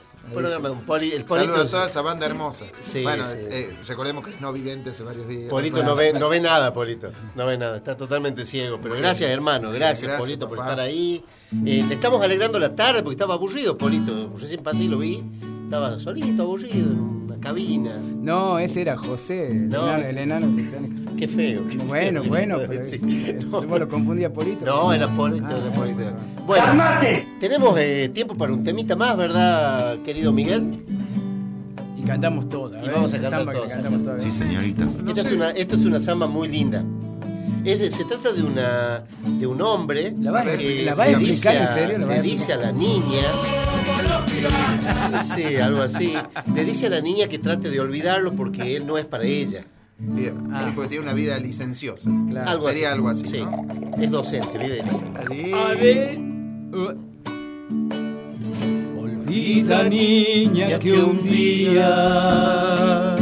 el 1.13 1.23
Polito 1.23 1.51
Saludos 1.53 1.67
a 1.67 1.71
toda 1.71 1.87
esa 1.87 2.01
banda 2.01 2.25
hermosa. 2.25 2.65
Sí, 2.79 3.03
bueno, 3.03 3.25
sí. 3.25 3.37
eh, 3.49 3.77
recordemos 3.87 4.25
que 4.25 4.31
es 4.31 4.41
no 4.41 4.51
vidente 4.51 4.89
hace 4.89 5.03
varios 5.03 5.27
días. 5.27 5.49
Polito 5.49 5.83
no 5.83 5.95
ve, 5.95 6.13
no 6.13 6.29
ve 6.29 6.39
nada, 6.39 6.73
Polito. 6.73 7.11
No 7.35 7.45
ve 7.45 7.57
nada, 7.57 7.77
está 7.77 7.95
totalmente 7.95 8.43
ciego. 8.43 8.79
Pero 8.81 8.95
gracias, 8.95 9.29
hermano. 9.29 9.69
Gracias, 9.71 10.01
Gracias, 10.01 10.19
Polito, 10.19 10.49
por 10.49 10.57
estar 10.57 10.79
ahí. 10.79 11.23
Eh, 11.65 11.85
te 11.87 11.93
estamos 11.93 12.21
alegrando 12.23 12.59
la 12.59 12.75
tarde 12.75 13.01
porque 13.03 13.13
estaba 13.15 13.35
aburrido, 13.35 13.77
Polito. 13.77 14.33
Recién 14.37 14.63
pasé 14.63 14.83
y 14.83 14.87
lo 14.87 14.97
vi. 14.97 15.23
Estaba 15.65 15.99
solito, 15.99 16.41
aburrido, 16.43 16.89
cabina. 17.39 17.97
No, 18.21 18.59
ese 18.59 18.81
era 18.81 18.97
José, 18.97 19.51
el 19.51 19.69
No, 19.69 19.87
enano. 19.87 20.07
El 20.07 20.17
enano 20.17 20.55
que 20.55 20.61
está- 20.63 20.77
Qué 21.17 21.27
feo. 21.27 21.67
qué 21.67 21.77
Bueno, 21.77 22.21
feo. 22.21 22.29
bueno, 22.29 22.57
pero 22.67 22.85
Sí. 22.85 22.97
vos 23.49 23.65
lo 23.79 23.89
confundías 23.89 24.31
Polito. 24.31 24.65
No, 24.65 24.93
era 24.93 25.07
Polito, 25.07 25.45
Ah, 25.49 25.55
era 25.61 25.71
Polito. 25.71 26.01
Bueno, 26.45 26.65
tenemos 27.39 27.77
eh, 27.79 28.09
tiempo 28.13 28.35
para 28.35 28.53
un 28.53 28.63
temita 28.63 28.95
más, 28.95 29.15
¿verdad, 29.17 29.97
querido 29.99 30.31
Miguel? 30.31 30.71
Y 31.97 32.01
cantamos 32.03 32.47
todas. 32.49 32.85
Y 32.85 32.89
¿eh? 32.89 32.91
vamos 32.93 33.13
a 33.13 33.19
cantar 33.21 33.43
todas. 33.53 33.73
cantamos. 33.73 34.23
Sí, 34.23 34.31
señorita. 34.31 34.87
Esta, 35.07 35.21
es 35.21 35.31
una, 35.33 35.49
esta 35.51 35.75
es 35.75 35.85
una 35.85 35.99
samba 35.99 36.27
muy 36.27 36.47
linda. 36.47 36.83
Es 37.65 37.77
de- 37.77 37.91
se 37.91 38.05
trata 38.05 38.31
de 38.31 38.41
una 38.41 39.03
de 39.27 39.45
un 39.45 39.61
hombre 39.61 40.15
¿La 40.21 40.31
vas 40.31 40.47
a- 40.47 40.55
que 40.57 40.83
la 40.85 40.95
vas 40.95 41.07
a 41.07 41.11
le 41.11 41.17
explicar 41.29 41.53
dice 41.53 41.63
en 41.63 41.73
serio? 41.89 42.07
¿La 42.07 42.15
le 42.15 42.21
dice 42.21 42.53
a 42.53 42.55
la 42.57 42.71
niña 42.71 43.21
sí, 45.21 45.55
algo 45.57 45.81
así 45.81 46.13
le 46.53 46.65
dice 46.65 46.87
a 46.87 46.89
la 46.89 47.01
niña 47.01 47.27
que 47.27 47.39
trate 47.39 47.69
de 47.69 47.79
olvidarlo 47.79 48.33
porque 48.33 48.75
él 48.75 48.85
no 48.87 48.97
es 48.97 49.05
para 49.05 49.23
ella 49.23 49.65
Bien. 50.01 50.49
Ah. 50.53 50.61
Sí, 50.63 50.71
porque 50.73 50.89
tiene 50.91 51.03
una 51.03 51.13
vida 51.13 51.37
licenciosa. 51.39 52.09
algo 52.45 52.69
Sería 52.69 52.87
así. 52.87 52.93
algo 52.95 53.09
así. 53.09 53.27
sí. 53.27 53.39
¿no? 53.41 54.01
es 54.01 54.09
docente 54.09 54.57
vive 54.57 54.75
de 54.75 54.83
licencia 54.83 55.65
A 55.67 55.73
ver. 55.75 56.17
Uh, 56.71 56.93
Olvida 58.97 59.83
niña 59.83 60.79
que 60.79 60.93
un 60.93 61.21
día 61.23 63.15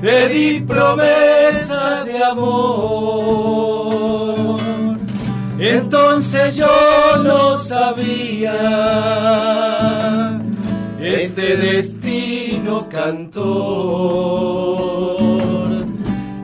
te 0.00 0.28
di 0.28 0.60
promesa 0.60 2.04
de 2.04 2.22
amor. 2.24 3.77
Entonces 5.60 6.56
yo 6.56 6.68
no 7.24 7.58
sabía 7.58 8.54
este 11.00 11.56
destino 11.56 12.88
cantor. 12.88 13.48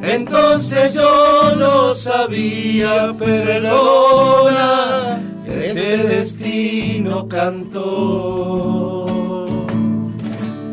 Entonces 0.02 0.94
yo 0.94 1.54
no 1.56 1.94
sabía, 1.94 3.14
perdona, 3.16 5.20
este 5.46 5.98
destino 5.98 7.28
cantor. 7.28 9.06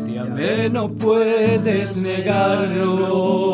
Te 0.04 0.18
amé, 0.18 0.68
no 0.68 0.88
puedes 0.88 1.98
negarlo. 1.98 3.52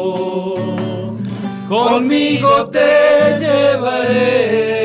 Conmigo 1.68 2.66
te 2.70 3.36
llevaré. 3.38 4.78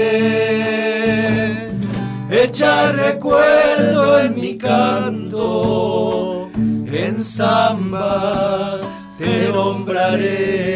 Echa 2.29 2.91
recuerdo 2.91 4.19
en 4.19 4.35
mi 4.35 4.57
canto. 4.57 6.49
En 6.91 7.23
zambas 7.23 8.81
te 9.17 9.49
nombraré. 9.49 10.73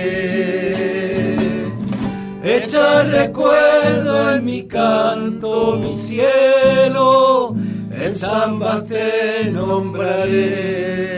Echa 2.42 3.04
recuerdo 3.04 4.34
en 4.36 4.46
mi 4.46 4.64
canto, 4.66 5.78
mi 5.78 5.96
cielo, 5.96 7.54
en 7.92 8.16
zambas 8.16 8.88
te 8.88 9.52
nombraré. 9.52 11.17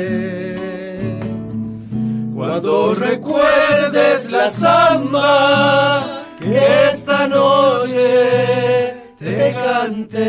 Cuando 2.61 2.93
recuerdes 2.93 4.29
la 4.29 4.51
samba 4.51 6.25
que 6.41 6.89
esta 6.91 7.25
noche 7.25 8.97
te 9.17 9.53
canté, 9.53 10.19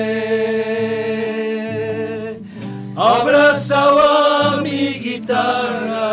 abrazaba 2.95 4.61
mi 4.63 5.01
guitarra, 5.01 6.13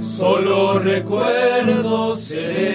solo 0.00 0.80
recuerdo 0.80 2.14
seré. 2.14 2.74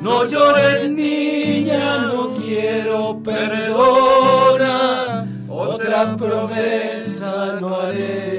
No 0.00 0.24
llores 0.24 0.90
niña, 0.92 1.98
no 1.98 2.32
quiero 2.32 3.20
perdona, 3.22 5.26
otra 5.50 6.16
promesa 6.16 7.58
no 7.60 7.76
haré. 7.76 8.37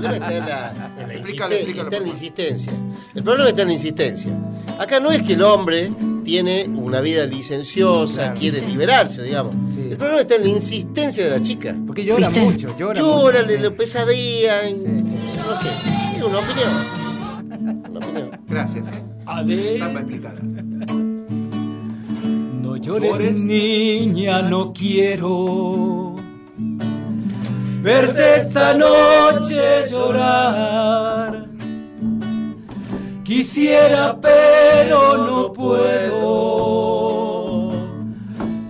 Problema 0.00 0.26
está 0.28 0.36
en 0.38 0.46
la, 0.48 0.90
en 0.98 1.78
está 1.78 1.96
en 1.96 2.06
insistencia. 2.08 2.72
El 3.14 3.22
problema 3.22 3.48
está 3.50 3.62
en 3.62 3.68
la 3.68 3.74
insistencia. 3.74 4.30
Acá 4.78 5.00
no 5.00 5.10
es 5.10 5.22
que 5.22 5.32
el 5.34 5.42
hombre 5.42 5.90
tiene 6.24 6.64
una 6.68 7.00
vida 7.00 7.26
licenciosa, 7.26 8.22
Claro. 8.22 8.40
quiere 8.40 8.60
liberarse, 8.66 9.22
digamos. 9.22 9.54
Sí. 9.74 9.88
El 9.90 9.96
problema 9.96 10.20
está 10.20 10.36
en 10.36 10.42
la 10.42 10.48
insistencia 10.48 11.24
de 11.24 11.30
la 11.30 11.40
chica. 11.42 11.76
Porque 11.86 12.04
llora 12.04 12.28
¿Viste? 12.28 12.44
mucho, 12.44 12.76
llora 12.78 13.00
Llora, 13.00 13.40
mucho. 13.40 13.52
le, 13.52 13.58
le 13.60 13.70
pesadilla. 13.72 14.62
No 14.70 15.56
sé, 15.56 15.68
es 16.16 16.22
una 16.22 16.38
opinión. 16.38 17.90
Una 17.90 17.98
opinión. 17.98 18.30
Gracias. 18.46 18.92
¿eh? 18.92 19.02
Ade. 19.26 19.78
Samba 19.78 20.00
explicada. 20.00 20.40
No 22.62 22.76
llores, 22.76 23.44
niña, 23.44 24.42
no 24.42 24.72
quiero 24.72 26.09
verte 27.82 28.36
esta 28.36 28.74
noche 28.74 29.86
llorar. 29.90 31.46
Quisiera, 33.24 34.16
pero 34.20 35.16
no 35.16 35.52
puedo 35.52 36.90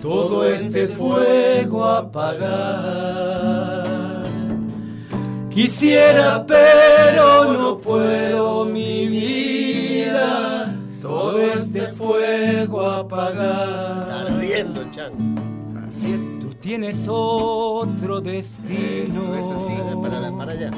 todo 0.01 0.45
este 0.45 0.87
fuego 0.87 1.85
apagar. 1.85 3.01
Quisiera, 5.49 6.45
pero 6.45 7.53
no 7.53 7.77
puedo, 7.77 8.65
mi 8.65 9.07
vida, 9.07 10.73
todo 11.01 11.41
este 11.41 11.87
fuego 11.89 12.81
apagar. 12.89 13.90
Tienes 16.71 17.03
otro 17.09 18.21
destino. 18.21 19.09
Eso 19.09 19.35
es 19.35 19.49
así. 19.49 19.73
Para, 20.01 20.31
para 20.31 20.53
allá. 20.53 20.71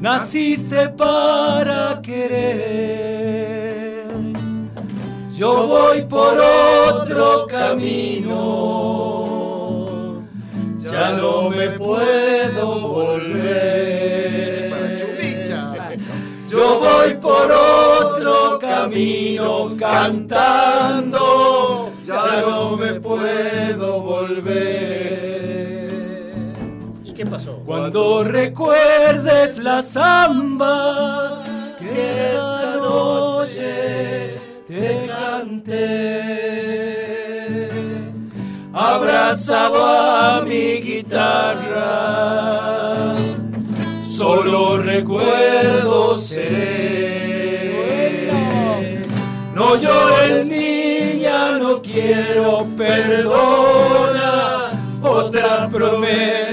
Naciste 0.00 0.88
para 0.88 2.02
querer. 2.02 4.08
Yo 5.36 5.68
voy 5.68 6.02
por 6.02 6.36
otro 6.36 7.46
camino. 7.46 8.34
Ya 10.82 11.12
no 11.12 11.48
me 11.50 11.68
puedo 11.68 12.88
volver. 12.88 14.98
Yo 16.50 16.80
voy 16.80 17.14
por 17.18 17.52
otro 17.52 18.58
camino 18.58 19.76
cantando. 19.78 21.18
Ya 22.04 22.40
no 22.40 22.76
me 22.76 22.94
puedo 22.94 24.00
volver. 24.00 24.87
Cuando 27.64 28.24
recuerdes 28.24 29.58
la 29.58 29.80
samba 29.82 31.44
que 31.78 32.34
esta 32.36 32.76
noche 32.80 34.34
te 34.66 35.06
canté, 35.06 35.68
abrazado 38.72 39.86
a 39.86 40.40
mi 40.44 40.80
guitarra, 40.80 41.94
solo 44.02 44.78
recuerdo 44.78 46.18
seré. 46.18 47.78
No 49.54 49.76
llores 49.76 50.48
niña, 50.48 51.56
no 51.58 51.80
quiero 51.82 52.66
perdona, 52.76 54.70
otra 55.02 55.68
promesa 55.68 56.47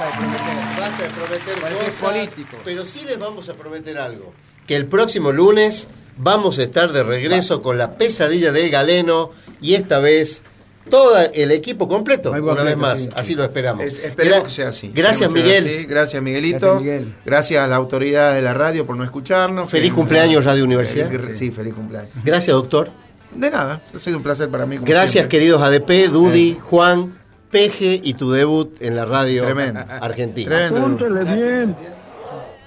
basta 0.00 0.06
de 0.06 0.18
prometer. 0.18 0.80
Basta 0.80 1.02
de 1.02 1.10
prometer 1.10 1.76
cosas, 1.86 1.94
político. 2.00 2.56
pero 2.64 2.84
sí 2.84 3.00
les 3.06 3.18
vamos 3.18 3.48
a 3.48 3.54
prometer 3.54 3.98
algo. 3.98 4.32
Que 4.66 4.76
el 4.76 4.86
próximo 4.86 5.32
lunes 5.32 5.88
vamos 6.16 6.58
a 6.58 6.62
estar 6.62 6.92
de 6.92 7.02
regreso 7.02 7.62
con 7.62 7.78
la 7.78 7.96
pesadilla 7.96 8.52
del 8.52 8.70
galeno 8.70 9.30
y 9.60 9.74
esta 9.74 9.98
vez 9.98 10.42
todo 10.88 11.16
el 11.34 11.50
equipo 11.52 11.86
completo, 11.86 12.32
Muy 12.32 12.40
una 12.40 12.62
vez 12.62 12.76
más. 12.76 12.98
sí. 13.00 13.08
Así 13.14 13.34
lo 13.34 13.44
esperamos. 13.44 13.84
Es- 13.84 13.98
esperemos 14.00 14.40
Gra- 14.40 14.44
que 14.44 14.50
sea 14.50 14.68
así. 14.70 14.90
Gracias, 14.94 15.30
Miguel. 15.30 15.64
así. 15.64 15.84
Gracias, 15.86 16.22
Miguelito. 16.22 16.58
Gracias, 16.58 16.80
Miguel. 16.82 17.14
Gracias 17.24 17.62
a 17.64 17.66
la 17.68 17.76
autoridad 17.76 18.34
de 18.34 18.42
la 18.42 18.54
radio 18.54 18.86
por 18.86 18.96
no 18.96 19.04
escucharnos. 19.04 19.70
Feliz 19.70 19.92
cumpleaños, 19.92 20.44
Radio 20.44 20.64
Universidad. 20.64 21.10
Sí, 21.32 21.50
feliz 21.50 21.74
cumpleaños. 21.74 22.10
Gracias, 22.24 22.54
doctor. 22.56 22.90
De 23.34 23.48
nada, 23.50 23.80
ha 23.94 23.98
sido 24.00 24.16
un 24.16 24.24
placer 24.24 24.48
para 24.48 24.66
mí. 24.66 24.78
Gracias, 24.82 25.10
siempre. 25.12 25.38
queridos 25.38 25.62
ADP, 25.62 26.08
Dudi, 26.08 26.58
Juan, 26.60 27.19
Peje 27.50 28.00
y 28.02 28.14
tu 28.14 28.30
debut 28.30 28.70
en 28.80 28.96
la 28.96 29.04
radio 29.04 29.42
Tremendo. 29.44 29.80
argentina. 30.00 30.68
Tremendo. 30.68 31.24
Bien. 31.24 31.76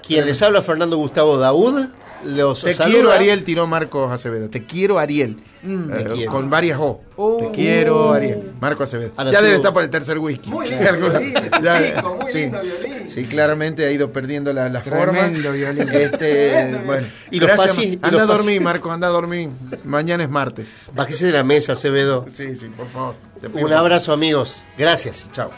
Quien 0.05 0.25
les 0.25 0.41
habla, 0.41 0.61
Fernando 0.61 0.97
Gustavo 0.97 1.37
Daud. 1.37 1.87
Los 2.25 2.61
Te 2.61 2.73
saluda. 2.73 2.93
quiero, 2.93 3.11
Ariel, 3.11 3.43
tiró 3.43 3.67
Marcos 3.67 4.11
Acevedo. 4.11 4.49
Te 4.49 4.65
quiero, 4.65 4.99
Ariel. 4.99 5.37
Mm. 5.63 5.91
Eh. 5.93 6.25
Con 6.25 6.49
varias 6.49 6.77
O. 6.79 7.01
Uh. 7.15 7.39
Te 7.39 7.51
quiero, 7.51 8.11
Ariel. 8.11 8.51
Marco 8.59 8.83
Acevedo. 8.83 9.13
Ya 9.31 9.41
debe 9.41 9.55
estar 9.55 9.71
por 9.73 9.81
el 9.83 9.89
tercer 9.89 10.19
whisky. 10.19 10.49
Muy 10.49 10.67
lindo 10.69 10.89
Alguna- 10.89 11.19
violín, 11.19 11.37
ese 11.53 11.61
ya- 11.63 11.95
chico, 11.95 12.17
muy 12.21 12.31
sí. 12.31 12.37
lindo 12.39 12.61
violín. 12.61 13.09
Sí, 13.09 13.25
claramente 13.25 13.85
ha 13.85 13.91
ido 13.91 14.11
perdiendo 14.11 14.51
la- 14.53 14.67
las 14.69 14.83
formas. 14.83 15.31
violín. 15.39 15.87
Este, 15.91 16.81
bueno, 16.85 17.07
Y 17.31 17.39
los 17.39 17.47
gracias, 17.47 17.77
pasi- 17.77 17.87
y 17.93 17.99
anda 18.01 18.11
los 18.11 18.21
a 18.21 18.25
dormir, 18.25 18.55
pasi- 18.57 18.63
Marco, 18.63 18.91
anda 18.91 19.07
a 19.07 19.11
dormir. 19.11 19.49
Mañana 19.83 20.23
es 20.23 20.29
martes. 20.29 20.75
Bájese 20.93 21.27
de 21.27 21.31
la 21.33 21.43
mesa, 21.43 21.73
Acevedo. 21.73 22.25
Sí, 22.33 22.55
sí, 22.55 22.67
por 22.75 22.87
favor. 22.87 23.15
Un 23.53 23.71
abrazo, 23.73 24.11
amigos. 24.13 24.63
Gracias. 24.77 25.27
Chao. 25.31 25.51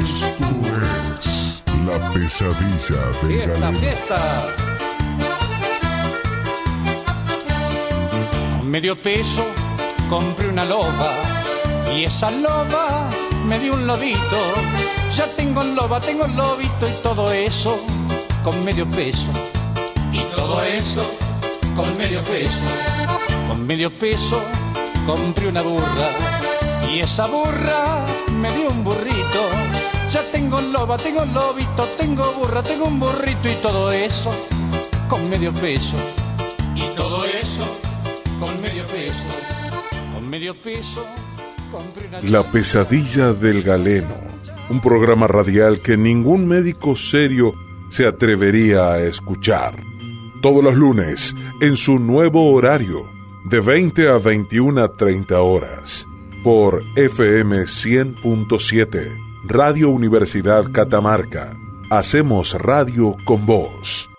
Esto 0.00 0.44
es 1.20 1.64
La 1.86 2.12
pesadilla 2.12 3.02
del 3.22 3.48
galeno. 3.48 3.78
fiesta. 3.80 4.46
Medio 8.70 8.94
peso 8.94 9.44
compré 10.08 10.48
una 10.48 10.64
loba 10.64 11.10
y 11.92 12.04
esa 12.04 12.30
loba 12.30 13.10
me 13.44 13.58
dio 13.58 13.74
un 13.74 13.84
lobito. 13.84 14.38
Ya 15.12 15.26
tengo 15.26 15.64
loba, 15.64 16.00
tengo 16.00 16.24
lobito 16.28 16.88
y 16.88 16.92
todo 17.02 17.32
eso 17.32 17.76
con 18.44 18.64
medio 18.64 18.86
peso. 18.86 19.26
Y 20.12 20.20
todo 20.36 20.62
eso 20.62 21.04
con 21.74 21.98
medio 21.98 22.22
peso. 22.22 22.64
Con 23.48 23.66
medio 23.66 23.90
peso 23.98 24.40
compré 25.04 25.48
una 25.48 25.62
burra 25.62 26.08
y 26.92 27.00
esa 27.00 27.26
burra 27.26 28.06
me 28.40 28.52
dio 28.52 28.70
un 28.70 28.84
burrito. 28.84 29.42
Ya 30.12 30.22
tengo 30.30 30.60
loba, 30.60 30.96
tengo 30.96 31.24
lobito, 31.24 31.86
tengo 31.98 32.32
burra, 32.34 32.62
tengo 32.62 32.84
un 32.84 33.00
burrito 33.00 33.48
y 33.48 33.54
todo 33.54 33.90
eso 33.90 34.30
con 35.08 35.28
medio 35.28 35.52
peso. 35.54 35.96
Y 36.76 36.82
todo 36.94 37.24
eso 37.24 37.79
con 38.40 38.60
medio 38.62 38.86
peso. 38.86 39.28
Con 40.14 40.30
medio 40.30 40.54
peso 40.60 41.04
compré 41.70 42.08
una 42.08 42.22
La 42.22 42.42
pesadilla 42.42 43.32
del 43.34 43.62
galeno. 43.62 44.16
Un 44.70 44.80
programa 44.80 45.26
radial 45.26 45.80
que 45.82 45.96
ningún 45.96 46.48
médico 46.48 46.96
serio 46.96 47.54
se 47.90 48.06
atrevería 48.06 48.92
a 48.92 49.02
escuchar. 49.02 49.82
Todos 50.40 50.64
los 50.64 50.74
lunes, 50.74 51.34
en 51.60 51.76
su 51.76 51.98
nuevo 51.98 52.50
horario, 52.52 53.12
de 53.44 53.60
20 53.60 54.08
a 54.08 54.18
21 54.18 54.82
a 54.82 54.92
30 54.92 55.40
horas, 55.40 56.06
por 56.42 56.82
FM 56.96 57.64
100.7, 57.64 59.44
Radio 59.44 59.90
Universidad 59.90 60.72
Catamarca. 60.72 61.58
Hacemos 61.90 62.54
radio 62.54 63.16
con 63.24 63.44
vos. 63.44 64.09